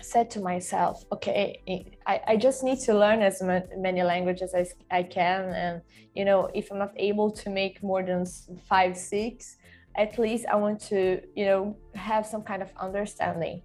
said 0.02 0.30
to 0.32 0.40
myself, 0.40 1.04
okay, 1.12 1.96
I, 2.06 2.22
I 2.28 2.38
just 2.38 2.64
need 2.64 2.80
to 2.82 2.94
learn 2.94 3.22
as 3.22 3.42
many 3.42 4.04
languages 4.04 4.54
as 4.54 4.74
I 4.92 5.04
can. 5.04 5.50
And, 5.54 5.82
you 6.14 6.26
know, 6.26 6.50
if 6.54 6.72
I'm 6.72 6.80
not 6.80 6.94
able 6.98 7.32
to 7.32 7.50
make 7.50 7.82
more 7.82 8.04
than 8.04 8.26
five, 8.70 8.98
six, 8.98 9.58
at 9.98 10.20
least 10.20 10.46
I 10.52 10.56
want 10.56 10.82
to, 10.90 11.22
you 11.36 11.46
know, 11.46 11.78
have 11.96 12.26
some 12.26 12.44
kind 12.44 12.62
of 12.62 12.70
understanding. 12.80 13.62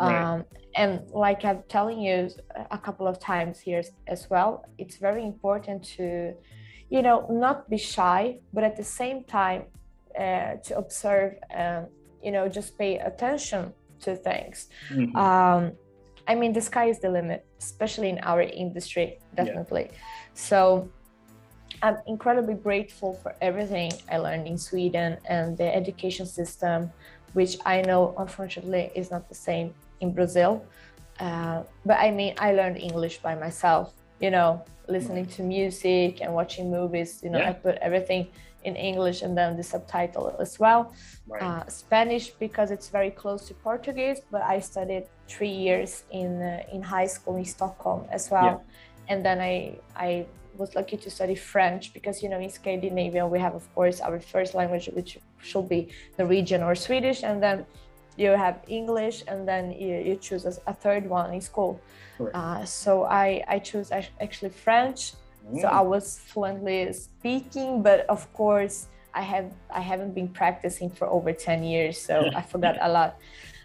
Right. 0.00 0.22
Um, 0.22 0.44
and 0.76 1.08
like 1.10 1.44
I'm 1.44 1.62
telling 1.68 2.00
you 2.00 2.30
a 2.70 2.78
couple 2.78 3.06
of 3.06 3.18
times 3.18 3.60
here 3.60 3.82
as 4.06 4.28
well, 4.30 4.64
it's 4.78 4.96
very 4.96 5.24
important 5.24 5.84
to, 5.96 6.34
you 6.90 7.02
know, 7.02 7.26
not 7.30 7.68
be 7.70 7.78
shy, 7.78 8.38
but 8.52 8.64
at 8.64 8.76
the 8.76 8.84
same 8.84 9.24
time, 9.24 9.64
uh, 10.18 10.54
to 10.64 10.76
observe 10.76 11.34
and, 11.50 11.86
you 12.22 12.32
know, 12.32 12.48
just 12.48 12.78
pay 12.78 12.98
attention 12.98 13.72
to 14.00 14.16
things. 14.16 14.68
Mm-hmm. 14.90 15.16
Um, 15.16 15.72
I 16.26 16.34
mean, 16.34 16.52
the 16.52 16.60
sky 16.60 16.86
is 16.86 17.00
the 17.00 17.10
limit, 17.10 17.44
especially 17.58 18.08
in 18.08 18.18
our 18.20 18.42
industry, 18.42 19.18
definitely. 19.34 19.88
Yeah. 19.90 19.98
So 20.34 20.88
I'm 21.82 21.98
incredibly 22.06 22.54
grateful 22.54 23.14
for 23.22 23.34
everything 23.42 23.92
I 24.10 24.16
learned 24.18 24.46
in 24.46 24.56
Sweden 24.56 25.18
and 25.26 25.56
the 25.58 25.74
education 25.74 26.26
system, 26.26 26.90
which 27.34 27.58
I 27.66 27.82
know 27.82 28.14
unfortunately 28.18 28.90
is 28.94 29.10
not 29.10 29.28
the 29.28 29.34
same 29.34 29.74
in 30.00 30.12
Brazil. 30.12 30.64
Uh, 31.20 31.62
but 31.84 31.98
I 31.98 32.10
mean, 32.10 32.34
I 32.38 32.52
learned 32.52 32.78
English 32.78 33.18
by 33.18 33.34
myself, 33.34 33.92
you 34.20 34.30
know, 34.30 34.64
listening 34.88 35.26
to 35.26 35.42
music 35.42 36.20
and 36.22 36.32
watching 36.34 36.70
movies. 36.70 37.20
You 37.22 37.30
know, 37.30 37.38
yeah. 37.38 37.50
I 37.50 37.52
put 37.52 37.76
everything 37.76 38.28
in 38.64 38.76
English 38.76 39.22
and 39.22 39.36
then 39.36 39.56
the 39.56 39.62
subtitle 39.62 40.34
as 40.40 40.58
well. 40.58 40.92
Right. 41.26 41.42
Uh, 41.42 41.68
Spanish 41.68 42.30
because 42.30 42.70
it's 42.70 42.88
very 42.88 43.10
close 43.10 43.46
to 43.48 43.54
Portuguese, 43.54 44.20
but 44.30 44.42
I 44.42 44.60
studied 44.60 45.04
three 45.28 45.56
years 45.66 46.04
in 46.10 46.42
uh, 46.42 46.62
in 46.72 46.82
high 46.82 47.06
school 47.06 47.36
in 47.36 47.44
Stockholm 47.44 48.06
as 48.10 48.30
well, 48.30 48.44
yeah. 48.44 49.10
and 49.10 49.24
then 49.24 49.40
I 49.40 49.76
I 49.96 50.26
was 50.56 50.74
lucky 50.74 50.96
to 50.96 51.10
study 51.10 51.34
French 51.34 51.92
because 51.92 52.22
you 52.22 52.28
know 52.28 52.38
in 52.38 52.50
Scandinavia 52.50 53.26
we 53.26 53.38
have 53.40 53.54
of 53.54 53.66
course 53.74 54.00
our 54.00 54.20
first 54.20 54.54
language 54.54 54.88
which 54.94 55.18
should 55.42 55.68
be 55.68 55.88
Norwegian 56.18 56.62
or 56.62 56.74
Swedish, 56.74 57.22
and 57.22 57.42
then 57.42 57.66
you 58.16 58.30
have 58.30 58.60
English 58.68 59.24
and 59.26 59.46
then 59.46 59.72
you, 59.72 59.96
you 59.96 60.16
choose 60.16 60.44
a 60.44 60.72
third 60.72 61.08
one 61.08 61.34
in 61.34 61.40
school. 61.40 61.80
Uh, 62.32 62.64
so 62.64 63.04
I, 63.04 63.44
I 63.48 63.58
chose 63.58 63.90
actually 63.90 64.50
French. 64.50 65.14
Mm. 65.46 65.60
So 65.60 65.68
I 65.68 65.80
was 65.80 66.18
fluently 66.18 66.92
speaking, 66.92 67.82
but 67.82 68.06
of 68.08 68.32
course 68.32 68.88
I 69.14 69.22
have 69.22 69.52
I 69.70 69.80
haven't 69.80 70.14
been 70.14 70.28
practicing 70.28 70.90
for 70.90 71.06
over 71.06 71.32
10 71.32 71.64
years, 71.64 72.00
so 72.00 72.30
I 72.34 72.42
forgot 72.52 72.76
a 72.80 72.88
lot. 72.88 73.16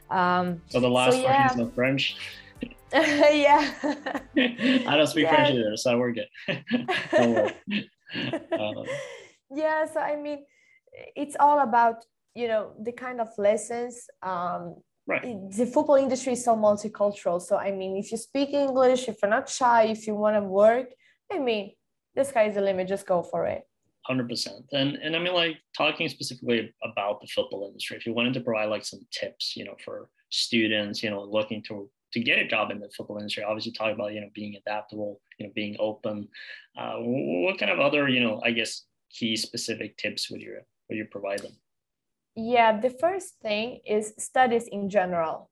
Um, 0.10 0.62
so 0.70 0.80
the 0.80 0.90
last 0.90 1.16
so, 1.16 1.22
yeah. 1.22 1.56
one 1.56 1.68
is 1.68 1.74
French. 1.76 2.18
yeah. 2.94 3.72
I 3.84 4.94
don't 4.98 5.08
speak 5.08 5.24
yeah. 5.24 5.36
French 5.36 5.56
either, 5.56 5.78
so 5.78 5.98
we're 5.98 6.12
good. 6.12 6.28
uh, 8.54 8.84
yeah, 9.54 9.86
so 9.86 10.00
I 10.00 10.16
mean, 10.16 10.46
it's 11.16 11.36
all 11.40 11.60
about 11.60 12.06
you 12.36 12.48
know 12.48 12.72
the 12.80 12.92
kind 12.92 13.20
of 13.22 13.30
lessons 13.38 14.08
um, 14.24 14.76
right. 15.08 15.24
the 15.52 15.66
football 15.66 15.96
industry 15.96 16.34
is 16.34 16.44
so 16.44 16.56
multicultural 16.56 17.42
so 17.42 17.58
i 17.58 17.72
mean 17.72 17.98
if 17.98 18.12
you 18.12 18.18
speak 18.18 18.50
english 18.54 19.08
if 19.08 19.18
you're 19.22 19.32
not 19.32 19.50
shy 19.50 19.84
if 19.84 20.06
you 20.08 20.16
want 20.16 20.36
to 20.36 20.44
work 20.44 20.90
i 21.32 21.40
mean 21.40 21.72
the 22.16 22.24
sky 22.24 22.46
is 22.46 22.56
the 22.56 22.62
limit 22.62 22.88
just 22.88 23.06
go 23.06 23.22
for 23.22 23.46
it. 23.46 23.64
100% 24.10 24.48
and 24.72 24.96
and 24.96 25.16
i 25.16 25.20
mean 25.20 25.34
like 25.34 25.58
talking 25.78 26.10
specifically 26.10 26.74
about 26.84 27.22
the 27.22 27.28
football 27.28 27.68
industry 27.68 27.96
if 27.98 28.06
you 28.06 28.14
wanted 28.14 28.34
to 28.34 28.42
provide 28.42 28.66
like 28.66 28.84
some 28.84 29.02
tips 29.12 29.56
you 29.56 29.66
know 29.66 29.76
for 29.84 30.10
students 30.30 31.04
you 31.04 31.10
know 31.10 31.22
looking 31.24 31.62
to 31.62 31.90
to 32.14 32.20
get 32.20 32.40
a 32.40 32.48
job 32.48 32.72
in 32.72 32.80
the 32.80 32.90
football 32.96 33.18
industry 33.18 33.44
obviously 33.44 33.72
talk 33.72 33.94
about 33.94 34.14
you 34.14 34.22
know 34.22 34.30
being 34.34 34.56
adaptable 34.56 35.22
you 35.38 35.46
know 35.46 35.52
being 35.54 35.76
open. 35.80 36.28
Uh, 36.78 36.96
what 36.98 37.60
kind 37.60 37.72
of 37.72 37.80
other 37.80 38.08
you 38.08 38.22
know 38.22 38.42
i 38.44 38.52
guess 38.52 38.86
key 39.10 39.36
specific 39.36 39.98
tips 39.98 40.30
would 40.30 40.42
you 40.42 40.60
would 40.90 40.98
you 40.98 41.06
provide 41.06 41.40
them? 41.40 41.54
Yeah, 42.36 42.80
the 42.80 42.90
first 42.90 43.36
thing 43.42 43.82
is 43.86 44.14
studies 44.18 44.68
in 44.68 44.90
general. 44.90 45.50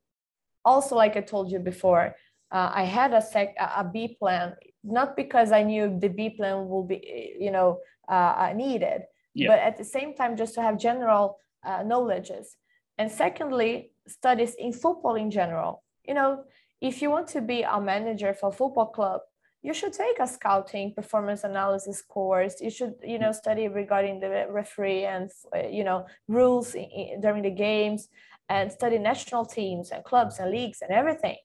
Also, 0.64 0.96
like 0.96 1.16
I 1.16 1.22
told 1.22 1.52
you 1.52 1.60
before, 1.60 2.16
uh, 2.52 2.72
I 2.74 2.84
had 2.84 3.14
a 3.14 3.22
sec 3.22 3.56
a 3.60 3.84
B 3.84 4.16
plan, 4.20 4.56
not 4.84 5.16
because 5.16 5.52
I 5.52 5.64
knew 5.64 5.98
the 6.00 6.10
B 6.10 6.30
plan 6.30 6.68
will 6.70 6.84
be, 6.84 7.36
you 7.40 7.52
know, 7.52 7.80
uh, 8.10 8.34
uh 8.38 8.54
needed, 8.56 9.02
yeah. 9.34 9.50
but 9.50 9.60
at 9.60 9.78
the 9.78 9.84
same 9.84 10.14
time, 10.16 10.38
just 10.38 10.54
to 10.56 10.62
have 10.62 10.78
general 10.78 11.40
uh, 11.66 11.84
knowledges. 11.84 12.56
And 12.98 13.12
secondly, 13.12 13.92
studies 14.08 14.56
in 14.58 14.74
football 14.74 15.16
in 15.16 15.30
general. 15.30 15.84
You 16.08 16.14
know, 16.14 16.44
if 16.82 17.02
you 17.02 17.10
want 17.10 17.28
to 17.30 17.42
be 17.42 17.62
a 17.62 17.80
manager 17.80 18.34
for 18.34 18.50
a 18.50 18.52
football 18.52 18.88
club, 18.88 19.22
you 19.62 19.74
should 19.74 19.94
take 19.94 20.20
a 20.20 20.28
scouting 20.28 20.94
performance 20.94 21.44
analysis 21.44 22.02
course. 22.02 22.62
You 22.62 22.70
should, 22.70 22.94
you 23.04 23.20
know, 23.20 23.32
study 23.32 23.68
regarding 23.68 24.20
the 24.20 24.46
referee 24.50 25.06
and, 25.06 25.30
uh, 25.56 25.68
you 25.68 25.84
know, 25.84 26.06
rules 26.28 26.76
in, 26.76 26.84
in, 26.84 27.22
during 27.22 27.44
the 27.44 27.52
games 27.52 28.08
and 28.50 28.72
study 28.72 28.98
national 28.98 29.46
teams 29.46 29.92
and 29.92 30.04
clubs 30.04 30.40
and 30.40 30.52
leagues 30.52 30.82
and 30.82 30.92
everything. 30.92 31.38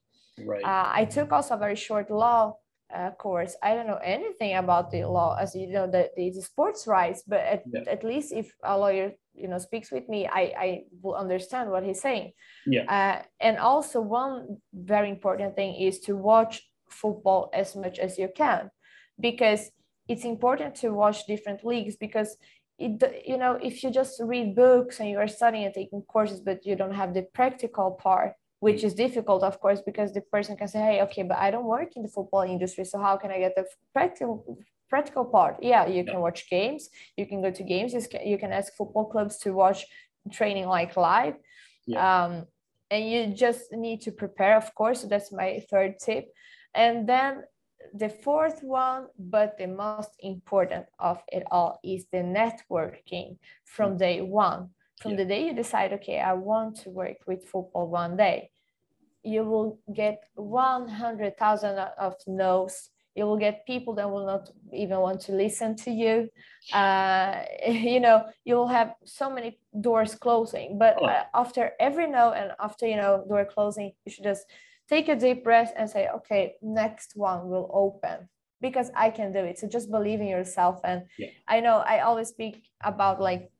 Right. 0.45 0.63
Uh, 0.63 0.89
I 0.93 1.05
took 1.05 1.31
also 1.31 1.55
a 1.55 1.57
very 1.57 1.75
short 1.75 2.09
law 2.09 2.57
uh, 2.93 3.11
course. 3.11 3.55
I 3.61 3.73
don't 3.73 3.87
know 3.87 3.99
anything 4.03 4.55
about 4.55 4.91
the 4.91 5.05
law, 5.05 5.35
as 5.39 5.55
you 5.55 5.67
know, 5.67 5.87
the, 5.87 6.09
the, 6.15 6.31
sports 6.41 6.87
rights, 6.87 7.23
but 7.27 7.39
at, 7.39 7.63
yeah. 7.71 7.81
at 7.87 8.03
least 8.03 8.33
if 8.33 8.53
a 8.63 8.77
lawyer, 8.77 9.13
you 9.33 9.47
know, 9.47 9.57
speaks 9.57 9.91
with 9.91 10.07
me, 10.07 10.27
I, 10.27 10.53
I 10.57 10.83
will 11.01 11.15
understand 11.15 11.69
what 11.69 11.83
he's 11.83 12.01
saying. 12.01 12.33
Yeah. 12.65 12.83
Uh, 12.87 13.23
and 13.39 13.57
also 13.57 14.01
one 14.01 14.57
very 14.73 15.09
important 15.09 15.55
thing 15.55 15.75
is 15.75 15.99
to 16.01 16.15
watch 16.15 16.61
football 16.89 17.49
as 17.53 17.75
much 17.75 17.99
as 17.99 18.17
you 18.17 18.29
can, 18.35 18.69
because 19.19 19.71
it's 20.07 20.25
important 20.25 20.75
to 20.75 20.89
watch 20.89 21.25
different 21.25 21.65
leagues 21.65 21.95
because 21.95 22.37
it, 22.77 23.23
you 23.25 23.37
know, 23.37 23.57
if 23.61 23.83
you 23.83 23.91
just 23.91 24.21
read 24.21 24.55
books 24.55 24.99
and 24.99 25.09
you 25.09 25.17
are 25.17 25.27
studying 25.27 25.65
and 25.65 25.73
taking 25.73 26.01
courses, 26.01 26.41
but 26.41 26.65
you 26.65 26.75
don't 26.75 26.93
have 26.93 27.13
the 27.13 27.23
practical 27.33 27.91
part, 27.91 28.33
which 28.65 28.81
is 28.87 28.93
difficult, 29.05 29.41
of 29.43 29.59
course, 29.63 29.81
because 29.89 30.09
the 30.13 30.21
person 30.35 30.55
can 30.55 30.69
say, 30.73 30.79
hey, 30.87 31.01
okay, 31.05 31.23
but 31.23 31.37
I 31.45 31.51
don't 31.51 31.73
work 31.77 31.89
in 31.97 32.01
the 32.05 32.13
football 32.17 32.45
industry. 32.55 32.85
So 32.85 32.97
how 33.07 33.15
can 33.21 33.29
I 33.35 33.39
get 33.45 33.53
the 33.59 33.65
practical 33.95 34.33
practical 34.93 35.25
part? 35.25 35.55
Yeah, 35.71 35.83
you 35.95 36.03
can 36.05 36.19
watch 36.27 36.39
games, 36.49 36.81
you 37.19 37.25
can 37.29 37.41
go 37.45 37.51
to 37.51 37.63
games, 37.73 37.89
you 37.93 38.01
can, 38.11 38.21
you 38.31 38.37
can 38.43 38.51
ask 38.59 38.67
football 38.79 39.07
clubs 39.13 39.35
to 39.43 39.49
watch 39.63 39.79
training 40.37 40.67
like 40.77 40.95
live. 40.95 41.35
Yeah. 41.85 42.01
Um, 42.07 42.31
and 42.93 43.01
you 43.11 43.19
just 43.45 43.63
need 43.85 43.99
to 44.05 44.11
prepare, 44.11 44.55
of 44.63 44.67
course. 44.79 45.01
So 45.01 45.07
that's 45.07 45.31
my 45.41 45.49
third 45.69 45.91
tip. 46.05 46.25
And 46.73 46.95
then 47.13 47.31
the 48.03 48.11
fourth 48.25 48.59
one, 48.63 49.07
but 49.35 49.57
the 49.57 49.67
most 49.67 50.11
important 50.19 50.85
of 50.99 51.17
it 51.37 51.43
all, 51.51 51.71
is 51.83 52.05
the 52.13 52.23
networking 52.39 53.29
from 53.65 53.89
mm. 53.95 53.99
day 54.05 54.17
one. 54.21 54.69
From 55.01 55.11
yeah. 55.11 55.17
the 55.21 55.25
day 55.25 55.41
you 55.47 55.53
decide, 55.53 55.91
okay, 55.93 56.19
I 56.19 56.33
want 56.51 56.71
to 56.83 56.89
work 56.89 57.17
with 57.27 57.49
football 57.51 57.87
one 57.89 58.15
day, 58.15 58.51
you 59.23 59.43
will 59.43 59.79
get 59.93 60.23
100,000 60.35 61.77
of 61.77 62.15
no's. 62.27 62.89
You 63.15 63.25
will 63.25 63.37
get 63.37 63.65
people 63.67 63.93
that 63.95 64.09
will 64.09 64.25
not 64.25 64.49
even 64.71 64.99
want 64.99 65.21
to 65.21 65.33
listen 65.33 65.75
to 65.77 65.91
you. 65.91 66.29
Uh, 66.73 67.43
you 67.67 67.99
know, 67.99 68.25
you 68.43 68.55
will 68.55 68.67
have 68.67 68.95
so 69.05 69.29
many 69.29 69.59
doors 69.79 70.15
closing. 70.15 70.77
But 70.77 70.97
oh. 70.99 71.05
uh, 71.05 71.23
after 71.33 71.71
every 71.79 72.09
no 72.09 72.31
and 72.31 72.51
after, 72.59 72.87
you 72.87 72.95
know, 72.95 73.23
door 73.27 73.45
closing, 73.45 73.91
you 74.05 74.11
should 74.11 74.23
just 74.23 74.45
take 74.89 75.09
a 75.09 75.15
deep 75.15 75.43
breath 75.43 75.73
and 75.77 75.89
say, 75.89 76.09
okay, 76.15 76.55
next 76.61 77.13
one 77.15 77.49
will 77.49 77.69
open 77.73 78.29
because 78.61 78.89
I 78.95 79.09
can 79.09 79.31
do 79.31 79.39
it. 79.39 79.59
So 79.59 79.67
just 79.67 79.91
believe 79.91 80.21
in 80.21 80.27
yourself. 80.27 80.79
And 80.83 81.03
yeah. 81.19 81.27
I 81.47 81.59
know 81.59 81.77
I 81.77 81.99
always 81.99 82.29
speak 82.29 82.63
about 82.81 83.21
like 83.21 83.51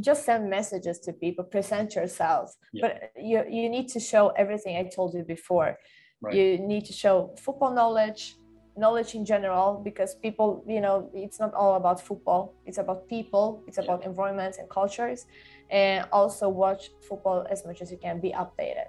just 0.00 0.24
send 0.24 0.50
messages 0.50 0.98
to 1.00 1.12
people 1.12 1.44
present 1.44 1.94
yourself. 1.94 2.54
Yeah. 2.72 2.82
but 2.86 3.12
you 3.16 3.44
you 3.48 3.68
need 3.68 3.88
to 3.88 4.00
show 4.00 4.28
everything 4.30 4.76
i 4.76 4.84
told 4.94 5.14
you 5.14 5.24
before. 5.24 5.78
Right. 6.20 6.34
you 6.34 6.58
need 6.58 6.84
to 6.86 6.92
show 6.92 7.34
football 7.44 7.72
knowledge 7.74 8.36
knowledge 8.76 9.14
in 9.14 9.24
general 9.24 9.80
because 9.84 10.16
people 10.16 10.64
you 10.66 10.80
know 10.80 11.10
it's 11.14 11.38
not 11.38 11.54
all 11.54 11.74
about 11.76 12.00
football. 12.00 12.54
It's 12.66 12.78
about 12.78 13.08
people. 13.08 13.62
It's 13.66 13.78
yeah. 13.78 13.84
about 13.84 14.04
environments 14.04 14.58
and 14.58 14.68
cultures. 14.68 15.26
And 15.70 16.06
also 16.12 16.48
watch 16.48 16.90
football 17.08 17.46
as 17.50 17.64
much 17.64 17.80
as 17.82 17.90
you 17.90 17.98
can. 17.98 18.20
Be 18.20 18.32
updated. 18.32 18.88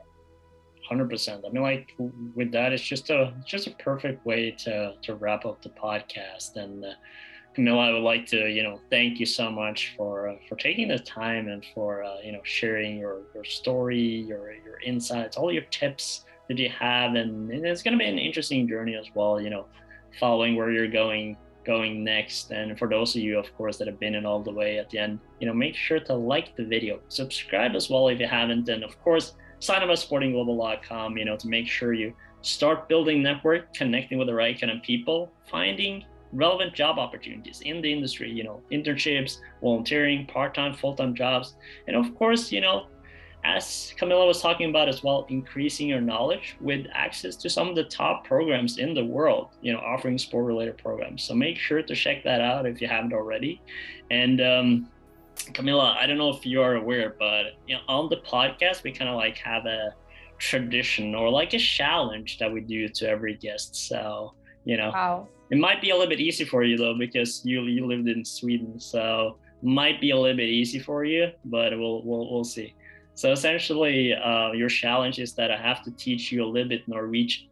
100% 0.91 1.41
i 1.43 1.49
mean 1.49 1.63
like 1.63 1.95
with 2.35 2.51
that 2.51 2.71
it's 2.71 2.83
just 2.83 3.09
a 3.09 3.33
just 3.43 3.65
a 3.65 3.71
perfect 3.71 4.23
way 4.23 4.51
to 4.51 4.93
to 5.01 5.15
wrap 5.15 5.45
up 5.45 5.61
the 5.61 5.69
podcast. 5.69 6.55
And 6.55 6.85
uh, 6.85 6.89
Camilla, 7.55 7.87
I 7.87 7.91
would 7.93 8.03
like 8.03 8.25
to, 8.27 8.49
you 8.49 8.63
know, 8.63 8.81
thank 8.89 9.17
you 9.17 9.25
so 9.25 9.49
much 9.49 9.93
for 9.95 10.27
uh, 10.27 10.35
for 10.49 10.57
taking 10.57 10.89
the 10.89 10.99
time 10.99 11.47
and 11.47 11.65
for 11.73 12.03
uh, 12.03 12.17
you 12.21 12.33
know 12.33 12.41
sharing 12.43 12.97
your 12.97 13.21
your 13.33 13.45
story, 13.45 14.25
your 14.27 14.51
your 14.51 14.79
insights, 14.85 15.37
all 15.37 15.51
your 15.51 15.63
tips 15.71 16.25
that 16.49 16.57
you 16.57 16.69
have, 16.69 17.15
and, 17.15 17.49
and 17.49 17.65
it's 17.65 17.81
going 17.81 17.93
to 17.93 17.97
be 17.97 18.09
an 18.09 18.19
interesting 18.19 18.67
journey 18.67 18.95
as 18.95 19.07
well. 19.15 19.39
You 19.39 19.49
know, 19.49 19.67
following 20.19 20.57
where 20.57 20.69
you're 20.69 20.89
going 20.89 21.37
going 21.65 22.03
next. 22.03 22.51
And 22.51 22.77
for 22.77 22.89
those 22.89 23.15
of 23.15 23.21
you, 23.21 23.39
of 23.39 23.51
course, 23.55 23.77
that 23.77 23.87
have 23.87 23.99
been 23.99 24.15
in 24.15 24.25
all 24.25 24.43
the 24.43 24.51
way 24.51 24.77
at 24.77 24.89
the 24.89 24.99
end, 24.99 25.19
you 25.39 25.47
know, 25.47 25.53
make 25.53 25.75
sure 25.75 25.99
to 25.99 26.13
like 26.13 26.55
the 26.57 26.65
video, 26.65 26.99
subscribe 27.07 27.73
as 27.73 27.89
well 27.89 28.09
if 28.09 28.19
you 28.19 28.27
haven't, 28.27 28.69
and 28.69 28.83
of 28.83 29.01
course, 29.01 29.33
sign 29.59 29.81
up 29.81 29.89
at 29.89 29.97
sportingglobal.com. 29.97 31.17
You 31.17 31.23
know, 31.23 31.37
to 31.37 31.47
make 31.47 31.67
sure 31.67 31.93
you 31.93 32.13
start 32.41 32.89
building 32.89 33.23
network, 33.23 33.73
connecting 33.73 34.17
with 34.17 34.27
the 34.27 34.33
right 34.33 34.59
kind 34.59 34.71
of 34.71 34.83
people, 34.83 35.31
finding 35.49 36.03
relevant 36.35 36.73
job 36.73 36.99
opportunities 36.99 37.61
in 37.61 37.81
the 37.81 37.91
industry, 37.91 38.29
you 38.29 38.43
know, 38.43 38.61
internships, 38.71 39.39
volunteering, 39.61 40.25
part-time, 40.27 40.73
full-time 40.73 41.15
jobs. 41.15 41.55
And 41.87 41.95
of 41.95 42.13
course, 42.15 42.51
you 42.51 42.61
know, 42.61 42.87
as 43.43 43.93
Camilla 43.97 44.25
was 44.25 44.41
talking 44.41 44.69
about 44.69 44.89
as 44.89 45.03
well, 45.03 45.25
increasing 45.29 45.87
your 45.87 46.01
knowledge 46.01 46.57
with 46.59 46.87
access 46.93 47.35
to 47.37 47.49
some 47.49 47.69
of 47.69 47.75
the 47.75 47.83
top 47.83 48.25
programs 48.25 48.79
in 48.79 48.93
the 48.95 49.05
world, 49.05 49.49
you 49.61 49.71
know, 49.71 49.79
offering 49.79 50.17
sport 50.17 50.45
related 50.45 50.77
programs. 50.77 51.23
So 51.23 51.35
make 51.35 51.57
sure 51.57 51.81
to 51.81 51.95
check 51.95 52.23
that 52.23 52.41
out 52.41 52.65
if 52.65 52.81
you 52.81 52.87
haven't 52.87 53.13
already. 53.13 53.61
And 54.09 54.41
um, 54.41 54.89
Camilla, 55.53 55.95
I 55.99 56.07
don't 56.07 56.17
know 56.17 56.31
if 56.31 56.43
you 56.45 56.61
are 56.61 56.75
aware, 56.75 57.15
but 57.19 57.57
you 57.67 57.75
know, 57.75 57.81
on 57.87 58.09
the 58.09 58.17
podcast, 58.17 58.83
we 58.83 58.91
kind 58.91 59.09
of 59.09 59.15
like 59.15 59.37
have 59.37 59.65
a 59.67 59.93
tradition 60.39 61.13
or 61.13 61.29
like 61.29 61.53
a 61.53 61.59
challenge 61.59 62.39
that 62.39 62.51
we 62.51 62.61
do 62.61 62.89
to 62.89 63.07
every 63.07 63.35
guest. 63.35 63.75
So, 63.75 64.33
you 64.63 64.77
know, 64.77 64.89
wow. 64.89 65.27
It 65.51 65.57
might 65.57 65.81
be 65.81 65.91
a 65.91 65.93
little 65.93 66.09
bit 66.09 66.19
easy 66.19 66.43
for 66.43 66.63
you 66.63 66.77
though 66.77 66.97
because 66.97 67.45
you 67.45 67.63
you 67.63 67.85
lived 67.85 68.07
in 68.07 68.25
Sweden, 68.25 68.79
so 68.79 69.37
might 69.61 70.01
be 70.01 70.11
a 70.11 70.17
little 70.17 70.37
bit 70.37 70.49
easy 70.49 70.79
for 70.79 71.05
you, 71.05 71.31
but 71.45 71.77
we'll 71.77 72.03
we'll 72.03 72.31
we'll 72.31 72.43
see. 72.43 72.73
So 73.15 73.31
essentially, 73.31 74.13
uh, 74.13 74.51
your 74.51 74.69
challenge 74.69 75.19
is 75.19 75.33
that 75.35 75.49
I 75.49 75.57
have 75.57 75.83
to 75.83 75.91
teach 75.91 76.31
you 76.31 76.43
a 76.43 76.47
little 76.47 76.69
bit 76.69 76.87
Norwegian. 76.87 77.47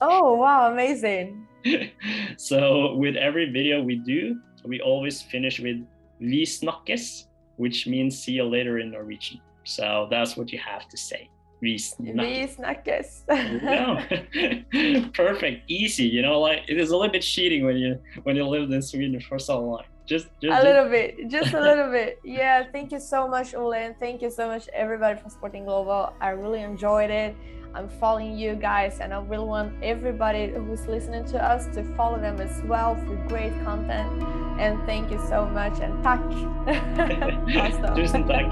Oh 0.00 0.34
wow, 0.34 0.70
amazing! 0.72 1.46
so 2.36 2.94
with 2.94 3.16
every 3.16 3.50
video 3.50 3.82
we 3.82 3.96
do, 3.96 4.38
we 4.64 4.80
always 4.80 5.22
finish 5.22 5.58
with 5.60 5.78
"Vi 6.20 6.42
snakkes," 6.42 7.26
which 7.56 7.86
means 7.86 8.18
"see 8.18 8.32
you 8.32 8.44
later" 8.44 8.78
in 8.78 8.90
Norwegian. 8.90 9.40
So 9.64 10.08
that's 10.10 10.36
what 10.36 10.52
you 10.52 10.58
have 10.58 10.88
to 10.88 10.96
say. 10.96 11.30
Vi 11.64 12.46
snakkes. 12.46 13.24
Perfect, 15.14 15.70
easy. 15.70 16.04
You 16.04 16.22
know, 16.22 16.40
like 16.40 16.62
it 16.68 16.78
is 16.78 16.90
a 16.90 16.96
little 16.96 17.12
bit 17.12 17.22
cheating 17.22 17.64
when 17.64 17.76
you 17.76 17.98
when 18.24 18.36
you 18.36 18.44
lived 18.46 18.72
in 18.72 18.82
Sweden 18.82 19.20
for 19.20 19.38
so 19.38 19.60
long. 19.60 19.84
Just, 20.06 20.28
just 20.42 20.60
a 20.60 20.62
little 20.62 20.88
bit, 20.90 21.30
just 21.30 21.54
a 21.54 21.60
little 21.60 21.90
bit. 21.90 22.18
Yeah, 22.22 22.64
thank 22.70 22.92
you 22.92 23.00
so 23.00 23.26
much, 23.26 23.54
Ole, 23.54 23.72
and 23.72 23.94
thank 23.98 24.20
you 24.20 24.30
so 24.30 24.46
much 24.48 24.68
everybody 24.74 25.18
for 25.18 25.30
supporting 25.30 25.64
Global. 25.64 26.12
I 26.20 26.30
really 26.30 26.60
enjoyed 26.60 27.10
it. 27.10 27.34
I'm 27.74 27.88
following 27.88 28.38
you 28.38 28.54
guys, 28.54 29.00
and 29.00 29.12
I 29.12 29.20
really 29.20 29.46
want 29.46 29.72
everybody 29.82 30.48
who's 30.48 30.86
listening 30.86 31.24
to 31.26 31.42
us 31.42 31.66
to 31.74 31.82
follow 31.96 32.20
them 32.20 32.40
as 32.40 32.62
well 32.64 32.94
for 32.94 33.16
great 33.28 33.52
content. 33.64 34.22
And 34.60 34.80
thank 34.86 35.10
you 35.10 35.18
so 35.28 35.46
much, 35.46 35.80
and 35.80 36.02
tack. 36.04 36.20
Tusen 37.96 38.26
tack. 38.28 38.46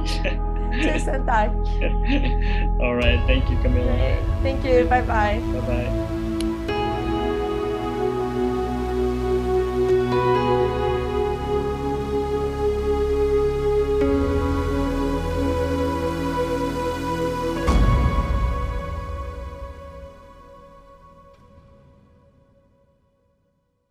Tusen 0.83 1.25
tack. 1.27 1.51
All 2.83 2.97
right. 2.97 3.21
Thank 3.27 3.49
you, 3.49 3.57
Camilla. 3.63 4.41
Thank 4.43 4.65
you. 4.65 4.85
Bye 4.85 5.03
bye. 5.03 5.41
Bye 5.41 5.61
bye. 5.61 6.22